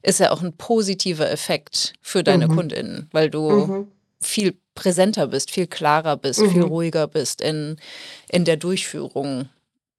ist 0.01 0.19
ja 0.19 0.31
auch 0.31 0.41
ein 0.41 0.57
positiver 0.57 1.29
Effekt 1.31 1.93
für 2.01 2.23
deine 2.23 2.47
Mhm. 2.47 2.55
Kundinnen, 2.55 3.09
weil 3.11 3.29
du 3.29 3.67
Mhm. 3.67 3.88
viel 4.21 4.57
präsenter 4.75 5.27
bist, 5.27 5.51
viel 5.51 5.67
klarer 5.67 6.17
bist, 6.17 6.41
viel 6.41 6.61
Mhm. 6.63 6.67
ruhiger 6.69 7.07
bist 7.07 7.41
in 7.41 7.77
in 8.29 8.45
der 8.45 8.57
Durchführung 8.57 9.49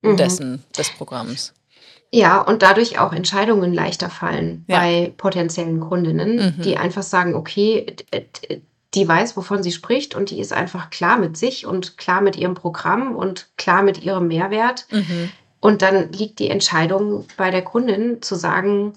Mhm. 0.02 0.16
dessen 0.16 0.64
des 0.76 0.90
Programms. 0.90 1.52
Ja, 2.12 2.40
und 2.42 2.62
dadurch 2.62 2.98
auch 2.98 3.12
Entscheidungen 3.12 3.74
leichter 3.74 4.08
fallen 4.10 4.64
Ja. 4.68 4.78
bei 4.80 5.12
potenziellen 5.16 5.80
Kundinnen, 5.80 6.54
die 6.62 6.74
Mhm. 6.76 6.80
einfach 6.80 7.02
sagen, 7.02 7.34
okay, 7.34 7.86
die 8.94 9.06
weiß, 9.06 9.36
wovon 9.36 9.62
sie 9.62 9.72
spricht 9.72 10.14
und 10.14 10.30
die 10.30 10.40
ist 10.40 10.52
einfach 10.52 10.90
klar 10.90 11.16
mit 11.18 11.36
sich 11.36 11.66
und 11.66 11.96
klar 11.98 12.20
mit 12.20 12.36
ihrem 12.36 12.54
Programm 12.54 13.16
und 13.16 13.48
klar 13.56 13.82
mit 13.82 14.02
ihrem 14.02 14.28
Mehrwert. 14.28 14.86
Mhm. 14.90 15.30
Und 15.60 15.82
dann 15.82 16.12
liegt 16.12 16.38
die 16.38 16.50
Entscheidung 16.50 17.26
bei 17.36 17.50
der 17.50 17.62
Kundin 17.62 18.20
zu 18.22 18.34
sagen, 18.34 18.92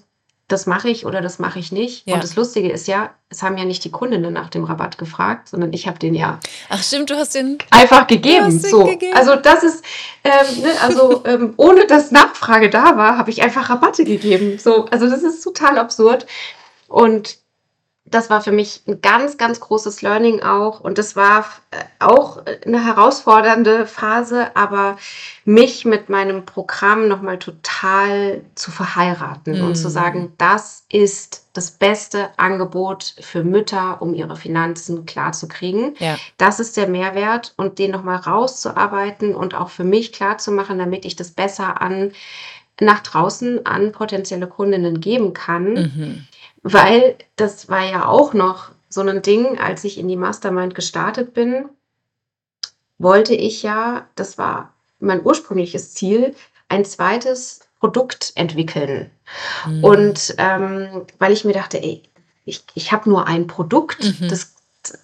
das 0.48 0.66
mache 0.66 0.88
ich 0.88 1.04
oder 1.04 1.20
das 1.20 1.38
mache 1.38 1.58
ich 1.58 1.72
nicht. 1.72 2.06
Ja. 2.06 2.14
Und 2.14 2.24
das 2.24 2.34
Lustige 2.34 2.70
ist 2.70 2.88
ja, 2.88 3.10
es 3.28 3.42
haben 3.42 3.58
ja 3.58 3.66
nicht 3.66 3.84
die 3.84 3.90
Kundinnen 3.90 4.32
nach 4.32 4.48
dem 4.48 4.64
Rabatt 4.64 4.96
gefragt, 4.96 5.48
sondern 5.48 5.74
ich 5.74 5.86
habe 5.86 5.98
den 5.98 6.14
ja 6.14 6.40
Ach 6.70 6.82
stimmt, 6.82 7.10
du 7.10 7.16
hast 7.16 7.34
den. 7.34 7.58
einfach 7.70 8.06
gegeben. 8.06 8.48
den 8.48 8.58
So, 8.58 8.84
gegeben. 8.84 9.14
also 9.14 9.36
das 9.36 9.62
ist, 9.62 9.84
ähm, 10.24 10.62
ne, 10.62 10.70
also 10.80 11.22
ähm, 11.26 11.52
ohne 11.58 11.86
dass 11.86 12.10
Nachfrage 12.10 12.70
da 12.70 12.96
war, 12.96 13.18
habe 13.18 13.30
ich 13.30 13.42
einfach 13.42 13.68
Rabatte 13.68 14.04
gegeben. 14.04 14.58
So, 14.58 14.86
also 14.86 15.08
das 15.08 15.22
ist 15.22 15.42
total 15.42 15.78
absurd. 15.78 16.26
Und 16.88 17.36
das 18.10 18.30
war 18.30 18.40
für 18.40 18.52
mich 18.52 18.82
ein 18.86 19.00
ganz, 19.00 19.36
ganz 19.36 19.60
großes 19.60 20.02
Learning 20.02 20.42
auch. 20.42 20.80
Und 20.80 20.98
das 20.98 21.16
war 21.16 21.44
äh, 21.70 21.76
auch 21.98 22.42
eine 22.66 22.84
herausfordernde 22.84 23.86
Phase, 23.86 24.54
aber 24.56 24.96
mich 25.44 25.84
mit 25.84 26.08
meinem 26.08 26.44
Programm 26.44 27.08
nochmal 27.08 27.38
total 27.38 28.42
zu 28.54 28.70
verheiraten 28.70 29.60
und 29.62 29.74
zu 29.74 29.88
Mhm. 29.88 29.92
sagen, 29.92 30.32
das 30.38 30.84
ist 30.90 31.46
das 31.52 31.70
beste 31.70 32.28
Angebot 32.36 33.14
für 33.20 33.42
Mütter, 33.42 34.00
um 34.00 34.14
ihre 34.14 34.36
Finanzen 34.36 35.06
klar 35.06 35.32
zu 35.32 35.48
kriegen. 35.48 35.94
Ja. 35.98 36.16
Das 36.36 36.60
ist 36.60 36.76
der 36.76 36.88
Mehrwert 36.88 37.54
und 37.56 37.78
den 37.78 37.90
nochmal 37.90 38.16
rauszuarbeiten 38.16 39.34
und 39.34 39.54
auch 39.54 39.70
für 39.70 39.84
mich 39.84 40.12
klar 40.12 40.38
zu 40.38 40.52
machen, 40.52 40.78
damit 40.78 41.04
ich 41.04 41.16
das 41.16 41.32
besser 41.32 41.80
an 41.80 42.12
nach 42.80 43.00
draußen 43.00 43.66
an 43.66 43.92
potenzielle 43.92 44.46
Kundinnen 44.46 45.00
geben 45.00 45.32
kann. 45.32 45.72
Mhm. 45.72 46.24
Weil 46.72 47.16
das 47.36 47.68
war 47.68 47.84
ja 47.84 48.06
auch 48.06 48.34
noch 48.34 48.70
so 48.88 49.00
ein 49.02 49.22
Ding, 49.22 49.58
als 49.58 49.84
ich 49.84 49.98
in 49.98 50.08
die 50.08 50.16
Mastermind 50.16 50.74
gestartet 50.74 51.34
bin, 51.34 51.68
wollte 52.98 53.34
ich 53.34 53.62
ja, 53.62 54.06
das 54.14 54.38
war 54.38 54.74
mein 54.98 55.24
ursprüngliches 55.24 55.94
Ziel, 55.94 56.34
ein 56.68 56.84
zweites 56.84 57.60
Produkt 57.78 58.32
entwickeln. 58.34 59.10
Mhm. 59.66 59.84
Und 59.84 60.34
ähm, 60.38 61.06
weil 61.18 61.32
ich 61.32 61.44
mir 61.44 61.52
dachte, 61.52 61.82
ey, 61.82 62.02
ich, 62.44 62.64
ich 62.74 62.92
habe 62.92 63.08
nur 63.08 63.26
ein 63.26 63.46
Produkt, 63.46 64.02
Mhm. 64.20 64.28
das, 64.28 64.54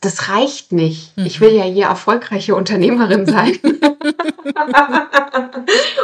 das 0.01 0.29
reicht 0.31 0.73
nicht. 0.73 1.13
Ich 1.17 1.41
Mhm. 1.41 1.45
will 1.45 1.53
ja 1.55 1.65
hier 1.65 1.87
erfolgreiche 1.87 2.55
Unternehmerin 2.55 3.27
sein. 3.37 3.59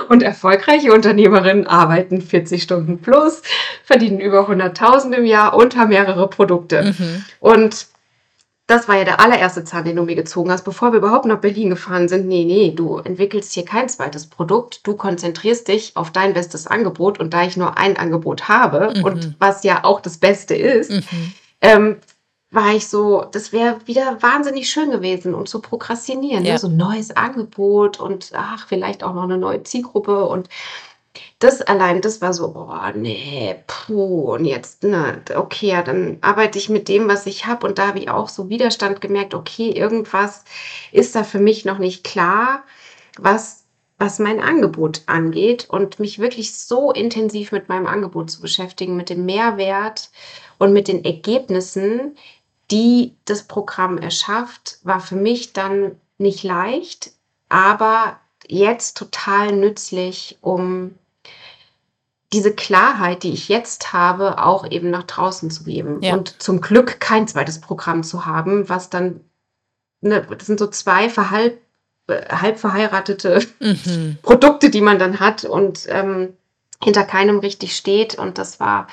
Und 0.08 0.22
erfolgreiche 0.22 0.92
Unternehmerinnen 0.92 1.66
arbeiten 1.66 2.20
40 2.22 2.62
Stunden 2.62 2.98
plus, 3.00 3.42
verdienen 3.84 4.20
über 4.20 4.48
100.000 4.48 5.12
im 5.14 5.24
Jahr 5.24 5.54
und 5.54 5.76
haben 5.76 5.90
mehrere 5.90 6.28
Produkte. 6.28 6.94
Mhm. 6.98 7.24
Und 7.38 7.86
das 8.66 8.88
war 8.88 8.96
ja 8.96 9.04
der 9.04 9.20
allererste 9.20 9.64
Zahn, 9.64 9.84
den 9.84 9.96
du 9.96 10.02
mir 10.04 10.14
gezogen 10.14 10.50
hast, 10.50 10.64
bevor 10.64 10.92
wir 10.92 10.98
überhaupt 10.98 11.26
nach 11.26 11.40
Berlin 11.40 11.70
gefahren 11.70 12.08
sind. 12.08 12.26
Nee, 12.28 12.44
nee, 12.44 12.72
du 12.74 12.98
entwickelst 12.98 13.52
hier 13.52 13.64
kein 13.64 13.88
zweites 13.88 14.28
Produkt. 14.28 14.86
Du 14.86 14.94
konzentrierst 14.94 15.66
dich 15.68 15.96
auf 15.96 16.12
dein 16.12 16.34
bestes 16.34 16.66
Angebot. 16.68 17.18
Und 17.18 17.34
da 17.34 17.44
ich 17.44 17.56
nur 17.56 17.78
ein 17.78 17.96
Angebot 17.96 18.48
habe 18.48 18.92
Mhm. 18.96 19.04
und 19.04 19.34
was 19.40 19.64
ja 19.64 19.84
auch 19.84 20.00
das 20.00 20.18
Beste 20.18 20.54
ist, 20.54 20.90
Mhm. 20.92 21.32
ähm, 21.62 21.96
war 22.50 22.74
ich 22.74 22.88
so, 22.88 23.24
das 23.30 23.52
wäre 23.52 23.78
wieder 23.86 24.20
wahnsinnig 24.22 24.68
schön 24.68 24.90
gewesen, 24.90 25.34
um 25.34 25.46
zu 25.46 25.60
prokrastinieren. 25.60 26.44
Ja. 26.44 26.54
Ne? 26.54 26.58
So 26.58 26.66
ein 26.66 26.76
neues 26.76 27.16
Angebot 27.16 28.00
und 28.00 28.32
ach, 28.34 28.66
vielleicht 28.66 29.04
auch 29.04 29.14
noch 29.14 29.22
eine 29.22 29.38
neue 29.38 29.62
Zielgruppe. 29.62 30.26
Und 30.26 30.48
das 31.38 31.62
allein, 31.62 32.00
das 32.00 32.20
war 32.20 32.32
so, 32.32 32.54
oh 32.54 32.96
nee, 32.96 33.56
puh, 33.66 34.34
und 34.34 34.44
jetzt, 34.44 34.82
ne, 34.82 35.22
okay, 35.34 35.68
ja, 35.68 35.82
dann 35.82 36.18
arbeite 36.22 36.58
ich 36.58 36.68
mit 36.68 36.88
dem, 36.88 37.08
was 37.08 37.26
ich 37.26 37.46
habe. 37.46 37.66
Und 37.66 37.78
da 37.78 37.86
habe 37.88 38.00
ich 38.00 38.10
auch 38.10 38.28
so 38.28 38.48
Widerstand 38.48 39.00
gemerkt, 39.00 39.34
okay, 39.34 39.70
irgendwas 39.70 40.44
ist 40.90 41.14
da 41.14 41.22
für 41.22 41.40
mich 41.40 41.64
noch 41.64 41.78
nicht 41.78 42.02
klar, 42.02 42.64
was, 43.16 43.64
was 43.98 44.18
mein 44.18 44.40
Angebot 44.40 45.02
angeht. 45.06 45.68
Und 45.70 46.00
mich 46.00 46.18
wirklich 46.18 46.56
so 46.56 46.90
intensiv 46.90 47.52
mit 47.52 47.68
meinem 47.68 47.86
Angebot 47.86 48.30
zu 48.30 48.40
beschäftigen, 48.40 48.96
mit 48.96 49.08
dem 49.08 49.24
Mehrwert 49.24 50.10
und 50.58 50.72
mit 50.72 50.88
den 50.88 51.04
Ergebnissen, 51.04 52.16
die 52.70 53.16
das 53.24 53.44
Programm 53.44 53.98
erschafft, 53.98 54.78
war 54.82 55.00
für 55.00 55.16
mich 55.16 55.52
dann 55.52 55.96
nicht 56.18 56.42
leicht, 56.42 57.12
aber 57.48 58.18
jetzt 58.46 58.96
total 58.96 59.52
nützlich, 59.52 60.38
um 60.40 60.94
diese 62.32 62.54
Klarheit, 62.54 63.24
die 63.24 63.32
ich 63.32 63.48
jetzt 63.48 63.92
habe, 63.92 64.42
auch 64.44 64.70
eben 64.70 64.90
nach 64.90 65.02
draußen 65.02 65.50
zu 65.50 65.64
geben. 65.64 66.00
Ja. 66.02 66.14
Und 66.14 66.40
zum 66.40 66.60
Glück 66.60 67.00
kein 67.00 67.26
zweites 67.26 67.60
Programm 67.60 68.04
zu 68.04 68.24
haben, 68.24 68.68
was 68.68 68.88
dann, 68.88 69.20
ne, 70.00 70.26
das 70.38 70.46
sind 70.46 70.60
so 70.60 70.68
zwei 70.68 71.08
verhalb, 71.08 71.60
äh, 72.06 72.28
halb 72.28 72.58
verheiratete 72.58 73.40
Mhm. 73.58 74.18
Produkte, 74.22 74.70
die 74.70 74.80
man 74.80 74.98
dann 74.98 75.18
hat 75.18 75.44
und 75.44 75.86
ähm, 75.88 76.36
hinter 76.82 77.02
keinem 77.02 77.40
richtig 77.40 77.76
steht. 77.76 78.14
Und 78.14 78.38
das 78.38 78.60
war 78.60 78.86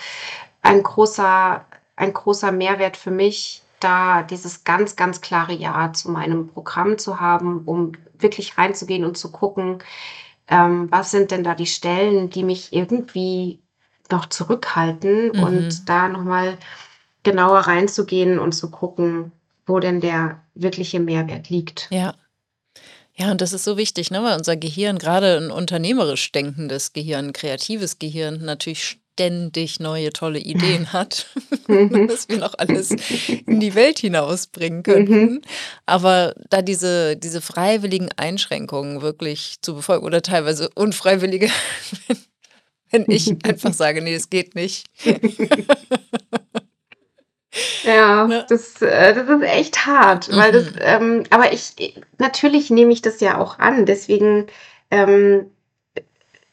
ein 0.64 0.82
großer, 0.82 1.64
ein 1.96 2.14
großer 2.14 2.52
Mehrwert 2.52 2.98
für 2.98 3.12
mich, 3.12 3.62
da 3.80 4.24
dieses 4.24 4.64
ganz, 4.64 4.96
ganz 4.96 5.22
klare 5.22 5.54
Ja 5.54 5.94
zu 5.94 6.12
meinem 6.12 6.48
Programm 6.48 6.98
zu 6.98 7.20
haben, 7.20 7.62
um 7.66 7.94
wirklich 8.20 8.58
reinzugehen 8.58 9.06
und 9.06 9.18
zu 9.18 9.32
gucken, 9.32 9.80
ähm, 10.48 10.88
was 10.92 11.12
sind 11.12 11.32
denn 11.32 11.44
da 11.44 11.56
die 11.56 11.66
Stellen, 11.66 12.30
die 12.30 12.44
mich 12.44 12.74
irgendwie 12.74 13.60
noch 14.10 14.28
zurückhalten 14.28 15.32
Mhm. 15.34 15.44
und 15.44 15.90
da 15.90 16.08
nochmal 16.08 16.58
genauer 17.24 17.60
reinzugehen 17.60 18.40
und 18.40 18.54
zu 18.54 18.72
gucken, 18.72 19.32
wo 19.66 19.80
denn 19.80 20.00
der 20.00 20.42
wirkliche 20.56 21.00
Mehrwert 21.00 21.50
liegt. 21.50 21.88
Ja. 21.92 22.16
Ja, 23.20 23.32
und 23.32 23.42
das 23.42 23.52
ist 23.52 23.64
so 23.64 23.78
wichtig, 23.78 24.12
ne? 24.12 24.24
weil 24.24 24.38
unser 24.38 24.56
Gehirn, 24.56 25.00
gerade 25.00 25.38
ein 25.38 25.50
unternehmerisch 25.50 26.32
denkendes 26.32 26.94
Gehirn, 26.94 27.28
ein 27.28 27.34
kreatives 27.34 27.98
Gehirn, 27.98 28.46
natürlich 28.46 29.00
ständig 29.18 29.80
neue 29.80 30.12
tolle 30.14 30.38
Ideen 30.38 30.94
hat, 30.94 31.26
dass 31.68 32.30
wir 32.30 32.38
noch 32.38 32.54
alles 32.60 32.92
in 33.48 33.60
die 33.60 33.74
Welt 33.74 33.98
hinausbringen 34.00 34.84
könnten. 34.84 35.42
Aber 35.88 36.36
da 36.52 36.62
diese, 36.62 37.18
diese 37.18 37.42
freiwilligen 37.42 38.10
Einschränkungen 38.16 39.02
wirklich 39.02 39.56
zu 39.62 39.74
befolgen 39.74 40.06
oder 40.06 40.22
teilweise 40.22 40.70
unfreiwillige, 40.76 41.50
wenn, 42.08 42.18
wenn 42.92 43.06
ich 43.08 43.34
einfach 43.44 43.74
sage, 43.74 44.04
nee, 44.04 44.14
es 44.14 44.30
geht 44.30 44.54
nicht. 44.54 44.86
Ja, 47.84 48.28
Ne? 48.28 48.46
das, 48.50 48.82
äh, 48.84 49.16
das 49.16 49.28
ist 49.28 49.42
echt 49.42 49.86
hart, 49.88 50.30
weil 50.36 50.52
das, 50.52 50.66
Mhm. 50.66 50.80
ähm, 50.82 51.24
aber 51.32 51.54
ich, 51.54 51.96
natürlich 52.20 52.70
nehme 52.70 52.94
ich 52.94 53.02
das 53.02 53.20
ja 53.20 53.40
auch 53.40 53.58
an, 53.58 53.88
deswegen 53.88 54.46
ähm, 54.92 55.50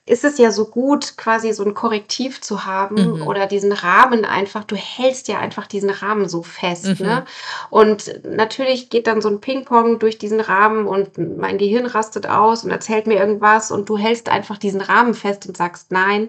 ist 0.06 0.22
es 0.24 0.36
ja 0.36 0.50
so 0.50 0.66
gut, 0.66 1.16
quasi 1.16 1.52
so 1.54 1.64
ein 1.64 1.72
Korrektiv 1.72 2.42
zu 2.42 2.66
haben 2.66 3.14
Mhm. 3.16 3.22
oder 3.26 3.46
diesen 3.46 3.72
Rahmen 3.72 4.26
einfach, 4.26 4.64
du 4.64 4.76
hältst 4.76 5.28
ja 5.28 5.38
einfach 5.38 5.66
diesen 5.66 5.88
Rahmen 5.88 6.28
so 6.28 6.42
fest, 6.42 7.00
Mhm. 7.00 7.06
ne? 7.06 7.24
Und 7.70 8.20
natürlich 8.24 8.90
geht 8.90 9.06
dann 9.06 9.22
so 9.22 9.28
ein 9.30 9.40
Ping-Pong 9.40 9.98
durch 9.98 10.18
diesen 10.18 10.40
Rahmen 10.40 10.86
und 10.86 11.16
mein 11.16 11.56
Gehirn 11.56 11.86
rastet 11.86 12.26
aus 12.28 12.64
und 12.64 12.70
erzählt 12.70 13.06
mir 13.06 13.14
irgendwas 13.18 13.70
und 13.70 13.88
du 13.88 13.96
hältst 13.96 14.28
einfach 14.28 14.58
diesen 14.58 14.82
Rahmen 14.82 15.14
fest 15.14 15.46
und 15.46 15.56
sagst, 15.56 15.90
nein, 15.90 16.28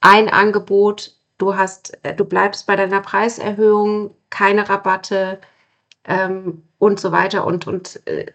ein 0.00 0.28
Angebot, 0.28 1.14
du 1.38 1.56
hast, 1.56 1.96
äh, 2.04 2.14
du 2.16 2.24
bleibst 2.24 2.66
bei 2.66 2.74
deiner 2.76 3.00
Preiserhöhung, 3.00 4.14
keine 4.30 4.68
Rabatte 4.68 5.38
ähm, 6.04 6.64
und 6.78 6.98
so 7.00 7.12
weiter 7.12 7.46
und, 7.46 7.66
und 7.68 8.00
äh, 8.06 8.26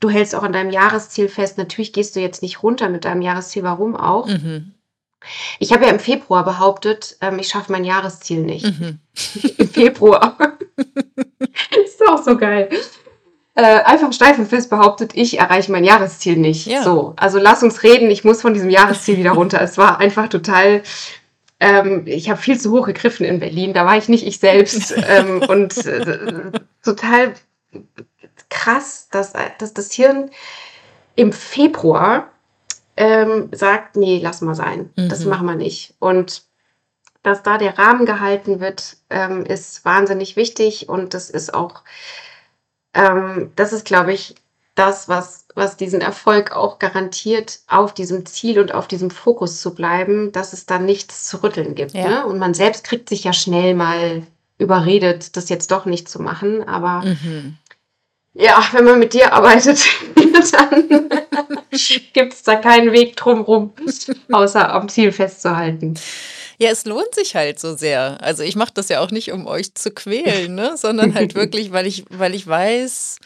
du 0.00 0.08
hältst 0.08 0.34
auch 0.34 0.42
an 0.42 0.52
deinem 0.52 0.70
Jahresziel 0.70 1.28
fest. 1.28 1.58
Natürlich 1.58 1.92
gehst 1.92 2.16
du 2.16 2.20
jetzt 2.20 2.42
nicht 2.42 2.62
runter 2.62 2.88
mit 2.88 3.04
deinem 3.04 3.22
Jahresziel, 3.22 3.62
warum 3.62 3.96
auch? 3.96 4.26
Mhm. 4.26 4.72
Ich 5.58 5.72
habe 5.72 5.84
ja 5.84 5.90
im 5.90 5.98
Februar 5.98 6.44
behauptet, 6.44 7.16
ähm, 7.20 7.38
ich 7.38 7.48
schaffe 7.48 7.72
mein 7.72 7.84
Jahresziel 7.84 8.40
nicht. 8.40 8.64
Mhm. 8.64 9.00
Im 9.58 9.68
Februar. 9.68 10.36
ist 11.84 12.08
auch 12.08 12.22
so 12.22 12.36
geil. 12.36 12.68
Äh, 13.54 13.82
einfach 13.82 14.12
steif 14.12 14.38
und 14.38 14.46
fest 14.46 14.70
behauptet, 14.70 15.16
ich 15.16 15.40
erreiche 15.40 15.72
mein 15.72 15.82
Jahresziel 15.82 16.36
nicht. 16.36 16.66
Ja. 16.66 16.84
So, 16.84 17.14
also 17.16 17.38
lass 17.38 17.64
uns 17.64 17.82
reden, 17.82 18.08
ich 18.08 18.22
muss 18.22 18.40
von 18.40 18.54
diesem 18.54 18.70
Jahresziel 18.70 19.18
wieder 19.18 19.32
runter. 19.32 19.60
Es 19.60 19.76
war 19.76 19.98
einfach 19.98 20.28
total, 20.28 20.84
ähm, 21.58 22.04
ich 22.06 22.30
habe 22.30 22.40
viel 22.40 22.58
zu 22.58 22.70
hoch 22.70 22.86
gegriffen 22.86 23.26
in 23.26 23.40
Berlin, 23.40 23.72
da 23.72 23.84
war 23.84 23.96
ich 23.96 24.08
nicht 24.08 24.24
ich 24.24 24.38
selbst. 24.38 24.94
ähm, 25.08 25.42
und 25.42 25.76
äh, 25.84 26.52
total 26.84 27.34
krass, 28.50 29.08
dass, 29.10 29.32
dass 29.58 29.74
das 29.74 29.92
Hirn 29.92 30.30
im 31.16 31.32
Februar 31.32 32.30
ähm, 32.96 33.48
sagt, 33.52 33.96
nee, 33.96 34.20
lass 34.22 34.40
mal 34.40 34.54
sein, 34.54 34.90
das 34.96 35.24
Mhm. 35.24 35.30
machen 35.30 35.46
wir 35.46 35.54
nicht. 35.56 35.94
Und 35.98 36.42
dass 37.22 37.42
da 37.42 37.58
der 37.58 37.78
Rahmen 37.78 38.06
gehalten 38.06 38.60
wird, 38.60 38.96
ähm, 39.10 39.44
ist 39.44 39.84
wahnsinnig 39.84 40.36
wichtig 40.36 40.88
und 40.88 41.14
das 41.14 41.30
ist 41.30 41.52
auch, 41.54 41.82
ähm, 42.94 43.52
das 43.56 43.72
ist, 43.72 43.84
glaube 43.84 44.12
ich, 44.12 44.34
das, 44.74 45.08
was, 45.08 45.46
was 45.56 45.76
diesen 45.76 46.00
Erfolg 46.00 46.52
auch 46.52 46.78
garantiert, 46.78 47.60
auf 47.66 47.92
diesem 47.92 48.24
Ziel 48.26 48.60
und 48.60 48.72
auf 48.72 48.86
diesem 48.86 49.10
Fokus 49.10 49.60
zu 49.60 49.74
bleiben, 49.74 50.30
dass 50.30 50.52
es 50.52 50.66
da 50.66 50.78
nichts 50.78 51.26
zu 51.26 51.42
rütteln 51.42 51.74
gibt. 51.74 51.94
Ja. 51.94 52.08
Ne? 52.08 52.26
Und 52.26 52.38
man 52.38 52.54
selbst 52.54 52.84
kriegt 52.84 53.08
sich 53.08 53.24
ja 53.24 53.32
schnell 53.32 53.74
mal 53.74 54.22
überredet, 54.58 55.36
das 55.36 55.48
jetzt 55.48 55.70
doch 55.72 55.84
nicht 55.84 56.08
zu 56.08 56.22
machen, 56.22 56.66
aber 56.68 57.04
Mhm. 57.04 57.56
Ja, 58.38 58.64
wenn 58.72 58.84
man 58.84 58.98
mit 58.98 59.12
dir 59.14 59.32
arbeitet, 59.32 59.84
dann 60.52 60.88
gibt 62.12 62.32
es 62.32 62.42
da 62.44 62.56
keinen 62.56 62.92
Weg 62.92 63.16
drumherum, 63.16 63.72
außer 64.30 64.72
am 64.72 64.88
Ziel 64.88 65.12
festzuhalten. 65.12 65.94
Ja, 66.60 66.70
es 66.70 66.84
lohnt 66.86 67.14
sich 67.14 67.34
halt 67.36 67.60
so 67.60 67.76
sehr. 67.76 68.18
Also, 68.20 68.42
ich 68.42 68.56
mache 68.56 68.72
das 68.74 68.88
ja 68.88 69.00
auch 69.00 69.10
nicht, 69.10 69.32
um 69.32 69.46
euch 69.46 69.74
zu 69.74 69.90
quälen, 69.90 70.54
ne, 70.54 70.76
sondern 70.76 71.14
halt 71.14 71.34
wirklich, 71.36 71.72
weil 71.72 71.86
ich 71.86 72.04
weil 72.10 72.34
ich 72.34 72.46
weiß, 72.46 73.18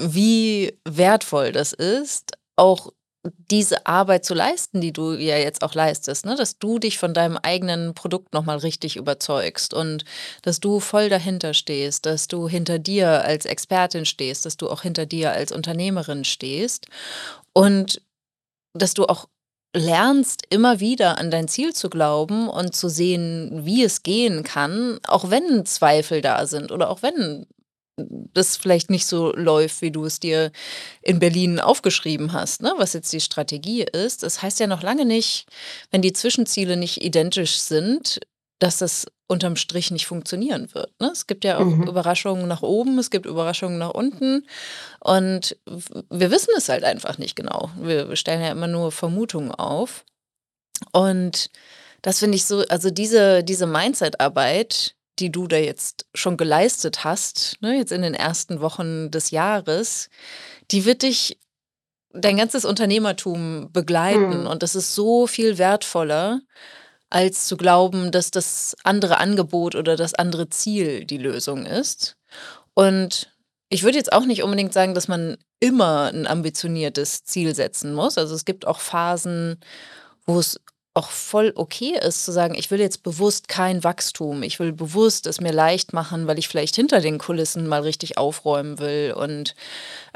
wie 0.00 0.76
wertvoll 0.84 1.52
das 1.52 1.72
ist, 1.72 2.32
auch 2.56 2.92
diese 3.50 3.86
Arbeit 3.86 4.24
zu 4.24 4.34
leisten, 4.34 4.80
die 4.80 4.92
du 4.92 5.12
ja 5.12 5.36
jetzt 5.38 5.62
auch 5.62 5.74
leistest, 5.74 6.26
ne? 6.26 6.34
Dass 6.36 6.58
du 6.58 6.78
dich 6.78 6.98
von 6.98 7.14
deinem 7.14 7.36
eigenen 7.36 7.94
Produkt 7.94 8.34
noch 8.34 8.44
mal 8.44 8.58
richtig 8.58 8.96
überzeugst 8.96 9.74
und 9.74 10.04
dass 10.42 10.60
du 10.60 10.80
voll 10.80 11.08
dahinter 11.08 11.54
stehst, 11.54 12.06
dass 12.06 12.28
du 12.28 12.48
hinter 12.48 12.78
dir 12.78 13.24
als 13.24 13.46
Expertin 13.46 14.06
stehst, 14.06 14.46
dass 14.46 14.56
du 14.56 14.68
auch 14.68 14.82
hinter 14.82 15.06
dir 15.06 15.32
als 15.32 15.52
Unternehmerin 15.52 16.24
stehst 16.24 16.86
und 17.52 18.02
dass 18.74 18.94
du 18.94 19.06
auch 19.06 19.26
lernst, 19.74 20.42
immer 20.50 20.80
wieder 20.80 21.18
an 21.18 21.30
dein 21.30 21.48
Ziel 21.48 21.74
zu 21.74 21.90
glauben 21.90 22.48
und 22.48 22.74
zu 22.74 22.88
sehen, 22.88 23.64
wie 23.64 23.84
es 23.84 24.02
gehen 24.02 24.42
kann, 24.42 24.98
auch 25.06 25.30
wenn 25.30 25.66
Zweifel 25.66 26.22
da 26.22 26.46
sind 26.46 26.72
oder 26.72 26.90
auch 26.90 27.02
wenn 27.02 27.46
das 27.96 28.56
vielleicht 28.56 28.90
nicht 28.90 29.06
so 29.06 29.32
läuft, 29.32 29.80
wie 29.80 29.90
du 29.90 30.04
es 30.04 30.20
dir 30.20 30.52
in 31.02 31.18
Berlin 31.18 31.60
aufgeschrieben 31.60 32.32
hast, 32.32 32.62
ne? 32.62 32.72
was 32.76 32.92
jetzt 32.92 33.12
die 33.12 33.20
Strategie 33.20 33.82
ist. 33.82 34.22
Das 34.22 34.42
heißt 34.42 34.60
ja 34.60 34.66
noch 34.66 34.82
lange 34.82 35.06
nicht, 35.06 35.46
wenn 35.90 36.02
die 36.02 36.12
Zwischenziele 36.12 36.76
nicht 36.76 37.02
identisch 37.02 37.58
sind, 37.58 38.20
dass 38.58 38.78
das 38.78 39.06
unterm 39.28 39.56
Strich 39.56 39.90
nicht 39.90 40.06
funktionieren 40.06 40.72
wird. 40.74 40.92
Ne? 41.00 41.10
Es 41.12 41.26
gibt 41.26 41.44
ja 41.44 41.58
auch 41.58 41.64
Mhm. 41.64 41.88
Überraschungen 41.88 42.46
nach 42.46 42.62
oben, 42.62 42.98
es 42.98 43.10
gibt 43.10 43.26
Überraschungen 43.26 43.78
nach 43.78 43.90
unten 43.90 44.46
und 45.00 45.56
wir 46.10 46.30
wissen 46.30 46.52
es 46.56 46.68
halt 46.68 46.84
einfach 46.84 47.18
nicht 47.18 47.34
genau. 47.36 47.70
Wir 47.80 48.08
wir 48.08 48.16
stellen 48.16 48.42
ja 48.42 48.50
immer 48.52 48.68
nur 48.68 48.92
Vermutungen 48.92 49.50
auf. 49.50 50.04
Und 50.92 51.50
das 52.02 52.18
finde 52.20 52.36
ich 52.36 52.44
so, 52.44 52.60
also 52.68 52.90
diese, 52.90 53.42
diese 53.42 53.66
Mindset-Arbeit, 53.66 54.95
die 55.18 55.32
du 55.32 55.46
da 55.46 55.56
jetzt 55.56 56.06
schon 56.14 56.36
geleistet 56.36 57.04
hast, 57.04 57.56
ne, 57.60 57.76
jetzt 57.76 57.92
in 57.92 58.02
den 58.02 58.14
ersten 58.14 58.60
Wochen 58.60 59.10
des 59.10 59.30
Jahres, 59.30 60.10
die 60.70 60.84
wird 60.84 61.02
dich 61.02 61.38
dein 62.12 62.36
ganzes 62.36 62.64
Unternehmertum 62.64 63.70
begleiten. 63.72 64.40
Mhm. 64.40 64.46
Und 64.46 64.62
das 64.62 64.74
ist 64.74 64.94
so 64.94 65.26
viel 65.26 65.58
wertvoller, 65.58 66.40
als 67.10 67.46
zu 67.46 67.56
glauben, 67.56 68.10
dass 68.10 68.30
das 68.30 68.76
andere 68.82 69.18
Angebot 69.18 69.74
oder 69.74 69.96
das 69.96 70.14
andere 70.14 70.48
Ziel 70.48 71.04
die 71.04 71.18
Lösung 71.18 71.66
ist. 71.66 72.16
Und 72.74 73.32
ich 73.68 73.82
würde 73.82 73.98
jetzt 73.98 74.12
auch 74.12 74.24
nicht 74.24 74.42
unbedingt 74.42 74.72
sagen, 74.72 74.94
dass 74.94 75.08
man 75.08 75.36
immer 75.60 76.10
ein 76.12 76.26
ambitioniertes 76.26 77.24
Ziel 77.24 77.54
setzen 77.54 77.94
muss. 77.94 78.18
Also 78.18 78.34
es 78.34 78.44
gibt 78.44 78.66
auch 78.66 78.80
Phasen, 78.80 79.60
wo 80.26 80.38
es 80.38 80.60
auch 80.96 81.10
voll 81.10 81.52
okay 81.56 81.98
ist 82.00 82.24
zu 82.24 82.32
sagen, 82.32 82.54
ich 82.54 82.70
will 82.70 82.80
jetzt 82.80 83.02
bewusst 83.02 83.48
kein 83.48 83.84
Wachstum. 83.84 84.42
Ich 84.42 84.58
will 84.58 84.72
bewusst 84.72 85.26
es 85.26 85.40
mir 85.40 85.52
leicht 85.52 85.92
machen, 85.92 86.26
weil 86.26 86.38
ich 86.38 86.48
vielleicht 86.48 86.74
hinter 86.74 87.00
den 87.00 87.18
Kulissen 87.18 87.66
mal 87.68 87.82
richtig 87.82 88.16
aufräumen 88.16 88.78
will 88.78 89.12
und 89.14 89.54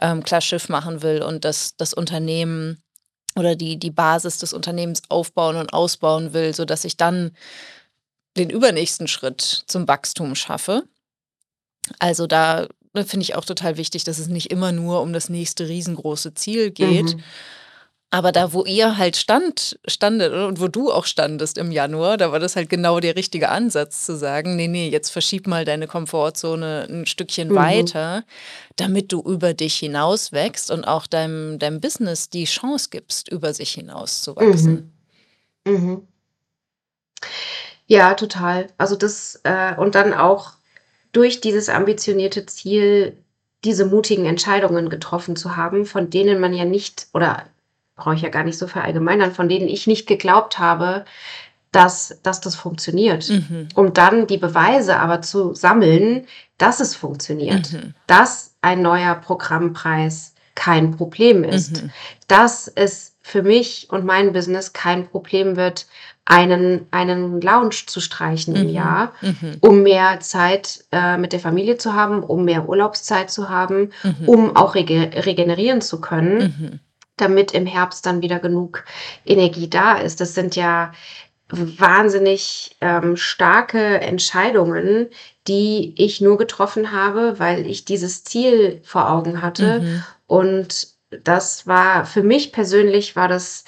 ähm, 0.01 0.23
klar 0.23 0.41
Schiff 0.41 0.71
machen 0.71 1.03
will 1.03 1.23
und 1.23 1.45
das, 1.45 1.77
das 1.77 1.93
Unternehmen 1.93 2.83
oder 3.37 3.57
die, 3.57 3.79
die 3.79 3.91
Basis 3.91 4.39
des 4.39 4.55
Unternehmens 4.55 5.03
aufbauen 5.11 5.57
und 5.57 5.73
ausbauen 5.73 6.33
will, 6.33 6.55
sodass 6.55 6.85
ich 6.85 6.97
dann 6.97 7.33
den 8.39 8.49
übernächsten 8.49 9.07
Schritt 9.07 9.65
zum 9.67 9.87
Wachstum 9.87 10.35
schaffe. 10.35 10.85
Also 11.99 12.27
da 12.27 12.69
ne, 12.95 13.05
finde 13.05 13.25
ich 13.25 13.35
auch 13.35 13.45
total 13.45 13.77
wichtig, 13.77 14.05
dass 14.05 14.19
es 14.19 14.29
nicht 14.29 14.51
immer 14.51 14.73
nur 14.73 15.03
um 15.03 15.13
das 15.13 15.29
nächste 15.29 15.69
riesengroße 15.69 16.33
Ziel 16.33 16.71
geht. 16.71 17.17
Mhm. 17.17 17.23
Aber 18.13 18.33
da, 18.33 18.53
wo 18.53 18.65
ihr 18.65 18.99
halt 18.99 19.17
stand, 19.17 19.79
standet 19.87 20.33
und 20.33 20.61
wo 20.61 20.67
du 20.67 20.91
auch 20.91 21.05
standest 21.05 21.57
im 21.59 21.71
Januar, 21.71 22.17
da 22.17 22.33
war 22.33 22.41
das 22.41 22.57
halt 22.57 22.69
genau 22.69 22.99
der 22.99 23.15
richtige 23.15 23.51
Ansatz 23.51 24.05
zu 24.05 24.17
sagen, 24.17 24.57
nee, 24.57 24.67
nee, 24.67 24.89
jetzt 24.89 25.11
verschieb 25.11 25.47
mal 25.47 25.65
deine 25.65 25.87
Komfortzone 25.87 26.89
ein 26.91 27.07
Stückchen 27.07 27.49
Mhm. 27.49 27.55
weiter, 27.55 28.25
damit 28.75 29.13
du 29.13 29.23
über 29.23 29.55
dich 29.55 29.77
hinaus 29.77 30.33
wächst 30.33 30.73
und 30.73 30.85
auch 30.85 31.07
deinem, 31.07 31.61
deinem 31.61 31.81
Business 31.81 32.29
die 32.29 32.47
Chance 32.47 32.89
gibst, 32.91 33.29
über 33.31 33.55
sich 33.55 33.71
hinaus 33.73 34.23
zu 34.23 34.35
wachsen. 34.35 34.93
Mhm. 35.65 35.73
Mhm. 35.73 36.09
Ja, 37.87 38.15
total. 38.15 38.69
Also 38.77 38.97
das, 38.97 39.41
äh, 39.45 39.75
und 39.77 39.95
dann 39.95 40.15
auch 40.15 40.53
durch 41.13 41.41
dieses 41.41 41.69
ambitionierte 41.69 42.47
Ziel 42.47 43.17
diese 43.65 43.85
mutigen 43.85 44.27
Entscheidungen 44.27 44.89
getroffen 44.89 45.37
zu 45.37 45.57
haben, 45.57 45.85
von 45.87 46.11
denen 46.11 46.41
man 46.41 46.55
ja 46.55 46.65
nicht, 46.65 47.09
oder 47.13 47.45
brauche 48.01 48.17
ich 48.17 48.23
ja 48.23 48.29
gar 48.31 48.43
nicht 48.45 48.59
so 48.59 48.67
verallgemeinern, 48.67 49.33
von 49.33 49.49
denen 49.49 49.69
ich 49.69 49.87
nicht 49.87 50.07
geglaubt 50.09 50.59
habe, 50.59 51.05
dass, 51.73 52.19
dass 52.25 52.41
das 52.41 52.57
funktioniert. 52.57 53.29
Mhm. 53.29 53.69
Um 53.77 53.93
dann 53.95 54.27
die 54.27 54.39
Beweise 54.39 54.99
aber 54.99 55.23
zu 55.23 55.55
sammeln, 55.55 56.27
dass 56.59 56.81
es 56.81 56.97
funktioniert, 56.97 57.73
Mhm. 57.73 57.95
dass 58.09 58.57
ein 58.61 58.83
neuer 58.83 59.15
Programmpreis 59.15 60.35
kein 60.57 60.91
Problem 60.97 61.45
ist, 61.45 61.83
Mhm. 61.85 61.91
dass 62.27 62.67
es 62.69 63.15
für 63.23 63.43
mich 63.43 63.87
und 63.91 64.05
mein 64.05 64.33
Business 64.33 64.73
kein 64.73 65.07
Problem 65.07 65.57
wird, 65.57 65.87
einen, 66.25 66.87
einen 66.91 67.41
Lounge 67.41 67.77
zu 67.87 68.01
streichen 68.01 68.55
im 68.57 68.69
Mhm. 68.69 68.73
Jahr, 68.75 69.13
Mhm. 69.23 69.57
um 69.61 69.83
mehr 69.83 70.21
Zeit 70.21 70.85
äh, 70.93 71.17
mit 71.19 71.33
der 71.33 71.41
Familie 71.41 71.77
zu 71.77 71.95
haben, 71.95 72.23
um 72.23 72.45
mehr 72.45 72.69
Urlaubszeit 72.69 73.31
zu 73.31 73.49
haben, 73.49 73.91
Mhm. 74.03 74.29
um 74.29 74.57
auch 74.57 74.75
rege 74.75 75.11
regenerieren 75.25 75.81
zu 75.81 76.01
können. 76.01 76.81
Damit 77.21 77.53
im 77.53 77.67
Herbst 77.67 78.07
dann 78.07 78.23
wieder 78.23 78.39
genug 78.39 78.85
Energie 79.25 79.69
da 79.69 79.97
ist. 79.97 80.21
Das 80.21 80.35
sind 80.35 80.57
ja 80.57 80.93
wahnsinnig 81.51 82.77
ähm, 82.81 83.17
starke 83.17 84.01
Entscheidungen, 84.01 85.09
die 85.49 85.95
ich 85.97 86.21
nur 86.21 86.39
getroffen 86.39 86.93
habe, 86.93 87.39
weil 87.39 87.67
ich 87.67 87.85
dieses 87.85 88.25
Ziel 88.25 88.81
vor 88.85 89.11
Augen 89.11 89.43
hatte. 89.43 89.81
Mhm. 89.81 90.03
Und 90.27 90.89
das 91.25 91.67
war 91.67 92.07
für 92.07 92.23
mich 92.23 92.53
persönlich 92.53 93.17
war 93.17 93.29
das 93.29 93.65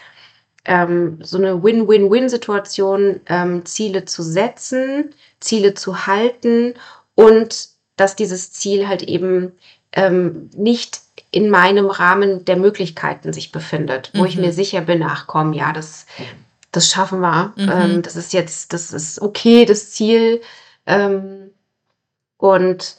ähm, 0.64 1.18
so 1.22 1.38
eine 1.38 1.62
Win-Win-Win-Situation, 1.62 3.20
ähm, 3.26 3.64
Ziele 3.66 4.04
zu 4.04 4.22
setzen, 4.22 5.12
Ziele 5.40 5.74
zu 5.74 6.06
halten 6.06 6.74
und 7.14 7.68
dass 7.96 8.14
dieses 8.14 8.52
Ziel 8.52 8.86
halt 8.86 9.02
eben 9.02 9.52
ähm, 9.92 10.50
nicht 10.54 11.01
in 11.32 11.48
meinem 11.50 11.86
Rahmen 11.86 12.44
der 12.44 12.56
Möglichkeiten 12.56 13.32
sich 13.32 13.52
befindet, 13.52 14.10
wo 14.14 14.24
ich 14.26 14.36
Mhm. 14.36 14.42
mir 14.42 14.52
sicher 14.52 14.82
bin, 14.82 15.02
ach 15.02 15.26
komm, 15.26 15.54
ja, 15.54 15.72
das, 15.72 16.06
das 16.70 16.90
schaffen 16.90 17.20
wir. 17.20 17.54
Mhm. 17.56 17.70
Ähm, 17.72 18.02
das 18.02 18.16
ist 18.16 18.32
jetzt, 18.34 18.72
das 18.72 18.92
ist 18.92 19.20
okay, 19.20 19.64
das 19.64 19.90
Ziel. 19.90 20.42
Ähm, 20.86 21.50
und 22.36 22.96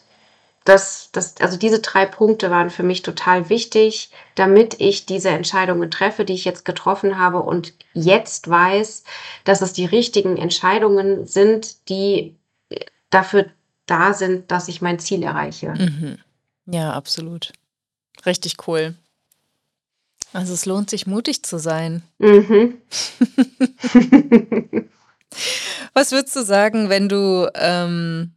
das, 0.66 1.10
das, 1.12 1.36
also 1.42 1.58
diese 1.58 1.80
drei 1.80 2.06
Punkte 2.08 2.50
waren 2.50 2.72
für 2.72 2.84
mich 2.84 3.04
total 3.04 3.50
wichtig, 3.50 4.10
damit 4.36 4.80
ich 4.80 5.06
diese 5.06 5.30
Entscheidungen 5.30 5.92
treffe, 5.92 6.26
die 6.26 6.34
ich 6.34 6.46
jetzt 6.46 6.66
getroffen 6.66 7.20
habe 7.20 7.42
und 7.42 7.74
jetzt 7.94 8.50
weiß, 8.50 9.04
dass 9.44 9.62
es 9.62 9.74
die 9.74 9.86
richtigen 9.86 10.38
Entscheidungen 10.38 11.28
sind, 11.28 11.90
die 11.90 12.36
dafür 13.12 13.46
da 13.86 14.14
sind, 14.14 14.50
dass 14.50 14.70
ich 14.70 14.82
mein 14.82 14.98
Ziel 15.00 15.22
erreiche. 15.22 15.74
Mhm. 15.74 16.18
Ja, 16.66 16.94
absolut. 16.94 17.52
Richtig 18.26 18.68
cool. 18.68 18.96
Also 20.34 20.54
es 20.54 20.66
lohnt 20.66 20.90
sich, 20.90 21.06
mutig 21.06 21.44
zu 21.44 21.60
sein. 21.60 22.02
Mhm. 22.18 22.82
Was 25.94 26.12
würdest 26.12 26.36
du 26.36 26.44
sagen, 26.44 26.90
wenn 26.90 27.08
du, 27.08 27.50
ähm, 27.56 28.34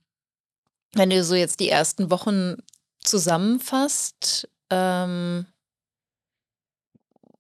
wenn 0.93 1.11
du 1.11 1.25
so 1.25 1.35
jetzt 1.35 1.61
die 1.61 1.71
ersten 1.71 2.11
Wochen 2.11 2.57
zusammenfasst? 3.01 4.49
Ähm, 4.71 5.47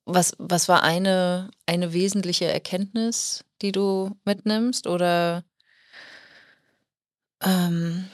was, 0.06 0.32
was 0.38 0.68
war 0.68 0.82
eine, 0.82 1.50
eine 1.66 1.92
wesentliche 1.92 2.46
Erkenntnis, 2.46 3.44
die 3.60 3.72
du 3.72 4.16
mitnimmst? 4.24 4.86
Oder 4.86 5.44
ähm, 7.42 8.08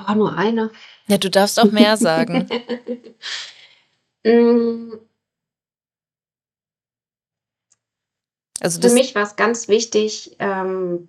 Aber 0.00 0.14
nur 0.14 0.36
eine. 0.36 0.70
ja, 1.08 1.18
du 1.18 1.30
darfst 1.30 1.58
auch 1.60 1.70
mehr 1.70 1.96
sagen. 1.96 2.48
Mm, 4.28 4.94
Also 8.60 8.80
Für 8.80 8.92
mich 8.92 9.14
war 9.14 9.22
es 9.22 9.36
ganz 9.36 9.68
wichtig, 9.68 10.36
ähm, 10.38 11.08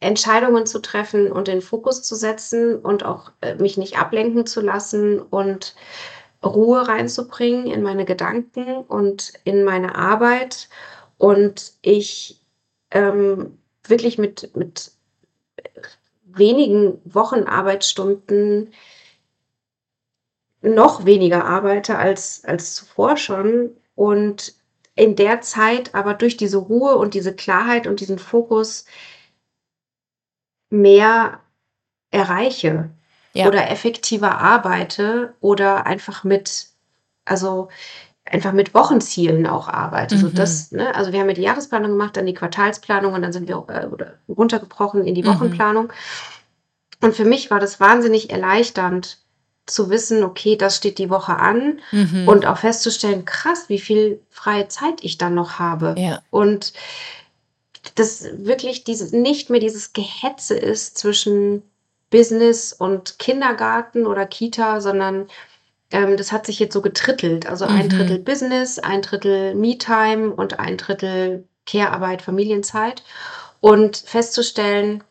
Entscheidungen 0.00 0.66
zu 0.66 0.80
treffen 0.80 1.30
und 1.30 1.48
den 1.48 1.62
Fokus 1.62 2.02
zu 2.02 2.14
setzen 2.14 2.78
und 2.78 3.04
auch 3.04 3.30
äh, 3.40 3.54
mich 3.54 3.76
nicht 3.76 3.98
ablenken 3.98 4.46
zu 4.46 4.60
lassen 4.60 5.20
und 5.20 5.74
Ruhe 6.44 6.86
reinzubringen 6.86 7.66
in 7.66 7.82
meine 7.82 8.04
Gedanken 8.04 8.78
und 8.78 9.34
in 9.44 9.64
meine 9.64 9.94
Arbeit. 9.94 10.68
Und 11.16 11.72
ich 11.80 12.40
ähm, 12.90 13.58
wirklich 13.86 14.18
mit, 14.18 14.54
mit 14.56 14.90
wenigen 16.36 17.00
Wochenarbeitsstunden 17.04 18.72
noch 20.62 21.04
weniger 21.04 21.44
arbeite 21.44 21.98
als, 21.98 22.44
als 22.44 22.74
zuvor 22.74 23.16
schon 23.16 23.70
und 23.94 24.54
in 24.94 25.16
der 25.16 25.40
Zeit 25.40 25.94
aber 25.94 26.14
durch 26.14 26.36
diese 26.36 26.56
Ruhe 26.58 26.96
und 26.96 27.14
diese 27.14 27.34
Klarheit 27.34 27.86
und 27.86 28.00
diesen 28.00 28.18
Fokus 28.18 28.86
mehr 30.70 31.40
erreiche 32.10 32.90
Ja. 33.32 33.48
oder 33.48 33.70
effektiver 33.70 34.38
arbeite 34.38 35.34
oder 35.40 35.86
einfach 35.86 36.24
mit 36.24 36.68
also, 37.26 37.68
einfach 38.26 38.52
mit 38.52 38.72
Wochenzielen 38.74 39.46
auch 39.46 39.68
arbeite. 39.68 40.16
So 40.18 40.26
Mhm. 40.28 40.34
das 40.34 40.72
ne, 40.72 40.94
also 40.94 41.12
wir 41.12 41.20
haben 41.20 41.28
ja 41.28 41.34
die 41.34 41.42
Jahresplanung 41.42 41.90
gemacht, 41.92 42.16
dann 42.16 42.26
die 42.26 42.34
Quartalsplanung 42.34 43.12
und 43.14 43.22
dann 43.22 43.32
sind 43.32 43.48
wir, 43.48 43.62
äh, 43.68 43.86
runtergebrochen 44.32 45.04
in 45.06 45.14
die 45.14 45.22
Mhm. 45.22 45.28
Wochenplanung. 45.28 45.92
Und 47.02 47.14
für 47.14 47.24
mich 47.26 47.50
war 47.50 47.60
das 47.60 47.80
wahnsinnig 47.80 48.30
erleichternd 48.30 49.18
zu 49.66 49.90
wissen: 49.90 50.22
„Okay, 50.24 50.56
das 50.56 50.76
steht 50.76 50.98
die 50.98 51.10
Woche 51.10 51.36
an“ 51.36 51.80
Mhm. 51.92 52.28
und 52.28 52.46
auch 52.46 52.58
festzustellen: 52.58 53.24
„Krass, 53.26 53.68
wie 53.68 53.78
viel 53.80 54.20
freie 54.30 54.68
Zeit 54.68 55.02
ich 55.02 55.18
dann 55.18 55.34
noch 55.34 55.58
habe.“ 55.58 55.94
Ja. 55.98 56.20
Und 56.30 56.72
dass 57.96 58.24
wirklich 58.38 58.84
dieses 58.84 59.12
nicht 59.12 59.50
mehr 59.50 59.60
dieses 59.60 59.92
Gehetze 59.92 60.56
ist 60.56 60.96
zwischen 60.98 61.62
Business 62.10 62.72
und 62.72 63.18
Kindergarten 63.18 64.06
oder 64.06 64.24
Kita, 64.26 64.80
sondern, 64.80 65.28
ähm, 65.90 66.16
das 66.16 66.32
hat 66.32 66.46
sich 66.46 66.58
jetzt 66.58 66.74
so 66.74 66.82
getrittelt. 66.82 67.46
Also 67.46 67.64
ein 67.66 67.88
Drittel 67.88 68.18
Mhm. 68.18 68.24
Business, 68.24 68.78
ein 68.78 69.02
Drittel 69.02 69.54
Me-Time 69.54 70.30
und 70.32 70.58
ein 70.58 70.76
Drittel 70.76 71.46
Care-Arbeit, 71.66 72.22
Familienzeit. 72.22 73.02
Und 73.60 73.96
festzustellen, 73.96 75.02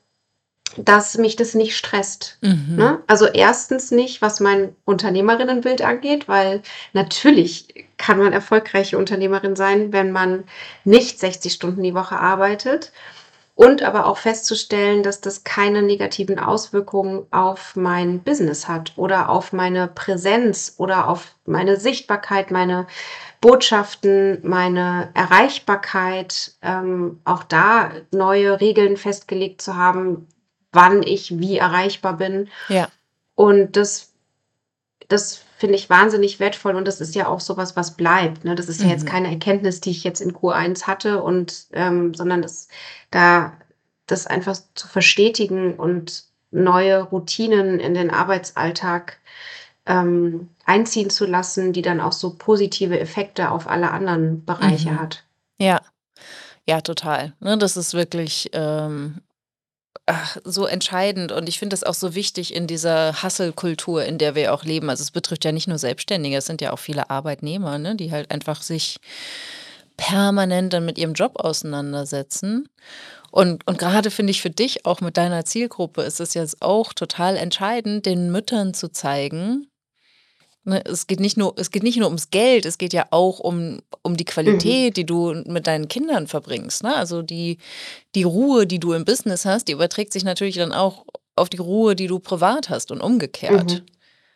dass 0.77 1.17
mich 1.17 1.35
das 1.35 1.53
nicht 1.53 1.77
stresst, 1.77 2.37
Mhm. 2.41 2.75
ne? 2.75 3.03
Also 3.07 3.27
erstens 3.27 3.91
nicht, 3.91 4.21
was 4.21 4.39
mein 4.39 4.75
Unternehmerinnenbild 4.85 5.81
angeht, 5.83 6.27
weil 6.27 6.61
natürlich 6.93 7.85
kann 7.97 8.17
man 8.17 8.33
erfolgreiche 8.33 8.97
Unternehmerin 8.97 9.55
sein, 9.55 9.93
wenn 9.93 10.11
man 10.11 10.45
nicht 10.83 11.19
60 11.19 11.53
Stunden 11.53 11.83
die 11.83 11.93
Woche 11.93 12.17
arbeitet. 12.19 12.91
Und 13.55 13.83
aber 13.83 14.07
auch 14.07 14.17
festzustellen, 14.17 15.03
dass 15.03 15.21
das 15.21 15.43
keine 15.43 15.83
negativen 15.83 16.39
Auswirkungen 16.39 17.27
auf 17.29 17.75
mein 17.75 18.23
Business 18.23 18.67
hat 18.67 18.93
oder 18.95 19.29
auf 19.29 19.53
meine 19.53 19.87
Präsenz 19.87 20.73
oder 20.77 21.07
auf 21.07 21.35
meine 21.45 21.79
Sichtbarkeit, 21.79 22.49
meine 22.49 22.87
Botschaften, 23.41 24.39
meine 24.41 25.11
Erreichbarkeit, 25.13 26.53
ähm, 26.63 27.19
auch 27.25 27.43
da 27.43 27.91
neue 28.11 28.59
Regeln 28.59 28.97
festgelegt 28.97 29.61
zu 29.61 29.77
haben, 29.77 30.27
wann 30.71 31.03
ich 31.03 31.37
wie 31.37 31.57
erreichbar 31.57 32.13
bin. 32.17 32.49
Ja. 32.69 32.87
Und 33.35 33.77
das 33.77 34.13
das 35.09 35.42
finde 35.63 35.75
ich 35.77 35.89
wahnsinnig 35.89 36.41
wertvoll 36.41 36.75
und 36.75 36.85
das 36.85 36.99
ist 36.99 37.15
ja 37.15 37.27
auch 37.29 37.39
so 37.39 37.55
was, 37.55 37.77
was 37.77 37.95
bleibt, 37.95 38.43
ne? 38.43 38.53
Das 38.53 38.67
ist 38.67 38.81
ja 38.83 38.89
jetzt 38.89 39.05
Mhm. 39.05 39.07
keine 39.07 39.29
Erkenntnis, 39.29 39.79
die 39.79 39.91
ich 39.91 40.03
jetzt 40.03 40.19
in 40.19 40.33
Q1 40.33 40.87
hatte 40.87 41.23
und, 41.23 41.67
ähm 41.71 42.13
sondern 42.13 42.41
das 42.41 42.67
da 43.11 43.53
das 44.07 44.27
einfach 44.27 44.57
zu 44.75 44.89
verstetigen 44.89 45.75
und 45.75 46.25
neue 46.51 47.01
Routinen 47.03 47.79
in 47.79 47.93
den 47.93 48.11
Arbeitsalltag, 48.11 49.19
ähm, 49.85 50.49
einziehen 50.65 51.09
zu 51.09 51.25
lassen, 51.25 51.71
die 51.71 51.81
dann 51.81 52.01
auch 52.01 52.11
so 52.11 52.35
positive 52.37 52.99
Effekte 52.99 53.49
auf 53.51 53.67
alle 53.69 53.91
anderen 53.91 54.43
Bereiche 54.43 54.91
Mhm. 54.91 54.99
hat. 54.99 55.23
Ja. 55.59 55.79
Ja, 56.67 56.81
total, 56.81 57.33
ne? 57.39 57.57
Das 57.57 57.77
ist 57.77 57.93
wirklich, 57.93 58.49
ähm, 58.53 59.21
ach, 60.05 60.37
so 60.43 60.65
entscheidend 60.65 61.31
und 61.31 61.47
ich 61.47 61.59
finde 61.59 61.73
das 61.73 61.83
auch 61.83 61.93
so 61.93 62.15
wichtig 62.15 62.53
in 62.53 62.67
dieser 62.67 63.23
Hustle-Kultur, 63.23 64.03
in 64.05 64.17
der 64.17 64.35
wir 64.35 64.53
auch 64.53 64.63
leben. 64.65 64.89
Also, 64.89 65.01
es 65.01 65.11
betrifft 65.11 65.45
ja 65.45 65.51
nicht 65.51 65.67
nur 65.67 65.77
Selbstständige, 65.77 66.37
es 66.37 66.45
sind 66.45 66.61
ja 66.61 66.73
auch 66.73 66.79
viele 66.79 67.09
Arbeitnehmer, 67.09 67.77
ne, 67.77 67.95
die 67.95 68.11
halt 68.11 68.31
einfach 68.31 68.61
sich 68.61 68.97
permanent 69.97 70.73
dann 70.73 70.85
mit 70.85 70.97
ihrem 70.97 71.13
Job 71.13 71.33
auseinandersetzen. 71.37 72.69
Und 73.31 73.65
und 73.67 73.79
grade 73.79 74.11
finde 74.11 74.31
ich 74.31 74.41
für 74.41 74.49
dich 74.49 74.85
auch 74.85 75.01
mit 75.01 75.17
deiner 75.17 75.45
Zielgruppe 75.45 76.03
ist 76.03 76.19
es 76.19 76.33
jetzt 76.33 76.61
auch 76.61 76.93
total 76.93 77.37
entscheidend, 77.37 78.05
den 78.05 78.31
Müttern 78.31 78.73
zu 78.73 78.91
zeigen, 78.91 79.67
es 80.65 81.07
geht 81.07 81.19
nicht 81.19 81.37
nur 81.37 81.53
es 81.57 81.71
geht 81.71 81.83
nicht 81.83 81.97
nur 81.97 82.07
ums 82.07 82.29
Geld, 82.29 82.65
es 82.65 82.77
geht 82.77 82.93
ja 82.93 83.07
auch 83.11 83.39
um 83.39 83.81
um 84.01 84.15
die 84.17 84.25
Mhm. 84.45 84.83
Qualität, 84.83 84.95
die 84.97 85.05
du 85.05 85.33
mit 85.45 85.67
deinen 85.67 85.87
Kindern 85.89 86.27
verbringst, 86.27 86.83
ne? 86.83 86.95
Also, 86.95 87.21
die 87.21 87.57
die 88.15 88.23
Ruhe, 88.23 88.67
die 88.67 88.79
du 88.79 88.93
im 88.93 89.05
Business 89.05 89.45
hast, 89.45 89.69
die 89.69 89.73
überträgt 89.73 90.13
sich 90.13 90.25
natürlich 90.25 90.57
dann 90.57 90.73
auch 90.73 91.05
auf 91.37 91.49
die 91.49 91.57
Ruhe, 91.57 91.95
die 91.95 92.07
du 92.07 92.19
privat 92.19 92.69
hast 92.69 92.91
und 92.91 93.01
umgekehrt, 93.01 93.83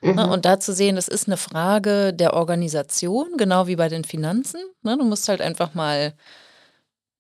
Mhm. 0.04 0.14
ne? 0.16 0.28
Mhm. 0.28 0.30
Und 0.30 0.46
da 0.46 0.60
zu 0.60 0.74
sehen, 0.74 0.96
das 0.98 1.08
ist 1.10 1.28
'ne 1.30 1.38
Frage 1.38 2.14
der 2.14 2.34
Organisation, 2.36 3.38
genau 3.38 3.68
wie 3.68 3.78
bei 3.78 3.90
den 3.90 4.04
Finanzen, 4.06 4.62
ne? 4.84 4.98
Du 4.98 5.06
musst 5.06 5.30
halt 5.30 5.42
einfach 5.42 5.74
mal 5.76 6.16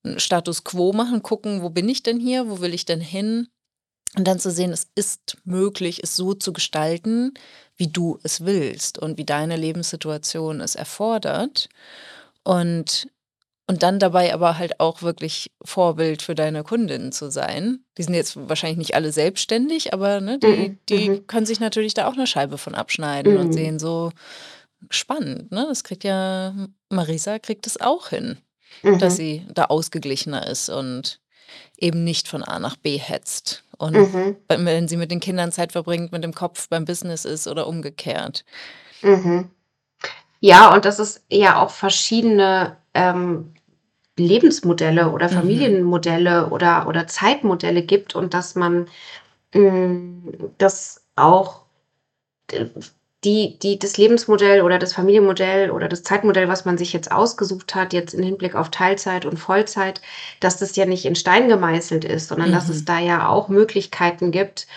'n 0.05 0.19
Status 0.19 0.63
quo 0.63 0.93
machen, 0.93 1.23
gucken: 1.23 1.61
„Wo 1.63 1.69
bin 1.69 1.89
ich 1.89 2.03
denn 2.03 2.19
hier? 2.19 2.49
Wo 2.49 2.59
will 2.61 2.73
ich 2.73 2.85
denn 2.85 3.01
hin?“ 3.01 3.47
Und 4.17 4.27
dann 4.27 4.39
zu 4.39 4.51
sehen, 4.51 4.71
es 4.73 4.87
ist 4.95 5.37
möglich, 5.45 6.01
es 6.03 6.15
so 6.17 6.33
zu 6.35 6.53
gestalten, 6.53 7.33
wie 7.77 7.87
du 7.87 8.19
es 8.23 8.45
willst 8.45 8.99
und 8.99 9.17
wie 9.17 9.25
deine 9.25 9.57
Lebenssituation 9.57 10.61
es 10.61 10.75
erfordert. 10.75 11.69
Und 12.43 13.09
und 13.69 13.83
dann 13.83 13.99
dabei 13.99 14.33
aber 14.33 14.57
halt 14.59 14.79
auch 14.81 15.01
wirklich 15.03 15.51
Vorbild 15.65 16.21
für 16.23 16.35
deine 16.35 16.63
Kundinnen 16.63 17.11
zu 17.13 17.31
sein. 17.31 17.81
Die 17.97 18.03
sind 18.03 18.15
jetzt 18.15 18.35
wahrscheinlich 18.49 18.77
nicht 18.79 18.95
alle 18.95 19.11
selbstständig, 19.13 19.93
aber, 19.93 20.21
ne, 20.21 20.39
die 20.39 20.71
Mhm. 20.71 20.79
die 20.89 21.15
Mhm. 21.15 21.27
können 21.27 21.45
sich 21.47 21.59
natürlich 21.61 21.93
da 21.95 22.07
auch 22.09 22.15
'ne 22.15 22.27
Scheibe 22.27 22.57
von 22.59 22.75
abschneiden 22.75 23.37
und 23.37 23.53
Mhm. 23.53 23.53
sehen 23.53 23.79
so: 23.79 24.11
„Spannend, 24.91 25.51
ne? 25.51 25.65
Das 25.69 25.83
kriegt 25.85 26.03
ja 26.05 26.55
Marisa 26.91 27.39
kriegt 27.39 27.67
es 27.67 27.81
auch 27.81 28.09
hin, 28.09 28.39
dass 28.99 29.15
Mhm. 29.15 29.17
sie 29.17 29.47
da 29.53 29.65
ausgeglichener 29.65 30.47
ist 30.47 30.69
und 30.69 31.21
eben 31.79 32.03
nicht 32.05 32.27
von 32.29 32.43
A 32.43 32.59
nach 32.59 32.77
B 32.77 32.97
hetzt 32.99 33.65
und 33.77 33.95
Mhm. 33.95 34.35
wenn 34.49 34.87
sie 34.87 34.97
mit 34.97 35.11
den 35.11 35.19
Kindern 35.19 35.51
Zeit 35.51 35.71
verbringt, 35.73 36.11
mit 36.11 36.23
dem 36.23 36.33
Kopf 36.33 36.69
beim 36.69 36.85
Business 36.85 37.25
ist 37.25 37.47
oder 37.47 37.67
umgekehrt.“ 37.67 38.45
Mhm. 39.01 39.49
Ja, 40.39 40.73
und 40.73 40.85
dass 40.85 40.99
es 40.99 41.23
ja 41.29 41.61
auch 41.61 41.71
verschiedene, 41.71 42.77
ähm, 42.93 43.53
Lebensmodelle 44.17 45.11
oder 45.11 45.27
Mhm. 45.29 45.33
Familienmodelle 45.33 46.49
oder 46.49 46.87
oder 46.87 47.07
Zeitmodelle 47.07 47.83
gibt 47.83 48.15
und 48.15 48.33
dass 48.33 48.55
man, 48.55 48.87
hm, 49.53 50.51
das 50.59 51.05
auch 51.15 51.65
die 53.23 53.57
die 53.59 53.79
das 53.79 53.97
Lebensmodell 53.97 54.61
oder 54.61 54.77
das 54.79 54.93
Familienmodell 54.93 55.71
oder 55.71 55.87
das 55.89 56.03
Zeitmodell, 56.03 56.47
was 56.49 56.65
man 56.65 56.77
sich 56.77 56.93
jetzt 56.93 57.11
ausgesucht 57.11 57.73
hat, 57.75 57.93
jetzt 57.93 58.13
in 58.13 58.23
Hinblick 58.23 58.55
auf 58.55 58.69
Teilzeit 58.69 59.25
und 59.25 59.37
Vollzeit, 59.39 60.01
dass 60.39 60.57
das 60.59 60.75
ja 60.75 60.85
nicht 60.85 61.05
in 61.05 61.15
Stein 61.15 61.47
gemeißelt 61.49 62.05
ist, 62.05 62.27
sondern 62.29 62.51
dass 62.51 62.69
es 62.69 62.81
Mhm. 62.81 62.85
da 62.85 62.99
ja 62.99 63.27
auch 63.29 63.49
Möglichkeiten 63.49 64.31
gibt, 64.31 64.67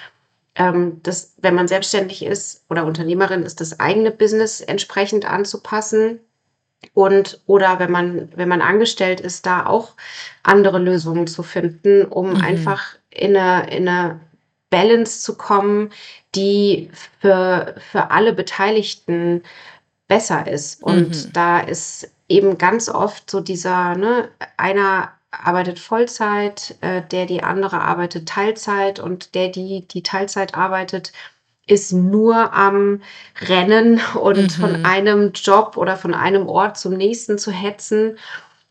ähm, 0.56 1.00
dass, 1.04 1.34
wenn 1.38 1.54
man 1.56 1.68
selbstständig 1.68 2.24
ist 2.24 2.64
oder 2.70 2.86
Unternehmerin 2.86 3.42
ist, 3.44 3.60
das 3.60 3.80
eigene 3.80 4.10
Business 4.12 4.60
entsprechend 4.62 5.26
anzupassen 5.30 6.20
und 6.94 7.40
oder 7.46 7.78
wenn 7.80 7.90
man 7.92 8.30
wenn 8.36 8.48
man 8.48 8.62
angestellt 8.62 9.20
ist, 9.20 9.46
da 9.46 9.66
auch 9.66 9.94
andere 10.44 10.78
Lösungen 10.80 11.26
zu 11.28 11.42
finden, 11.44 12.04
um 12.06 12.30
Mhm. 12.34 12.36
einfach 12.38 12.82
in 13.10 13.32
'ne 13.34 13.66
in 13.70 13.84
'ne 13.84 14.20
Balance 14.70 15.20
zu 15.20 15.36
kommen, 15.36 15.90
die 16.34 16.90
für 17.20 17.74
für 17.90 18.10
alle 18.10 18.32
Beteiligten 18.32 19.42
besser 20.08 20.46
ist. 20.46 20.82
Und 20.82 21.28
Mhm. 21.28 21.32
da 21.32 21.60
ist 21.60 22.10
eben 22.28 22.58
ganz 22.58 22.88
oft 22.88 23.30
so 23.30 23.40
dieser, 23.40 23.96
ne, 23.96 24.30
einer 24.56 25.12
arbeitet 25.32 25.78
Vollzeit, 25.78 26.76
äh, 26.80 27.02
der 27.02 27.26
die 27.26 27.42
andere 27.42 27.80
arbeitet 27.80 28.28
Teilzeit 28.28 28.98
und 29.00 29.34
der, 29.34 29.48
die 29.48 29.86
die 29.88 30.02
Teilzeit 30.02 30.54
arbeitet, 30.56 31.12
ist 31.66 31.92
nur 31.92 32.52
am 32.52 33.02
Rennen 33.40 34.00
und 34.20 34.52
von 34.52 34.72
Mhm. 34.72 34.84
einem 34.84 35.32
Job 35.34 35.76
oder 35.76 35.96
von 35.96 36.14
einem 36.14 36.48
Ort 36.48 36.78
zum 36.78 36.94
nächsten 36.94 37.38
zu 37.38 37.52
hetzen 37.52 38.18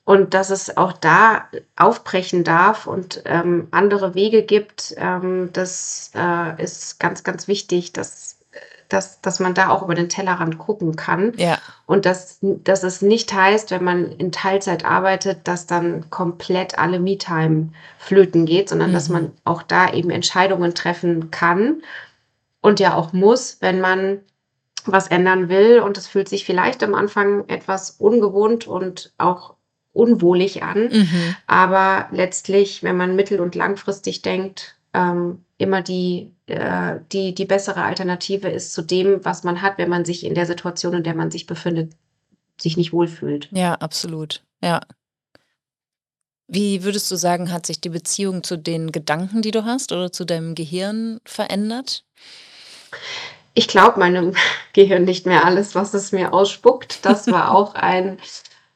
und 0.10 0.34
dass 0.34 0.50
es 0.50 0.76
auch 0.76 0.94
da 0.94 1.46
aufbrechen 1.76 2.44
darf 2.44 2.88
und, 2.88 3.22
ähm, 3.26 3.68
andere 3.70 4.16
Wege 4.16 4.42
gibt. 4.42 4.96
Ähm, 4.98 5.52
das, 5.54 6.10
äh, 6.16 6.64
ist 6.64 7.00
ganz, 7.00 7.24
ganz 7.24 7.48
wichtig, 7.48 7.94
dass 7.94 8.38
dass 8.90 9.22
dass 9.22 9.40
man 9.40 9.54
da 9.54 9.70
auch 9.70 9.84
über 9.84 9.94
den 9.94 10.10
Tellerrand 10.10 10.58
gucken 10.58 10.96
kann 10.96 11.34
Ja. 11.38 11.60
und 11.86 12.08
dass 12.08 12.40
dass 12.42 12.82
es 12.82 13.04
nicht 13.04 13.32
heißt, 13.32 13.70
wenn 13.70 13.84
man 13.84 14.12
in 14.14 14.32
Teilzeit 14.32 14.84
arbeitet, 14.84 15.48
dass 15.48 15.68
dann 15.68 16.10
komplett 16.10 16.80
alle 16.80 17.00
Me-Time 17.00 17.70
flöten 18.00 18.48
geht, 18.48 18.70
sondern 18.70 18.92
dass 18.94 19.10
Mhm. 19.10 19.14
man 19.14 19.32
auch 19.44 19.62
da 19.62 19.94
eben 19.94 20.10
Entscheidungen 20.10 20.74
treffen 20.74 21.30
kann 21.30 21.84
und 22.62 22.80
ja 22.80 22.96
auch 22.96 23.14
muss, 23.14 23.58
wenn 23.62 23.80
man 23.80 24.22
was 24.86 25.08
ändern 25.10 25.50
will. 25.50 25.82
Und 25.82 25.98
das 25.98 26.08
fühlt 26.08 26.28
sich 26.30 26.44
vielleicht 26.46 26.82
am 26.82 26.96
Anfang 26.96 27.48
etwas 27.48 27.92
ungewohnt 28.00 28.66
und 28.66 29.14
auch 29.20 29.54
unwohlig 29.94 30.64
an, 30.64 30.90
Mhm. 30.92 31.36
aber 31.48 32.08
letztlich, 32.12 32.84
wenn 32.84 32.98
man 32.98 33.16
mittel 33.16 33.40
und 33.40 33.56
langfristig 33.56 34.22
denkt, 34.22 34.76
ähm, 34.94 35.44
immer 35.58 35.82
die 35.82 36.32
äh, 36.48 37.00
die 37.12 37.36
die 37.36 37.46
bessere 37.46 37.84
Alternative 37.84 38.50
ist 38.50 38.74
zu 38.74 38.82
dem, 38.82 39.24
was 39.26 39.44
man 39.44 39.62
hat, 39.62 39.78
wenn 39.78 39.90
man 39.90 40.06
sich 40.06 40.24
in 40.26 40.36
der 40.36 40.46
Situation, 40.46 40.94
in 40.94 41.04
der 41.04 41.16
man 41.16 41.32
sich 41.32 41.46
befindet, 41.48 41.94
sich 42.62 42.78
nicht 42.78 42.94
wohlfühlt. 42.94 43.50
Ja, 43.52 43.74
absolut. 43.76 44.42
Ja. 44.64 44.82
Wie 46.48 46.84
würdest 46.84 47.12
du 47.12 47.16
sagen, 47.16 47.52
hat 47.52 47.66
sich 47.68 47.80
die 47.80 47.90
Beziehung 47.90 48.44
zu 48.44 48.58
den 48.58 48.92
Gedanken, 48.92 49.42
die 49.44 49.52
du 49.52 49.66
hast 49.66 49.92
oder 49.92 50.12
zu 50.12 50.26
deinem 50.26 50.56
Gehirn 50.56 51.20
verändert? 51.24 52.04
Ich 53.54 53.68
glaube 53.68 54.00
meinem 54.00 54.34
Gehirn 54.74 55.04
nicht 55.04 55.26
mehr 55.28 55.46
alles, 55.46 55.76
was 55.76 55.94
es 55.94 56.12
mir 56.12 56.34
ausspuckt. 56.34 57.06
Das 57.06 57.28
war 57.28 57.52
auch 57.56 57.76
ein 57.76 58.18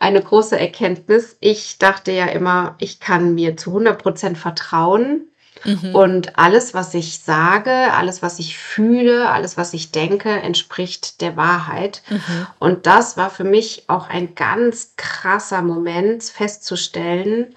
eine 0.03 0.21
große 0.21 0.59
Erkenntnis. 0.59 1.37
Ich 1.39 1.77
dachte 1.79 2.11
ja 2.11 2.25
immer, 2.25 2.75
ich 2.77 2.99
kann 2.99 3.33
mir 3.33 3.55
zu 3.55 3.75
100% 3.75 4.35
vertrauen. 4.35 5.29
Mhm. 5.63 5.95
Und 5.95 6.37
alles, 6.37 6.73
was 6.73 6.93
ich 6.93 7.19
sage, 7.19 7.71
alles, 7.71 8.21
was 8.21 8.37
ich 8.39 8.57
fühle, 8.57 9.29
alles, 9.29 9.55
was 9.55 9.73
ich 9.73 9.91
denke, 9.91 10.29
entspricht 10.29 11.21
der 11.21 11.37
Wahrheit. 11.37 12.01
Mhm. 12.09 12.47
Und 12.59 12.85
das 12.85 13.15
war 13.15 13.29
für 13.29 13.45
mich 13.45 13.85
auch 13.87 14.09
ein 14.09 14.35
ganz 14.35 14.95
krasser 14.97 15.61
Moment 15.61 16.23
festzustellen, 16.23 17.55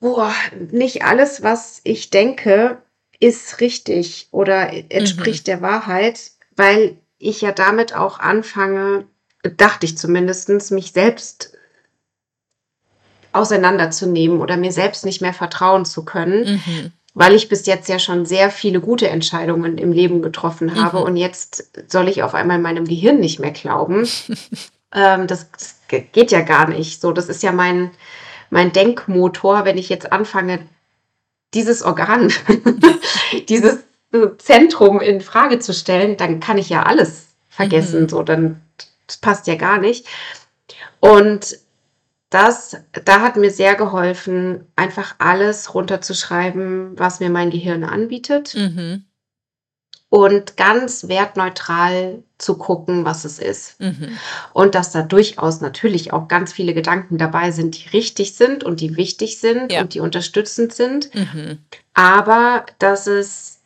boah, 0.00 0.32
nicht 0.70 1.04
alles, 1.04 1.42
was 1.42 1.82
ich 1.84 2.08
denke, 2.08 2.78
ist 3.20 3.60
richtig 3.60 4.28
oder 4.30 4.70
entspricht 4.90 5.46
mhm. 5.46 5.50
der 5.50 5.62
Wahrheit, 5.62 6.20
weil 6.54 6.96
ich 7.18 7.42
ja 7.42 7.52
damit 7.52 7.94
auch 7.94 8.20
anfange, 8.20 9.06
dachte 9.50 9.86
ich 9.86 9.98
zumindest, 9.98 10.48
mich 10.70 10.92
selbst 10.92 11.52
auseinanderzunehmen 13.32 14.40
oder 14.40 14.56
mir 14.56 14.72
selbst 14.72 15.04
nicht 15.04 15.20
mehr 15.20 15.34
vertrauen 15.34 15.84
zu 15.84 16.04
können, 16.04 16.54
mhm. 16.54 16.92
weil 17.14 17.34
ich 17.34 17.48
bis 17.48 17.66
jetzt 17.66 17.88
ja 17.88 17.98
schon 17.98 18.26
sehr 18.26 18.50
viele 18.50 18.80
gute 18.80 19.08
Entscheidungen 19.08 19.78
im 19.78 19.92
Leben 19.92 20.22
getroffen 20.22 20.82
habe 20.82 20.98
mhm. 20.98 21.04
und 21.04 21.16
jetzt 21.16 21.70
soll 21.90 22.08
ich 22.08 22.22
auf 22.22 22.34
einmal 22.34 22.58
meinem 22.58 22.86
Gehirn 22.86 23.20
nicht 23.20 23.38
mehr 23.38 23.52
glauben. 23.52 24.08
ähm, 24.94 25.26
das, 25.26 25.50
das, 25.52 25.72
geht 25.88 26.32
ja 26.32 26.40
gar 26.40 26.68
nicht. 26.68 27.00
So, 27.00 27.12
das 27.12 27.28
ist 27.28 27.44
ja 27.44 27.52
mein, 27.52 27.92
mein 28.50 28.72
Denkmotor, 28.72 29.64
wenn 29.64 29.78
ich 29.78 29.88
jetzt 29.88 30.10
anfange, 30.10 30.66
dieses 31.54 31.82
Organ, 31.82 32.32
dieses 33.48 33.84
Zentrum 34.38 35.00
in 35.00 35.20
Frage 35.20 35.60
zu 35.60 35.72
stellen, 35.72 36.16
dann 36.16 36.40
kann 36.40 36.58
ich 36.58 36.70
ja 36.70 36.82
alles 36.82 37.28
vergessen. 37.48 38.02
Mhm. 38.02 38.08
So, 38.08 38.22
dann 38.24 38.60
das 39.06 39.18
passt 39.18 39.46
ja 39.46 39.54
gar 39.56 39.78
nicht. 39.78 40.06
Und 41.00 41.58
das, 42.30 42.76
da 43.04 43.20
hat 43.20 43.36
mir 43.36 43.50
sehr 43.50 43.76
geholfen, 43.76 44.66
einfach 44.74 45.14
alles 45.18 45.74
runterzuschreiben, 45.74 46.98
was 46.98 47.20
mir 47.20 47.30
mein 47.30 47.50
Gehirn 47.50 47.84
anbietet. 47.84 48.54
Mhm. 48.54 49.04
Und 50.08 50.56
ganz 50.56 51.08
wertneutral 51.08 52.22
zu 52.38 52.56
gucken, 52.58 53.04
was 53.04 53.24
es 53.24 53.38
ist. 53.38 53.80
Mhm. 53.80 54.16
Und 54.52 54.74
dass 54.74 54.92
da 54.92 55.02
durchaus 55.02 55.60
natürlich 55.60 56.12
auch 56.12 56.28
ganz 56.28 56.52
viele 56.52 56.74
Gedanken 56.74 57.18
dabei 57.18 57.50
sind, 57.50 57.76
die 57.76 57.88
richtig 57.90 58.34
sind 58.34 58.64
und 58.64 58.80
die 58.80 58.96
wichtig 58.96 59.40
sind 59.40 59.72
ja. 59.72 59.80
und 59.80 59.94
die 59.94 60.00
unterstützend 60.00 60.72
sind. 60.72 61.14
Mhm. 61.14 61.58
Aber 61.94 62.66
dass 62.78 63.06
es 63.06 63.60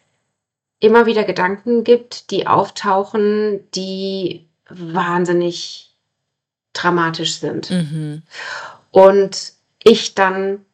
immer 0.80 1.07
wieder 1.07 1.24
Gedanken 1.24 1.84
gibt, 1.84 2.30
die 2.30 2.47
auftauchen, 2.47 3.61
die 3.74 4.49
wahnsinnig 4.70 5.94
dramatisch 6.72 7.38
sind. 7.38 7.70
Mhm. 7.70 8.22
Und 8.90 9.52
ich 9.82 10.14
dann 10.14 10.64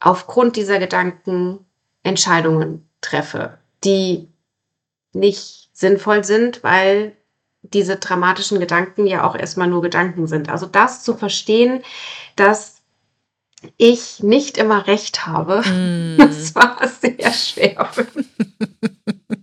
aufgrund 0.00 0.56
dieser 0.56 0.78
Gedanken 0.78 1.64
Entscheidungen 2.02 2.88
treffe, 3.00 3.58
die 3.84 4.28
nicht 5.12 5.70
sinnvoll 5.72 6.24
sind, 6.24 6.62
weil 6.64 7.16
diese 7.62 7.96
dramatischen 7.96 8.58
Gedanken 8.58 9.06
ja 9.06 9.24
auch 9.24 9.36
erstmal 9.36 9.68
nur 9.68 9.82
Gedanken 9.82 10.26
sind. 10.26 10.48
Also 10.48 10.66
das 10.66 11.04
zu 11.04 11.14
verstehen, 11.14 11.82
dass 12.34 12.82
ich 13.76 14.22
nicht 14.22 14.58
immer 14.58 14.86
recht 14.88 15.26
habe, 15.26 15.60
mm. 15.60 16.16
das 16.18 16.54
war 16.54 16.78
sehr 16.88 17.32
schwer. 17.32 17.88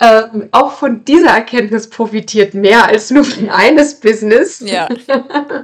Ähm, 0.00 0.48
auch 0.52 0.72
von 0.72 1.04
dieser 1.04 1.30
Erkenntnis 1.30 1.90
profitiert 1.90 2.54
mehr 2.54 2.86
als 2.86 3.10
nur 3.10 3.26
eines 3.50 4.00
Business. 4.00 4.60
Ja. 4.60 4.88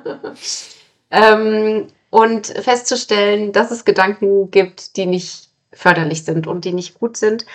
ähm, 1.10 1.86
und 2.10 2.46
festzustellen, 2.46 3.52
dass 3.52 3.70
es 3.70 3.84
Gedanken 3.84 4.50
gibt, 4.50 4.96
die 4.96 5.06
nicht 5.06 5.48
förderlich 5.72 6.24
sind 6.24 6.46
und 6.46 6.64
die 6.64 6.72
nicht 6.72 6.98
gut 6.98 7.16
sind 7.16 7.46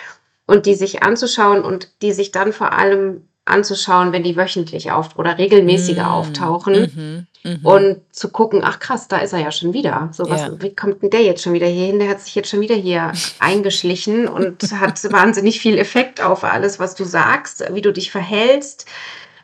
und 0.46 0.66
die 0.66 0.74
sich 0.74 1.02
anzuschauen 1.02 1.64
und 1.64 1.90
die 2.02 2.12
sich 2.12 2.32
dann 2.32 2.52
vor 2.52 2.72
allem 2.72 3.28
anzuschauen, 3.44 4.12
wenn 4.12 4.22
die 4.22 4.36
wöchentlich 4.36 4.92
auf 4.92 5.18
oder 5.18 5.36
regelmäßiger 5.36 6.04
mm. 6.04 6.10
auftauchen 6.10 6.74
mm 6.74 7.26
-hmm. 7.44 7.64
und 7.64 8.00
zu 8.12 8.30
gucken, 8.30 8.62
ach 8.62 8.78
krass, 8.78 9.08
da 9.08 9.18
ist 9.18 9.32
er 9.32 9.40
ja 9.40 9.50
schon 9.50 9.72
wieder. 9.72 10.10
So 10.12 10.30
was, 10.30 10.42
ja. 10.42 10.62
wie 10.62 10.74
kommt 10.74 11.02
denn 11.02 11.10
der 11.10 11.22
jetzt 11.22 11.42
schon 11.42 11.52
wieder 11.52 11.66
hier 11.66 11.86
hin? 11.86 11.98
Der 11.98 12.08
hat 12.08 12.20
sich 12.20 12.36
jetzt 12.36 12.50
schon 12.50 12.60
wieder 12.60 12.76
hier 12.76 13.12
eingeschlichen 13.40 14.28
und 14.28 14.62
hat 14.72 15.02
wahnsinnig 15.12 15.60
viel 15.60 15.76
Effekt 15.76 16.22
auf 16.22 16.44
alles, 16.44 16.78
was 16.78 16.94
du 16.94 17.04
sagst, 17.04 17.64
wie 17.72 17.82
du 17.82 17.92
dich 17.92 18.12
verhältst, 18.12 18.86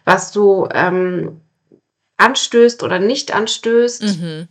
was 0.05 0.31
du 0.31 0.69
ähm, 0.73 1.41
anstößt 2.19 2.83
oder 2.85 3.01
nicht 3.01 3.35
anstößt. 3.35 4.03
Mm 4.03 4.43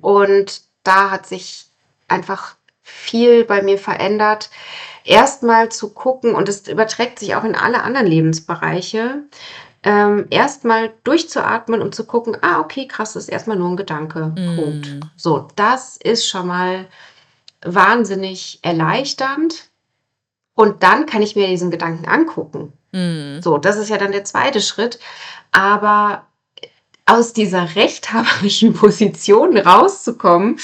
Und 0.00 0.62
da 0.84 1.10
hat 1.10 1.26
sich 1.26 1.66
einfach 2.08 2.56
viel 2.82 3.44
bei 3.44 3.62
mir 3.62 3.78
verändert 3.78 4.48
erstmal 5.06 5.70
zu 5.70 5.90
gucken, 5.90 6.34
und 6.34 6.48
es 6.48 6.66
überträgt 6.68 7.18
sich 7.18 7.34
auch 7.34 7.44
in 7.44 7.54
alle 7.54 7.82
anderen 7.82 8.06
Lebensbereiche, 8.06 9.22
ähm, 9.82 10.26
erstmal 10.30 10.92
durchzuatmen 11.04 11.80
und 11.80 11.94
zu 11.94 12.04
gucken, 12.04 12.36
ah, 12.42 12.60
okay, 12.60 12.88
krass, 12.88 13.12
das 13.12 13.24
ist 13.24 13.28
erstmal 13.28 13.56
nur 13.56 13.70
ein 13.70 13.76
Gedanke. 13.76 14.32
Mm. 14.36 14.56
Punkt. 14.56 15.00
So, 15.16 15.48
das 15.54 15.96
ist 15.96 16.28
schon 16.28 16.48
mal 16.48 16.86
wahnsinnig 17.62 18.58
erleichternd. 18.62 19.68
Und 20.54 20.82
dann 20.82 21.06
kann 21.06 21.22
ich 21.22 21.36
mir 21.36 21.46
diesen 21.46 21.70
Gedanken 21.70 22.06
angucken. 22.06 22.72
Mm. 22.90 23.40
So, 23.40 23.58
das 23.58 23.76
ist 23.76 23.88
ja 23.88 23.98
dann 23.98 24.10
der 24.10 24.24
zweite 24.24 24.60
Schritt. 24.60 24.98
Aber 25.52 26.26
aus 27.04 27.32
dieser 27.32 27.76
rechthaberischen 27.76 28.74
Position 28.74 29.56
rauszukommen 29.56 30.58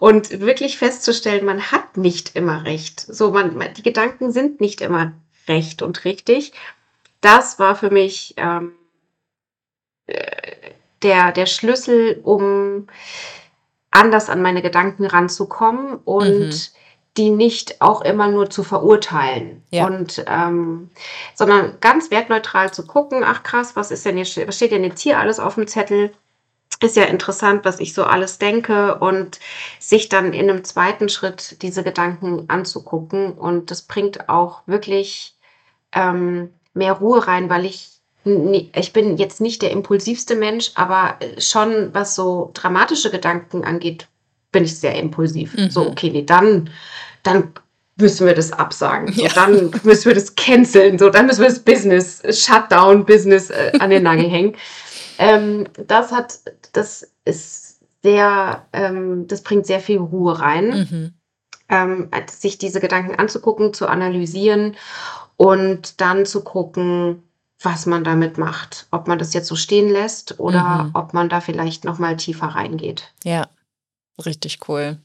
und 0.00 0.40
wirklich 0.40 0.78
festzustellen, 0.78 1.44
man 1.44 1.70
hat 1.70 1.98
nicht 1.98 2.34
immer 2.34 2.64
recht. 2.64 3.00
So, 3.00 3.30
man, 3.30 3.60
die 3.76 3.82
Gedanken 3.82 4.32
sind 4.32 4.60
nicht 4.60 4.80
immer 4.80 5.12
recht 5.46 5.82
und 5.82 6.04
richtig. 6.06 6.52
Das 7.20 7.58
war 7.58 7.76
für 7.76 7.90
mich 7.90 8.34
ähm, 8.38 8.72
äh, 10.06 10.72
der, 11.02 11.32
der 11.32 11.44
Schlüssel, 11.44 12.18
um 12.24 12.88
anders 13.90 14.30
an 14.30 14.40
meine 14.40 14.62
Gedanken 14.62 15.04
ranzukommen 15.04 15.96
und 15.96 16.46
mhm. 16.46 16.60
die 17.18 17.28
nicht 17.28 17.82
auch 17.82 18.00
immer 18.00 18.28
nur 18.28 18.48
zu 18.48 18.64
verurteilen. 18.64 19.62
Ja. 19.70 19.86
Und 19.86 20.24
ähm, 20.26 20.88
sondern 21.34 21.76
ganz 21.80 22.10
wertneutral 22.10 22.72
zu 22.72 22.86
gucken, 22.86 23.22
ach 23.22 23.42
krass, 23.42 23.76
was 23.76 23.90
ist 23.90 24.06
denn 24.06 24.16
jetzt, 24.16 24.34
was 24.46 24.56
steht 24.56 24.72
denn 24.72 24.84
jetzt 24.84 25.02
hier 25.02 25.18
alles 25.18 25.38
auf 25.40 25.56
dem 25.56 25.66
Zettel? 25.66 26.10
Ist 26.80 26.96
ja 26.96 27.04
interessant, 27.04 27.64
was 27.64 27.80
ich 27.80 27.92
so 27.92 28.04
alles 28.04 28.38
denke 28.38 28.96
und 28.96 29.38
sich 29.78 30.08
dann 30.08 30.32
in 30.32 30.48
einem 30.48 30.64
zweiten 30.64 31.08
Schritt 31.08 31.60
diese 31.62 31.82
Gedanken 31.82 32.44
anzugucken. 32.48 33.32
Und 33.32 33.70
das 33.70 33.82
bringt 33.82 34.28
auch 34.28 34.62
wirklich 34.66 35.34
ähm, 35.92 36.50
mehr 36.72 36.94
Ruhe 36.94 37.26
rein, 37.26 37.50
weil 37.50 37.66
ich, 37.66 37.88
ich 38.24 38.92
bin 38.92 39.16
jetzt 39.16 39.40
nicht 39.40 39.62
der 39.62 39.72
impulsivste 39.72 40.36
Mensch, 40.36 40.70
aber 40.74 41.16
schon 41.38 41.92
was 41.92 42.14
so 42.14 42.50
dramatische 42.54 43.10
Gedanken 43.10 43.64
angeht, 43.64 44.06
bin 44.52 44.64
ich 44.64 44.78
sehr 44.78 44.94
impulsiv. 44.94 45.56
Mhm. 45.56 45.70
So, 45.70 45.86
okay, 45.86 46.10
nee, 46.10 46.24
dann, 46.24 46.70
dann 47.22 47.52
müssen 47.96 48.26
wir 48.26 48.34
das 48.34 48.52
absagen. 48.52 49.12
So, 49.12 49.22
ja. 49.22 49.30
Dann 49.34 49.70
müssen 49.82 50.06
wir 50.06 50.14
das 50.14 50.34
canceln. 50.34 50.98
So, 50.98 51.10
dann 51.10 51.26
müssen 51.26 51.42
wir 51.42 51.48
das 51.48 51.58
Business, 51.58 52.22
Shutdown 52.30 53.04
Business 53.04 53.50
äh, 53.50 53.72
an 53.78 53.90
den 53.90 54.02
Nagel 54.02 54.28
hängen. 54.28 54.56
Ähm, 55.20 55.68
das 55.86 56.12
hat, 56.12 56.40
das 56.72 57.12
ist 57.26 57.80
sehr, 58.02 58.66
ähm, 58.72 59.26
das 59.28 59.42
bringt 59.42 59.66
sehr 59.66 59.80
viel 59.80 59.98
Ruhe 59.98 60.40
rein, 60.40 60.68
mhm. 60.90 61.14
ähm, 61.68 62.10
sich 62.26 62.56
diese 62.56 62.80
Gedanken 62.80 63.14
anzugucken, 63.16 63.74
zu 63.74 63.86
analysieren 63.86 64.76
und 65.36 66.00
dann 66.00 66.24
zu 66.24 66.42
gucken, 66.42 67.22
was 67.62 67.84
man 67.84 68.02
damit 68.02 68.38
macht. 68.38 68.86
Ob 68.90 69.08
man 69.08 69.18
das 69.18 69.34
jetzt 69.34 69.48
so 69.48 69.56
stehen 69.56 69.90
lässt 69.90 70.40
oder 70.40 70.84
mhm. 70.84 70.90
ob 70.94 71.12
man 71.12 71.28
da 71.28 71.42
vielleicht 71.42 71.84
noch 71.84 71.98
mal 71.98 72.16
tiefer 72.16 72.46
reingeht. 72.46 73.12
Ja, 73.22 73.46
richtig 74.24 74.60
cool. 74.68 74.96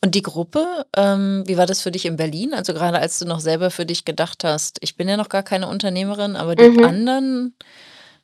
Und 0.00 0.16
die 0.16 0.22
Gruppe, 0.22 0.84
ähm, 0.96 1.44
wie 1.46 1.56
war 1.56 1.66
das 1.66 1.80
für 1.80 1.92
dich 1.92 2.06
in 2.06 2.16
Berlin? 2.16 2.54
Also 2.54 2.74
gerade 2.74 2.98
als 2.98 3.20
du 3.20 3.24
noch 3.24 3.40
selber 3.40 3.70
für 3.70 3.86
dich 3.86 4.04
gedacht 4.04 4.42
hast, 4.42 4.78
ich 4.80 4.96
bin 4.96 5.08
ja 5.08 5.16
noch 5.16 5.28
gar 5.28 5.44
keine 5.44 5.68
Unternehmerin, 5.68 6.34
aber 6.34 6.56
die 6.56 6.68
mhm. 6.68 6.84
anderen, 6.84 7.54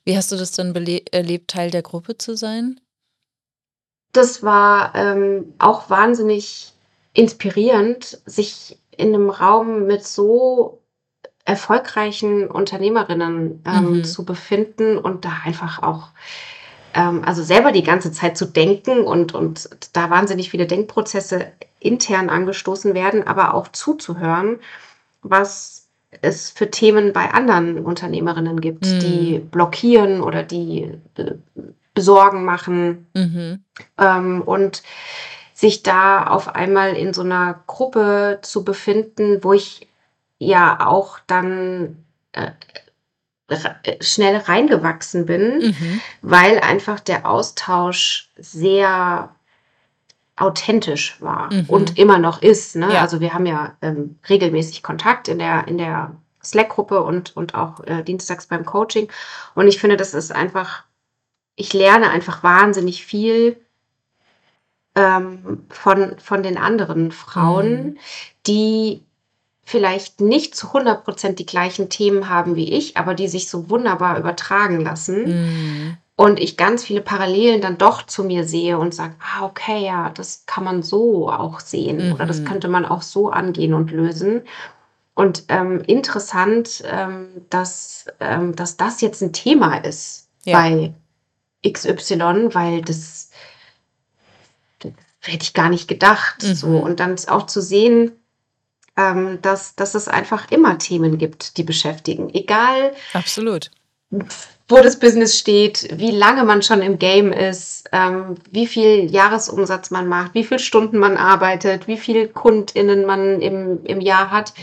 wie 0.05 0.17
hast 0.17 0.31
du 0.33 0.37
das 0.37 0.53
dann 0.53 0.75
erlebt, 1.13 1.51
Teil 1.51 1.71
der 1.71 1.83
Gruppe 1.83 2.19
zu 2.19 2.37
sein? 2.37 2.81
Das 4.13 4.43
war 4.43 4.95
ähm, 4.95 5.55
auch 5.59 5.91
wahnsinnig 5.91 6.73
inspirierend, 7.15 8.21
sich 8.27 8.79
in 8.97 9.15
einem 9.15 9.31
Raum 9.31 9.87
mit 9.87 10.07
so 10.07 10.81
erfolgreichen 11.45 12.49
Unternehmerinnen 12.49 13.63
ähm, 13.67 13.99
mhm. 13.99 14.05
zu 14.05 14.25
befinden 14.25 14.99
und 14.99 15.25
da 15.25 15.33
einfach 15.45 15.83
auch 15.83 16.09
ähm, 16.95 17.23
also 17.25 17.43
selber 17.43 17.73
die 17.73 17.83
ganze 17.83 18.13
Zeit 18.13 18.39
zu 18.39 18.47
denken 18.47 19.05
und, 19.05 19.35
und 19.35 19.69
da 19.93 20.11
wahnsinnig 20.11 20.51
viele 20.51 20.67
Denkprozesse 20.67 21.53
intern 21.81 22.31
angestoßen 22.31 22.95
werden, 22.95 23.27
aber 23.27 23.55
auch 23.55 23.69
zuzuhören, 23.69 24.61
was 25.23 25.74
es 26.23 26.51
für 26.51 26.71
Themen 26.71 27.13
bei 27.13 27.31
anderen 27.33 27.79
Unternehmerinnen 27.85 28.61
gibt, 28.61 28.85
Mhm. 28.87 28.99
die 29.01 29.39
blockieren 29.39 30.21
oder 30.23 30.43
die 30.43 30.91
äh, 31.17 31.35
Sorgen 31.97 32.45
machen 32.45 33.07
Mhm. 33.15 33.65
ähm, 33.99 34.43
und 34.43 34.83
sich 35.53 35.83
da 35.83 36.27
auf 36.27 36.55
einmal 36.55 36.95
in 36.97 37.15
so 37.15 37.23
einer 37.23 37.63
Gruppe 37.67 38.41
zu 38.43 38.65
befinden, 38.65 39.43
wo 39.45 39.53
ich 39.53 39.87
ja 40.39 40.85
auch 40.87 41.19
dann 41.27 42.05
äh, 42.33 42.51
äh, 43.49 44.03
schnell 44.03 44.37
reingewachsen 44.39 45.27
bin, 45.27 45.59
Mhm. 45.69 46.01
weil 46.23 46.59
einfach 46.61 46.99
der 46.99 47.29
Austausch 47.29 48.31
sehr 48.37 49.35
authentisch 50.37 51.21
war 51.21 51.53
Mhm. 51.53 51.65
und 51.69 51.99
immer 51.99 52.19
noch 52.19 52.43
ist. 52.43 52.77
Ne? 52.77 52.93
Ja. 52.93 53.01
Also 53.03 53.21
wir 53.21 53.35
haben 53.35 53.47
ja 53.47 53.77
ähm, 53.83 54.19
regelmäßig 54.29 54.83
Kontakt 54.83 55.29
in 55.29 55.39
der, 55.39 55.69
in 55.69 55.79
der 55.79 56.13
Slack-Gruppe 56.43 57.03
und, 57.03 57.37
und 57.37 57.55
auch 57.55 57.81
äh, 57.85 58.03
dienstags 58.03 58.47
beim 58.47 58.65
Coaching. 58.65 59.09
Und 59.55 59.69
ich 59.69 59.79
finde, 59.79 59.97
das 59.97 60.13
ist 60.13 60.33
einfach, 60.33 60.85
ich 61.57 61.73
lerne 61.73 62.11
einfach 62.11 62.43
wahnsinnig 62.43 63.05
viel 63.07 63.57
ähm, 64.95 65.65
von, 65.71 66.19
von 66.19 66.43
den 66.43 66.57
anderen 66.59 67.13
Frauen, 67.13 67.85
Mhm. 67.85 67.99
die 68.47 69.03
vielleicht 69.67 70.21
nicht 70.21 70.55
zu 70.55 70.67
100% 70.69 71.33
die 71.37 71.47
gleichen 71.47 71.89
Themen 71.89 72.29
haben 72.29 72.55
wie 72.55 72.73
ich, 72.73 72.97
aber 72.99 73.15
die 73.15 73.29
sich 73.29 73.49
so 73.49 73.71
wunderbar 73.71 74.19
übertragen 74.19 74.81
lassen. 74.83 75.25
Mhm. 75.25 75.97
Und 76.17 76.39
ich 76.39 76.57
ganz 76.57 76.85
viele 76.85 77.01
Parallelen 77.01 77.61
dann 77.61 77.77
doch 77.77 78.03
zu 78.07 78.23
mir 78.23 78.45
sehe 78.45 78.79
und 78.79 78.95
sage, 78.95 79.17
ah, 79.21 79.45
okay, 79.47 79.85
ja, 79.85 80.11
das 80.11 80.45
kann 80.47 80.63
man 80.63 80.83
so 80.85 81.29
auch 81.29 81.59
sehen 81.59 82.13
oder 82.13 82.25
das 82.25 82.41
Mhm. 82.41 82.45
könnte 82.45 82.69
man 82.69 82.87
auch 82.87 83.03
so 83.03 83.31
angehen 83.31 83.75
und 83.75 83.91
lösen. 83.91 84.43
Und 85.15 85.45
ähm, 85.49 85.81
interessant, 85.81 86.85
ähm, 86.87 87.29
dass, 87.51 88.07
ähm, 88.21 88.55
dass 88.55 88.77
das 88.77 89.01
jetzt 89.01 89.23
ein 89.23 89.33
Thema 89.33 89.77
ist 89.79 90.29
Ja. 90.45 90.59
bei 90.61 90.95
XY, 91.67 92.55
weil 92.55 92.83
das, 92.83 93.31
das 94.81 94.93
hätte 95.21 95.43
ich 95.43 95.55
gar 95.55 95.69
nicht 95.69 95.89
gedacht. 95.89 96.43
So. 96.43 96.69
Mhm. 96.69 96.81
Und 96.81 97.01
dann 97.01 97.17
auch 97.29 97.47
zu 97.47 97.61
sehen, 97.61 98.13
ähm, 98.97 99.41
dass, 99.43 99.75
dass 99.75 99.95
es 99.97 100.07
einfach 100.07 100.51
immer 100.53 100.79
Themen 100.79 101.19
gibt, 101.19 101.57
die 101.57 101.65
beschäftigen. 101.65 102.33
Egal, 102.33 102.93
Absolut. 103.15 103.71
Wo 104.69 104.77
das 104.81 104.99
Business 104.99 105.39
steht, 105.39 105.89
wie 105.99 106.11
lange 106.11 106.45
man 106.45 106.63
schon 106.63 106.81
im 106.81 106.99
Game 106.99 107.33
ist, 107.33 107.89
ähm, 107.93 108.37
wie 108.51 108.67
viel 108.67 109.11
Jahresumsatz 109.11 109.91
man 109.91 110.09
macht, 110.09 110.35
wie 110.35 110.45
viele 110.45 110.61
Stunden 110.61 110.99
man 110.99 111.17
arbeitet, 111.17 111.87
wie 111.87 111.99
viele 111.99 112.29
KundInnen 112.29 113.05
man 113.05 113.41
im, 113.43 113.85
im 113.85 114.01
Jahr 114.01 114.31
hat. 114.31 114.55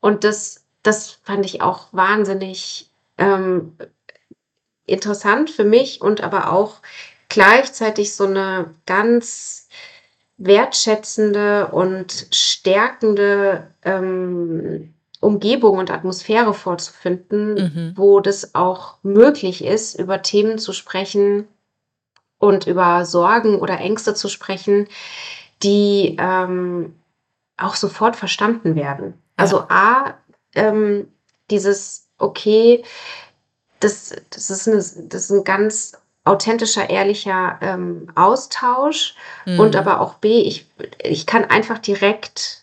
Und 0.00 0.24
das, 0.24 0.64
das 0.82 1.18
fand 1.22 1.46
ich 1.46 1.62
auch 1.62 1.88
wahnsinnig 1.92 2.90
ähm, 3.18 3.76
interessant 4.86 5.50
für 5.50 5.64
mich 5.64 6.00
und 6.00 6.20
aber 6.22 6.52
auch 6.52 6.82
gleichzeitig 7.28 8.14
so 8.14 8.26
eine 8.26 8.74
ganz 8.86 9.68
wertschätzende 10.36 11.68
und 11.68 12.26
stärkende 12.32 13.68
ähm, 13.84 14.92
Umgebung 15.22 15.78
und 15.78 15.90
Atmosphäre 15.90 16.52
vorzufinden, 16.52 17.54
Mhm. 17.54 17.92
wo 17.96 18.20
das 18.20 18.54
auch 18.54 18.96
möglich 19.02 19.64
ist, 19.64 19.98
über 19.98 20.20
Themen 20.22 20.58
zu 20.58 20.72
sprechen 20.72 21.46
und 22.38 22.66
über 22.66 23.04
Sorgen 23.04 23.56
oder 23.60 23.78
Ängste 23.78 24.14
zu 24.14 24.28
sprechen, 24.28 24.88
die 25.62 26.16
ähm, 26.18 26.96
auch 27.56 27.76
sofort 27.76 28.16
verstanden 28.16 28.74
werden. 28.74 29.14
Also 29.36 29.60
A, 29.68 30.14
ähm, 30.56 31.06
dieses, 31.50 32.08
okay, 32.18 32.82
das, 33.78 34.14
das, 34.30 34.50
ist 34.50 34.66
eine, 34.68 34.76
das 35.08 35.24
ist 35.24 35.30
ein 35.30 35.44
ganz 35.44 35.92
authentischer, 36.24 36.90
ehrlicher 36.90 37.58
ähm, 37.60 38.08
Austausch. 38.16 39.14
Und 39.46 39.74
Mhm. 39.74 39.76
aber 39.76 40.00
auch 40.00 40.14
B, 40.14 40.40
ich, 40.40 40.66
ich 40.98 41.26
kann 41.26 41.44
einfach 41.44 41.78
direkt 41.78 42.61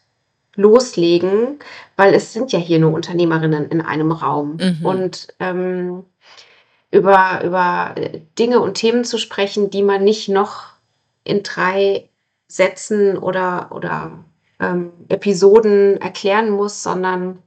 loslegen, 0.59 1.59
weil 1.95 2.13
es 2.13 2.33
sind 2.33 2.51
ja 2.51 2.59
hier 2.59 2.79
nur 2.79 2.93
Unternehmerinnen 2.93 3.69
in 3.69 3.81
einem 3.81 4.11
Raum. 4.11 4.57
Mhm. 4.57 4.85
Und 4.85 5.27
ähm, 5.39 6.05
über, 6.91 7.41
über 7.43 7.93
äh, 7.95 8.21
Dinge 8.37 8.59
und 8.59 8.73
Themen 8.75 9.05
zu 9.05 9.17
sprechen, 9.17 9.69
die 9.69 9.83
man 9.83 10.03
nicht 10.03 10.27
noch 10.27 10.65
in 11.23 11.43
drei 11.43 12.09
Sätzen 12.47 13.17
oder, 13.17 13.69
oder 13.71 14.23
ähm, 14.59 14.91
Episoden 15.07 16.01
erklären 16.01 16.49
muss, 16.49 16.83
sondern 16.83 17.41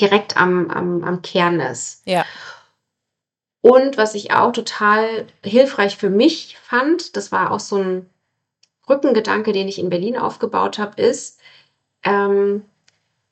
direkt 0.00 0.36
am, 0.36 0.70
am, 0.70 1.04
am 1.04 1.22
Kern 1.22 1.60
ist. 1.60 2.02
Ja. 2.04 2.24
Und 3.60 3.96
was 3.96 4.14
ich 4.14 4.32
auch 4.32 4.52
total 4.52 5.26
hilfreich 5.44 5.96
für 5.96 6.10
mich 6.10 6.58
fand, 6.62 7.16
das 7.16 7.30
war 7.30 7.52
auch 7.52 7.60
so 7.60 7.76
ein 7.76 8.10
Rückengedanke, 8.88 9.52
den 9.52 9.68
ich 9.68 9.78
in 9.78 9.90
Berlin 9.90 10.16
aufgebaut 10.16 10.78
habe, 10.78 11.00
ist, 11.02 11.40
ähm, 12.06 12.62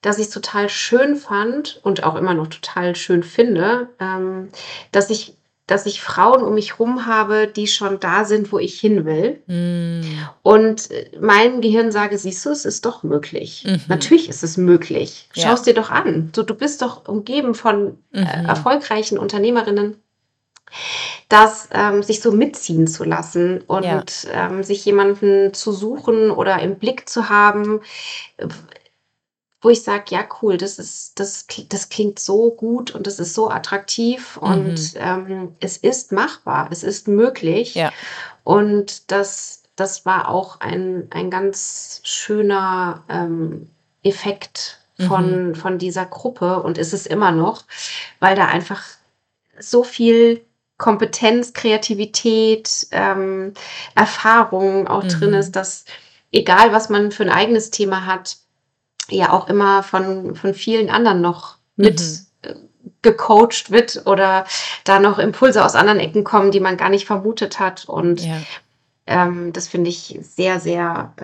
dass 0.03 0.19
ich 0.19 0.27
es 0.27 0.33
total 0.33 0.69
schön 0.69 1.17
fand 1.17 1.81
und 1.83 2.03
auch 2.05 2.17
immer 2.17 2.35
noch 2.35 2.49
total 2.49 2.95
schön 2.95 3.23
finde, 3.23 3.89
ähm, 3.99 4.51
dass 4.93 5.09
ich 5.09 5.35
dass 5.67 5.87
ich 5.87 6.03
Frauen 6.03 6.43
um 6.43 6.53
mich 6.53 6.73
herum 6.73 7.07
habe, 7.07 7.47
die 7.47 7.67
schon 7.69 7.99
da 7.99 8.27
sind, 8.27 8.53
wo 8.53 8.59
ich 8.59 8.79
hin 8.79 9.07
will. 9.07 9.41
Mhm. 9.47 10.19
Und 10.43 10.91
äh, 10.91 11.11
meinem 11.19 11.63
Gehirn 11.63 11.91
sage, 11.91 12.19
siehst 12.19 12.45
du, 12.45 12.51
es 12.51 12.67
ist 12.67 12.85
doch 12.85 13.03
möglich. 13.03 13.65
Mhm. 13.67 13.81
Natürlich 13.89 14.29
ist 14.29 14.45
es 14.45 14.59
möglich. 14.59 15.31
Ja. 15.33 15.45
Schau 15.45 15.55
es 15.55 15.63
dir 15.63 15.73
doch 15.73 15.89
an. 15.89 16.31
So, 16.37 16.43
du 16.43 16.55
bist 16.55 16.83
doch 16.83 17.09
umgeben 17.09 17.55
von 17.55 17.97
äh, 18.13 18.21
Mhm. 18.43 18.47
erfolgreichen 18.47 19.17
Unternehmerinnen, 19.17 19.97
das 21.29 21.69
ähm, 21.73 22.03
sich 22.03 22.21
so 22.21 22.33
mitziehen 22.33 22.87
zu 22.87 23.05
lassen 23.05 23.63
und 23.67 23.85
Ja. 23.85 24.05
ähm, 24.31 24.63
sich 24.63 24.85
jemanden 24.85 25.55
zu 25.55 25.73
suchen 25.73 26.31
oder 26.31 26.61
im 26.61 26.77
Blick 26.77 27.09
zu 27.09 27.29
haben, 27.29 27.81
wo 29.61 29.71
ich 29.71 29.83
sage, 29.83 30.05
ja 30.09 30.25
cool, 30.43 30.59
das 30.59 30.79
ist, 30.79 31.19
das, 31.19 31.47
das 31.71 31.89
klingt 31.89 32.19
so 32.19 32.51
gut 32.51 32.95
und 32.95 33.07
das 33.07 33.19
ist 33.19 33.33
so 33.33 33.49
attraktiv 33.51 34.37
und 34.37 34.93
ähm, 34.97 35.57
es 35.61 35.79
ist 35.79 36.13
machbar, 36.13 36.69
es 36.71 36.83
ist 36.83 37.09
möglich. 37.09 37.75
Ja. 37.75 37.91
Und 38.45 39.11
das, 39.11 39.63
das 39.75 40.05
war 40.05 40.29
auch 40.29 40.61
ein, 40.61 41.09
ein 41.11 41.31
ganz 41.31 42.01
schöner 42.05 43.05
ähm, 43.09 43.71
Effekt 44.03 44.81
von, 45.09 45.55
von 45.57 45.79
dieser 45.79 46.05
Gruppe 46.05 46.63
und 46.63 46.79
ist 46.79 46.93
es 46.93 47.07
immer 47.07 47.33
noch, 47.33 47.65
weil 48.21 48.37
da 48.37 48.47
einfach 48.47 48.85
so 49.59 49.83
viel 49.83 50.45
Kompetenz, 50.85 51.55
Kreativität, 51.55 52.89
ähm, 52.91 53.55
Erfahrung 53.95 54.87
auch 54.87 55.03
drin 55.05 55.31
Mhm. 55.31 55.37
ist, 55.37 55.57
dass 55.57 55.87
egal 56.31 56.75
was 56.75 56.91
man 56.91 57.11
für 57.11 57.23
ein 57.23 57.31
eigenes 57.31 57.71
Thema 57.71 58.05
hat, 58.05 58.37
ja 59.09 59.33
auch 59.33 59.49
immer 59.49 59.83
von, 59.83 60.37
von 60.37 60.53
vielen 60.53 60.91
anderen 60.91 61.23
noch 61.23 61.57
mit 61.77 62.03
Mhm. 62.03 62.69
gecoacht 63.01 63.71
wird 63.71 64.03
oder 64.05 64.45
da 64.85 65.01
noch 65.01 65.19
Impulse 65.19 65.65
aus 65.65 65.75
anderen 65.75 66.01
Ecken 66.01 66.23
kommen, 66.23 66.51
die 66.51 66.61
man 66.61 66.77
gar 66.77 66.91
nicht 66.91 67.07
vermutet 67.07 67.59
hat. 67.59 67.87
Und 67.87 68.21
Ja. 68.21 68.43
ähm, 69.07 69.55
das 69.55 69.69
finde 69.69 69.89
ich 69.89 70.19
sehr, 70.21 70.61
sehr, 70.61 71.15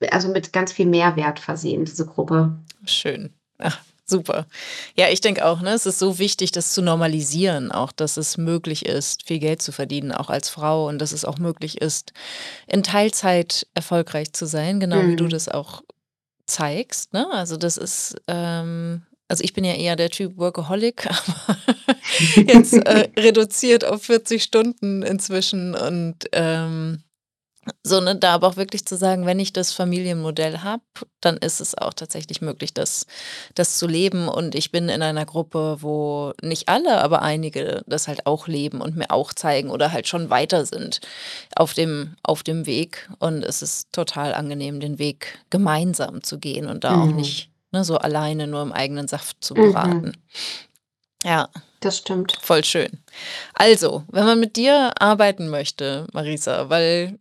äh, 0.00 0.06
also 0.08 0.28
mit 0.28 0.52
ganz 0.52 0.70
viel 0.72 0.86
Mehrwert 0.86 1.40
versehen, 1.40 1.84
diese 1.84 2.06
Gruppe. 2.06 2.52
Schön. 2.84 3.34
Ach, 3.58 3.80
super. 4.10 4.46
Ja, 4.96 5.08
ich 5.08 5.20
denke 5.20 5.44
auch, 5.46 5.60
ne, 5.62 5.70
es 5.70 5.86
ist 5.86 5.98
so 5.98 6.18
wichtig, 6.18 6.52
das 6.52 6.72
zu 6.74 6.82
normalisieren, 6.82 7.72
auch 7.72 7.92
dass 7.92 8.16
es 8.16 8.36
möglich 8.36 8.84
ist, 8.86 9.26
viel 9.26 9.38
Geld 9.38 9.62
zu 9.62 9.72
verdienen, 9.72 10.12
auch 10.12 10.28
als 10.28 10.48
Frau 10.50 10.88
und 10.88 10.98
dass 10.98 11.12
es 11.12 11.24
auch 11.24 11.38
möglich 11.38 11.80
ist, 11.80 12.12
in 12.66 12.82
Teilzeit 12.82 13.66
erfolgreich 13.74 14.32
zu 14.32 14.46
sein, 14.46 14.80
genau 14.80 15.06
wie 15.06 15.16
du 15.16 15.24
Mhm. 15.24 15.30
das 15.30 15.48
auch 15.48 15.82
zeigst. 16.46 17.12
Ne? 17.12 17.26
Also 17.30 17.56
das 17.56 17.76
ist, 17.76 18.16
ähm, 18.26 19.02
also 19.28 19.44
ich 19.44 19.52
bin 19.54 19.62
ja 19.64 19.74
eher 19.74 19.94
der 19.96 20.10
Typ 20.10 20.36
Workaholic, 20.36 21.06
aber 21.46 21.56
jetzt 22.46 22.74
äh, 22.74 23.08
reduziert 23.18 23.84
auf 23.84 24.02
40 24.02 24.42
Stunden 24.42 25.02
inzwischen 25.02 25.74
und 25.74 26.16
ähm, 26.32 27.02
so, 27.82 28.00
ne, 28.00 28.16
da 28.16 28.34
aber 28.34 28.48
auch 28.48 28.56
wirklich 28.56 28.86
zu 28.86 28.96
sagen, 28.96 29.26
wenn 29.26 29.38
ich 29.38 29.52
das 29.52 29.72
Familienmodell 29.72 30.58
habe, 30.60 30.82
dann 31.20 31.36
ist 31.36 31.60
es 31.60 31.76
auch 31.76 31.92
tatsächlich 31.92 32.40
möglich, 32.40 32.72
das, 32.72 33.06
das 33.54 33.76
zu 33.78 33.86
leben. 33.86 34.28
Und 34.28 34.54
ich 34.54 34.72
bin 34.72 34.88
in 34.88 35.02
einer 35.02 35.26
Gruppe, 35.26 35.76
wo 35.80 36.32
nicht 36.42 36.68
alle, 36.68 37.02
aber 37.02 37.20
einige 37.22 37.82
das 37.86 38.08
halt 38.08 38.24
auch 38.26 38.48
leben 38.48 38.80
und 38.80 38.96
mir 38.96 39.10
auch 39.10 39.34
zeigen 39.34 39.70
oder 39.70 39.92
halt 39.92 40.08
schon 40.08 40.30
weiter 40.30 40.64
sind 40.64 41.00
auf 41.54 41.74
dem, 41.74 42.16
auf 42.22 42.42
dem 42.42 42.64
Weg. 42.64 43.10
Und 43.18 43.42
es 43.44 43.60
ist 43.60 43.92
total 43.92 44.32
angenehm, 44.34 44.80
den 44.80 44.98
Weg 44.98 45.38
gemeinsam 45.50 46.22
zu 46.22 46.38
gehen 46.38 46.66
und 46.66 46.82
da 46.84 46.98
auch 47.02 47.08
Mhm. 47.08 47.16
nicht 47.16 47.50
ne, 47.72 47.84
so 47.84 47.98
alleine 47.98 48.46
nur 48.46 48.62
im 48.62 48.72
eigenen 48.72 49.06
Saft 49.06 49.44
zu 49.44 49.54
Mhm. 49.54 49.62
beraten. 49.62 50.12
Ja. 51.24 51.48
Das 51.80 51.98
stimmt. 51.98 52.36
Voll 52.42 52.62
schön. 52.64 52.90
Also, 53.54 54.04
wenn 54.08 54.24
man 54.26 54.38
mit 54.40 54.56
dir 54.56 54.92
arbeiten 55.00 55.48
möchte, 55.48 56.06
Marisa, 56.12 56.68
weil 56.68 57.18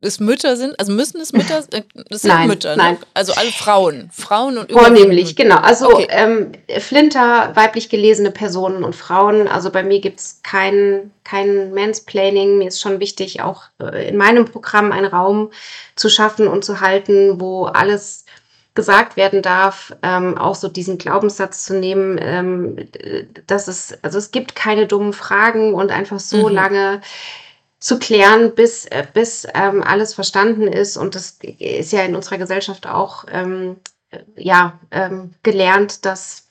es 0.00 0.20
Mütter 0.20 0.56
sind, 0.56 0.78
also 0.78 0.92
müssen 0.92 1.20
es 1.20 1.32
Mütter, 1.32 1.58
äh, 1.72 1.82
es 2.10 2.22
sind 2.22 2.30
Nein, 2.30 2.48
Mütter, 2.48 2.76
nein. 2.76 2.94
ne? 2.94 3.00
Also 3.14 3.32
alle 3.34 3.50
Frauen, 3.50 4.10
Frauen 4.12 4.58
und 4.58 4.70
Vornehmlich, 4.70 5.34
genau. 5.34 5.56
Also 5.56 5.88
Okay. 5.92 6.06
ähm, 6.10 6.52
Flinter, 6.78 7.50
weiblich 7.54 7.88
gelesene 7.88 8.30
Personen 8.30 8.84
und 8.84 8.94
Frauen. 8.94 9.48
Also 9.48 9.70
bei 9.70 9.82
mir 9.82 10.00
gibt 10.00 10.20
es 10.20 10.40
kein, 10.44 11.10
kein 11.24 11.72
Mansplaining. 11.74 12.58
Mir 12.58 12.68
ist 12.68 12.80
schon 12.80 13.00
wichtig, 13.00 13.40
auch 13.42 13.64
äh, 13.80 14.08
in 14.08 14.16
meinem 14.16 14.44
Programm 14.44 14.92
einen 14.92 15.06
Raum 15.06 15.50
zu 15.96 16.08
schaffen 16.08 16.46
und 16.46 16.64
zu 16.64 16.80
halten, 16.80 17.40
wo 17.40 17.64
alles 17.64 18.24
gesagt 18.74 19.16
werden 19.16 19.42
darf, 19.42 19.92
ähm, 20.04 20.38
auch 20.38 20.54
so 20.54 20.68
diesen 20.68 20.98
Glaubenssatz 20.98 21.64
zu 21.64 21.74
nehmen, 21.74 22.16
ähm, 22.22 22.76
äh, 22.78 23.24
dass 23.48 23.66
es, 23.66 23.98
also 24.02 24.18
es 24.18 24.30
gibt 24.30 24.54
keine 24.54 24.86
dummen 24.86 25.12
Fragen 25.12 25.74
und 25.74 25.90
einfach 25.90 26.20
so 26.20 26.48
Mhm. 26.48 26.54
lange 26.54 27.00
zu 27.80 27.98
klären, 27.98 28.54
bis, 28.54 28.86
äh, 28.86 29.06
bis 29.12 29.46
ähm, 29.54 29.82
alles 29.82 30.14
verstanden 30.14 30.66
ist. 30.66 30.96
Und 30.96 31.14
das 31.14 31.38
ist 31.40 31.92
ja 31.92 32.02
in 32.02 32.16
unserer 32.16 32.38
Gesellschaft 32.38 32.86
auch 32.86 33.24
ähm, 33.30 33.76
äh, 34.10 34.20
ja, 34.36 34.78
ähm, 34.90 35.34
gelernt, 35.42 36.04
dass 36.04 36.48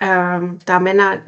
ähm, 0.00 0.58
da 0.66 0.78
Männer 0.80 1.20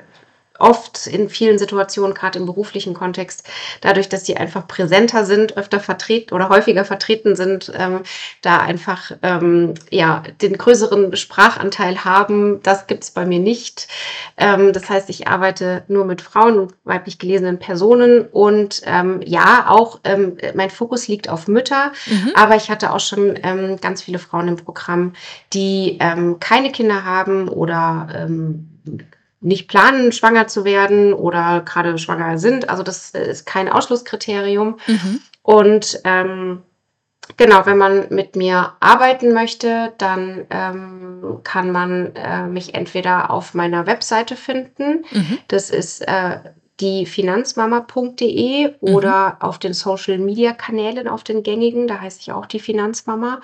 oft 0.58 1.06
in 1.06 1.28
vielen 1.28 1.58
Situationen, 1.58 2.14
gerade 2.14 2.38
im 2.38 2.46
beruflichen 2.46 2.94
Kontext, 2.94 3.46
dadurch, 3.80 4.08
dass 4.08 4.24
sie 4.24 4.36
einfach 4.36 4.68
präsenter 4.68 5.24
sind, 5.24 5.56
öfter 5.56 5.80
vertreten 5.80 6.34
oder 6.34 6.48
häufiger 6.48 6.84
vertreten 6.84 7.34
sind, 7.34 7.72
ähm, 7.76 8.00
da 8.42 8.58
einfach 8.58 9.10
ähm, 9.22 9.74
ja, 9.90 10.22
den 10.42 10.56
größeren 10.56 11.16
Sprachanteil 11.16 12.04
haben. 12.04 12.62
Das 12.62 12.86
gibt 12.86 13.04
es 13.04 13.10
bei 13.10 13.26
mir 13.26 13.40
nicht. 13.40 13.88
Ähm, 14.36 14.72
das 14.72 14.88
heißt, 14.88 15.10
ich 15.10 15.26
arbeite 15.26 15.82
nur 15.88 16.04
mit 16.04 16.22
Frauen 16.22 16.58
und 16.58 16.74
weiblich 16.84 17.18
gelesenen 17.18 17.58
Personen 17.58 18.22
und 18.26 18.82
ähm, 18.86 19.20
ja, 19.24 19.66
auch 19.68 20.00
ähm, 20.04 20.36
mein 20.54 20.70
Fokus 20.70 21.08
liegt 21.08 21.28
auf 21.28 21.48
Mütter, 21.48 21.92
Mhm. 22.06 22.32
aber 22.34 22.56
ich 22.56 22.70
hatte 22.70 22.92
auch 22.92 23.00
schon 23.00 23.38
ähm, 23.42 23.78
ganz 23.80 24.02
viele 24.02 24.18
Frauen 24.18 24.48
im 24.48 24.56
Programm, 24.56 25.12
die 25.52 25.98
ähm, 26.00 26.38
keine 26.40 26.70
Kinder 26.72 27.04
haben 27.04 27.48
oder 27.48 28.08
ähm, 28.14 28.68
nicht 29.44 29.68
planen, 29.68 30.10
schwanger 30.10 30.46
zu 30.46 30.64
werden 30.64 31.12
oder 31.12 31.60
gerade 31.60 31.98
schwanger 31.98 32.38
sind. 32.38 32.70
Also 32.70 32.82
das 32.82 33.10
ist 33.10 33.44
kein 33.44 33.68
Ausschlusskriterium. 33.68 34.78
Mhm. 34.86 35.20
Und 35.42 36.00
ähm, 36.04 36.62
genau, 37.36 37.66
wenn 37.66 37.76
man 37.76 38.06
mit 38.08 38.36
mir 38.36 38.72
arbeiten 38.80 39.34
möchte, 39.34 39.92
dann 39.98 40.46
ähm, 40.48 41.40
kann 41.44 41.70
man 41.70 42.16
äh, 42.16 42.46
mich 42.46 42.74
entweder 42.74 43.30
auf 43.30 43.52
meiner 43.52 43.86
Webseite 43.86 44.34
finden. 44.34 45.04
Mhm. 45.12 45.38
Das 45.48 45.68
ist 45.68 46.00
äh, 46.08 46.38
die 46.80 47.04
finanzmama.de 47.04 48.74
oder 48.80 49.36
auf 49.40 49.58
den 49.58 49.74
Social 49.74 50.18
Media 50.18 50.54
Kanälen, 50.54 51.06
auf 51.06 51.22
den 51.22 51.42
gängigen. 51.42 51.86
Da 51.86 52.00
heiße 52.00 52.20
ich 52.22 52.32
auch 52.32 52.46
die 52.46 52.60
Finanzmama. 52.60 53.42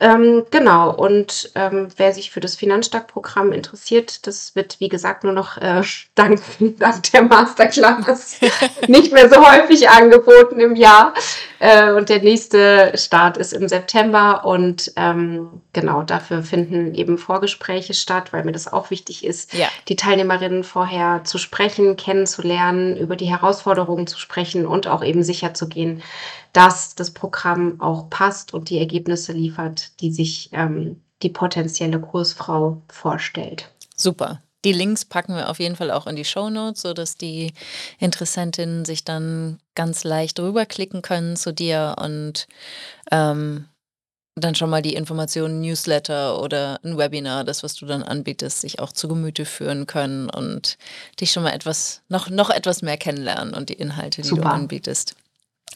Ähm, 0.00 0.46
genau, 0.50 0.94
und 0.94 1.50
ähm, 1.56 1.88
wer 1.96 2.12
sich 2.12 2.30
für 2.30 2.38
das 2.38 2.54
Finanzstark-Programm 2.54 3.52
interessiert, 3.52 4.28
das 4.28 4.54
wird, 4.54 4.78
wie 4.78 4.88
gesagt, 4.88 5.24
nur 5.24 5.32
noch 5.32 5.56
äh, 5.56 5.82
dank, 6.14 6.40
dank 6.60 7.12
der 7.12 7.22
Masterclass 7.22 8.38
nicht 8.86 9.12
mehr 9.12 9.28
so 9.28 9.36
häufig 9.44 9.88
angeboten 9.88 10.60
im 10.60 10.76
Jahr. 10.76 11.14
Äh, 11.60 11.92
und 11.92 12.08
der 12.08 12.20
nächste 12.22 12.92
Start 12.96 13.36
ist 13.36 13.52
im 13.52 13.68
September. 13.68 14.44
Und 14.44 14.92
ähm, 14.96 15.60
genau, 15.72 16.02
dafür 16.02 16.42
finden 16.42 16.94
eben 16.94 17.18
Vorgespräche 17.18 17.94
statt, 17.94 18.32
weil 18.32 18.44
mir 18.44 18.52
das 18.52 18.72
auch 18.72 18.90
wichtig 18.90 19.24
ist, 19.24 19.52
Ja. 19.54 19.68
die 19.88 19.96
Teilnehmerinnen 19.96 20.64
vorher 20.64 21.24
zu 21.24 21.38
sprechen, 21.38 21.96
kennenzulernen, 21.96 22.96
über 22.96 23.16
die 23.16 23.26
Herausforderungen 23.26 24.06
zu 24.06 24.18
sprechen 24.18 24.66
und 24.66 24.86
auch 24.86 25.04
eben 25.04 25.22
sicher 25.22 25.54
zu 25.54 25.68
gehen, 25.68 26.02
dass 26.52 26.94
das 26.94 27.12
Programm 27.12 27.80
auch 27.80 28.08
passt 28.10 28.54
und 28.54 28.70
die 28.70 28.78
Ergebnisse 28.78 29.32
liefert, 29.32 30.00
die 30.00 30.12
sich 30.12 30.50
ähm, 30.52 31.02
die 31.22 31.28
potenzielle 31.30 32.00
Kursfrau 32.00 32.82
vorstellt. 32.88 33.70
Super. 33.96 34.40
Die 34.64 34.72
Links 34.72 35.04
packen 35.04 35.36
wir 35.36 35.48
auf 35.48 35.60
jeden 35.60 35.76
Fall 35.76 35.90
auch 35.90 36.06
in 36.06 36.16
die 36.16 36.24
Shownotes, 36.24 36.82
sodass 36.82 37.16
die 37.16 37.52
Interessentinnen 37.98 38.84
sich 38.84 39.04
dann 39.04 39.60
ganz 39.74 40.04
leicht 40.04 40.40
rüberklicken 40.40 41.02
können 41.02 41.36
zu 41.36 41.52
dir 41.52 41.96
und 42.00 42.48
ähm, 43.12 43.68
dann 44.40 44.54
schon 44.54 44.70
mal 44.70 44.82
die 44.82 44.94
Informationen, 44.94 45.60
Newsletter 45.60 46.40
oder 46.40 46.80
ein 46.84 46.96
Webinar, 46.96 47.44
das, 47.44 47.62
was 47.62 47.74
du 47.74 47.86
dann 47.86 48.02
anbietest, 48.02 48.60
sich 48.60 48.78
auch 48.80 48.92
zu 48.92 49.08
Gemüte 49.08 49.44
führen 49.44 49.86
können 49.86 50.30
und 50.30 50.78
dich 51.20 51.32
schon 51.32 51.42
mal 51.42 51.52
etwas, 51.52 52.02
noch, 52.08 52.30
noch 52.30 52.50
etwas 52.50 52.82
mehr 52.82 52.96
kennenlernen 52.96 53.54
und 53.54 53.68
die 53.68 53.74
Inhalte, 53.74 54.22
die 54.22 54.28
du 54.28 54.36
Super. 54.36 54.52
anbietest. 54.52 55.16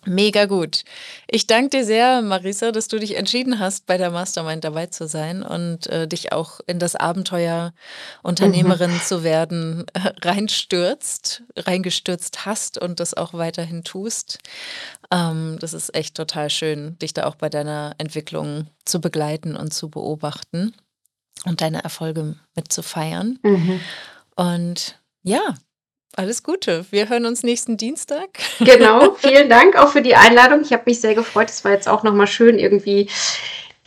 Mega 0.04 0.46
gut. 0.46 0.84
Ich 1.28 1.46
danke 1.46 1.70
dir 1.70 1.84
sehr, 1.84 2.22
Marisa, 2.22 2.72
dass 2.72 2.88
du 2.88 2.98
dich 2.98 3.16
entschieden 3.16 3.60
hast, 3.60 3.86
bei 3.86 3.98
der 3.98 4.10
Mastermind 4.10 4.64
dabei 4.64 4.86
zu 4.86 5.06
sein 5.06 5.44
und 5.44 5.86
äh, 5.86 6.08
dich 6.08 6.32
auch 6.32 6.58
in 6.66 6.80
das 6.80 6.96
Abenteuer 6.96 7.72
Unternehmerin 8.22 9.00
zu 9.00 9.22
werden 9.22 9.84
äh, 9.92 10.12
reinstürzt, 10.22 11.44
reingestürzt 11.56 12.44
hast 12.46 12.78
und 12.78 12.98
das 12.98 13.14
auch 13.14 13.32
weiterhin 13.34 13.84
tust. 13.84 14.40
Ähm, 15.12 15.58
das 15.60 15.72
ist 15.72 15.94
echt 15.94 16.16
total 16.16 16.50
schön, 16.50 16.98
dich 16.98 17.14
da 17.14 17.26
auch 17.26 17.36
bei 17.36 17.48
deiner 17.48 17.94
Entwicklung 17.98 18.66
zu 18.84 19.00
begleiten 19.00 19.54
und 19.54 19.72
zu 19.72 19.88
beobachten 19.88 20.74
und 21.44 21.60
deine 21.60 21.84
Erfolge 21.84 22.34
mit 22.56 22.72
zu 22.72 22.82
feiern. 22.82 23.38
Und 24.34 25.00
ja, 25.22 25.54
alles 26.16 26.42
Gute. 26.42 26.84
Wir 26.90 27.08
hören 27.08 27.26
uns 27.26 27.42
nächsten 27.42 27.76
Dienstag. 27.76 28.28
Genau, 28.60 29.14
vielen 29.14 29.48
Dank 29.48 29.76
auch 29.76 29.88
für 29.90 30.02
die 30.02 30.14
Einladung. 30.14 30.62
Ich 30.62 30.72
habe 30.72 30.82
mich 30.86 31.00
sehr 31.00 31.14
gefreut. 31.14 31.50
Es 31.50 31.64
war 31.64 31.72
jetzt 31.72 31.88
auch 31.88 32.02
nochmal 32.02 32.26
schön, 32.26 32.58
irgendwie 32.58 33.08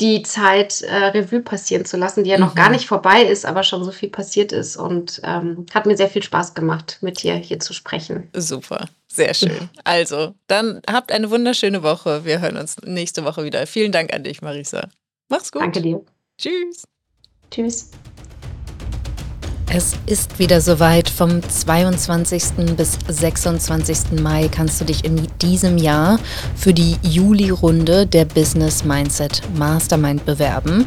die 0.01 0.23
Zeit 0.23 0.81
äh, 0.81 0.93
Revue 0.93 1.39
passieren 1.39 1.85
zu 1.85 1.95
lassen, 1.95 2.25
die 2.25 2.29
ja 2.29 2.37
noch 2.37 2.51
Mhm. 2.53 2.57
gar 2.57 2.69
nicht 2.69 2.85
vorbei 2.85 3.23
ist, 3.23 3.45
aber 3.45 3.63
schon 3.63 3.83
so 3.85 3.91
viel 3.91 4.09
passiert 4.09 4.51
ist. 4.51 4.75
Und 4.75 5.21
ähm, 5.23 5.65
hat 5.73 5.85
mir 5.85 5.95
sehr 5.95 6.09
viel 6.09 6.21
Spaß 6.23 6.53
gemacht, 6.53 6.97
mit 7.01 7.23
dir 7.23 7.35
hier 7.35 7.59
zu 7.61 7.73
sprechen. 7.73 8.29
Super, 8.35 8.89
sehr 9.07 9.33
schön. 9.33 9.69
Also, 9.85 10.33
dann 10.47 10.81
habt 10.91 11.13
eine 11.13 11.29
wunderschöne 11.31 11.81
Woche. 11.81 12.25
Wir 12.25 12.41
hören 12.41 12.57
uns 12.57 12.75
nächste 12.83 13.23
Woche 13.23 13.45
wieder. 13.45 13.65
Vielen 13.67 13.93
Dank 13.93 14.13
an 14.13 14.23
dich, 14.23 14.41
Marisa. 14.41 14.89
Mach's 15.29 15.51
gut. 15.51 15.61
Danke 15.61 15.81
dir. 15.81 16.01
Tschüss. 16.37 16.83
Tschüss. 17.49 17.91
Es 19.67 19.93
ist 20.05 20.37
wieder 20.37 20.61
soweit. 20.61 21.09
Vom 21.09 21.41
22. 21.41 22.75
bis 22.77 22.97
26. 23.07 24.21
Mai 24.21 24.47
kannst 24.47 24.79
du 24.79 24.85
dich 24.85 25.03
in 25.03 25.27
diesem 25.41 25.77
Jahr 25.77 26.19
für 26.55 26.73
die 26.73 26.97
Juli-Runde 27.01 28.05
der 28.05 28.25
Business 28.25 28.83
Mindset 28.85 29.41
Mastermind 29.57 30.23
bewerben. 30.25 30.85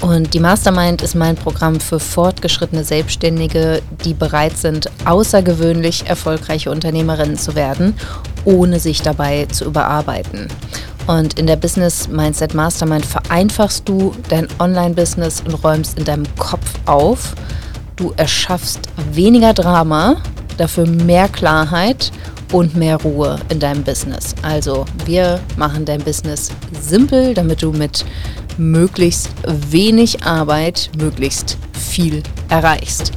Und 0.00 0.34
die 0.34 0.40
Mastermind 0.40 1.02
ist 1.02 1.14
mein 1.14 1.34
Programm 1.36 1.80
für 1.80 1.98
fortgeschrittene 1.98 2.84
Selbstständige, 2.84 3.82
die 4.04 4.14
bereit 4.14 4.56
sind, 4.56 4.88
außergewöhnlich 5.04 6.06
erfolgreiche 6.06 6.70
Unternehmerinnen 6.70 7.36
zu 7.36 7.54
werden, 7.54 7.94
ohne 8.44 8.78
sich 8.78 9.02
dabei 9.02 9.46
zu 9.46 9.64
überarbeiten. 9.64 10.48
Und 11.08 11.38
in 11.38 11.48
der 11.48 11.56
Business 11.56 12.08
Mindset 12.08 12.54
Mastermind 12.54 13.04
vereinfachst 13.04 13.88
du 13.88 14.14
dein 14.28 14.46
Online-Business 14.60 15.42
und 15.44 15.54
räumst 15.64 15.98
in 15.98 16.04
deinem 16.04 16.26
Kopf 16.36 16.78
auf. 16.86 17.34
Du 17.96 18.12
erschaffst 18.16 18.80
weniger 19.12 19.54
Drama, 19.54 20.16
dafür 20.56 20.86
mehr 20.86 21.28
Klarheit 21.28 22.12
und 22.52 22.76
mehr 22.76 22.96
Ruhe 22.96 23.40
in 23.48 23.58
deinem 23.58 23.82
Business. 23.82 24.36
Also 24.42 24.84
wir 25.04 25.40
machen 25.56 25.84
dein 25.84 26.00
Business 26.02 26.52
simpel, 26.80 27.34
damit 27.34 27.62
du 27.62 27.72
mit 27.72 28.04
möglichst 28.58 29.30
wenig 29.46 30.24
Arbeit 30.24 30.90
möglichst 30.98 31.56
viel 31.72 32.22
erreichst. 32.48 33.12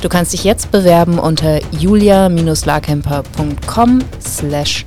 Du 0.00 0.08
kannst 0.08 0.32
dich 0.32 0.44
jetzt 0.44 0.70
bewerben 0.70 1.18
unter 1.18 1.60
julia-larkemper.com 1.72 3.98
slash 4.20 4.86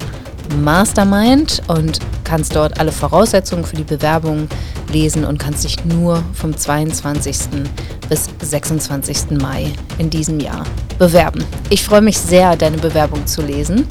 mastermind 0.53 1.61
und 1.67 1.99
kannst 2.23 2.55
dort 2.55 2.79
alle 2.79 2.91
Voraussetzungen 2.91 3.65
für 3.65 3.75
die 3.75 3.83
Bewerbung 3.83 4.47
lesen 4.91 5.25
und 5.25 5.37
kannst 5.37 5.63
dich 5.63 5.83
nur 5.85 6.23
vom 6.33 6.55
22. 6.55 7.37
bis 8.09 8.29
26. 8.41 9.31
Mai 9.41 9.71
in 9.97 10.09
diesem 10.09 10.39
Jahr 10.39 10.63
bewerben. 10.97 11.43
Ich 11.69 11.83
freue 11.83 12.01
mich 12.01 12.17
sehr, 12.17 12.55
deine 12.55 12.77
Bewerbung 12.77 13.25
zu 13.25 13.41
lesen 13.41 13.87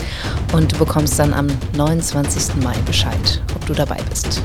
und 0.53 0.73
du 0.73 0.79
bekommst 0.79 1.19
dann 1.19 1.35
am 1.35 1.49
29. 1.77 2.63
Mai 2.63 2.75
Bescheid, 2.87 3.43
ob 3.55 3.67
du 3.67 3.75
dabei 3.75 3.99
bist. 4.09 4.41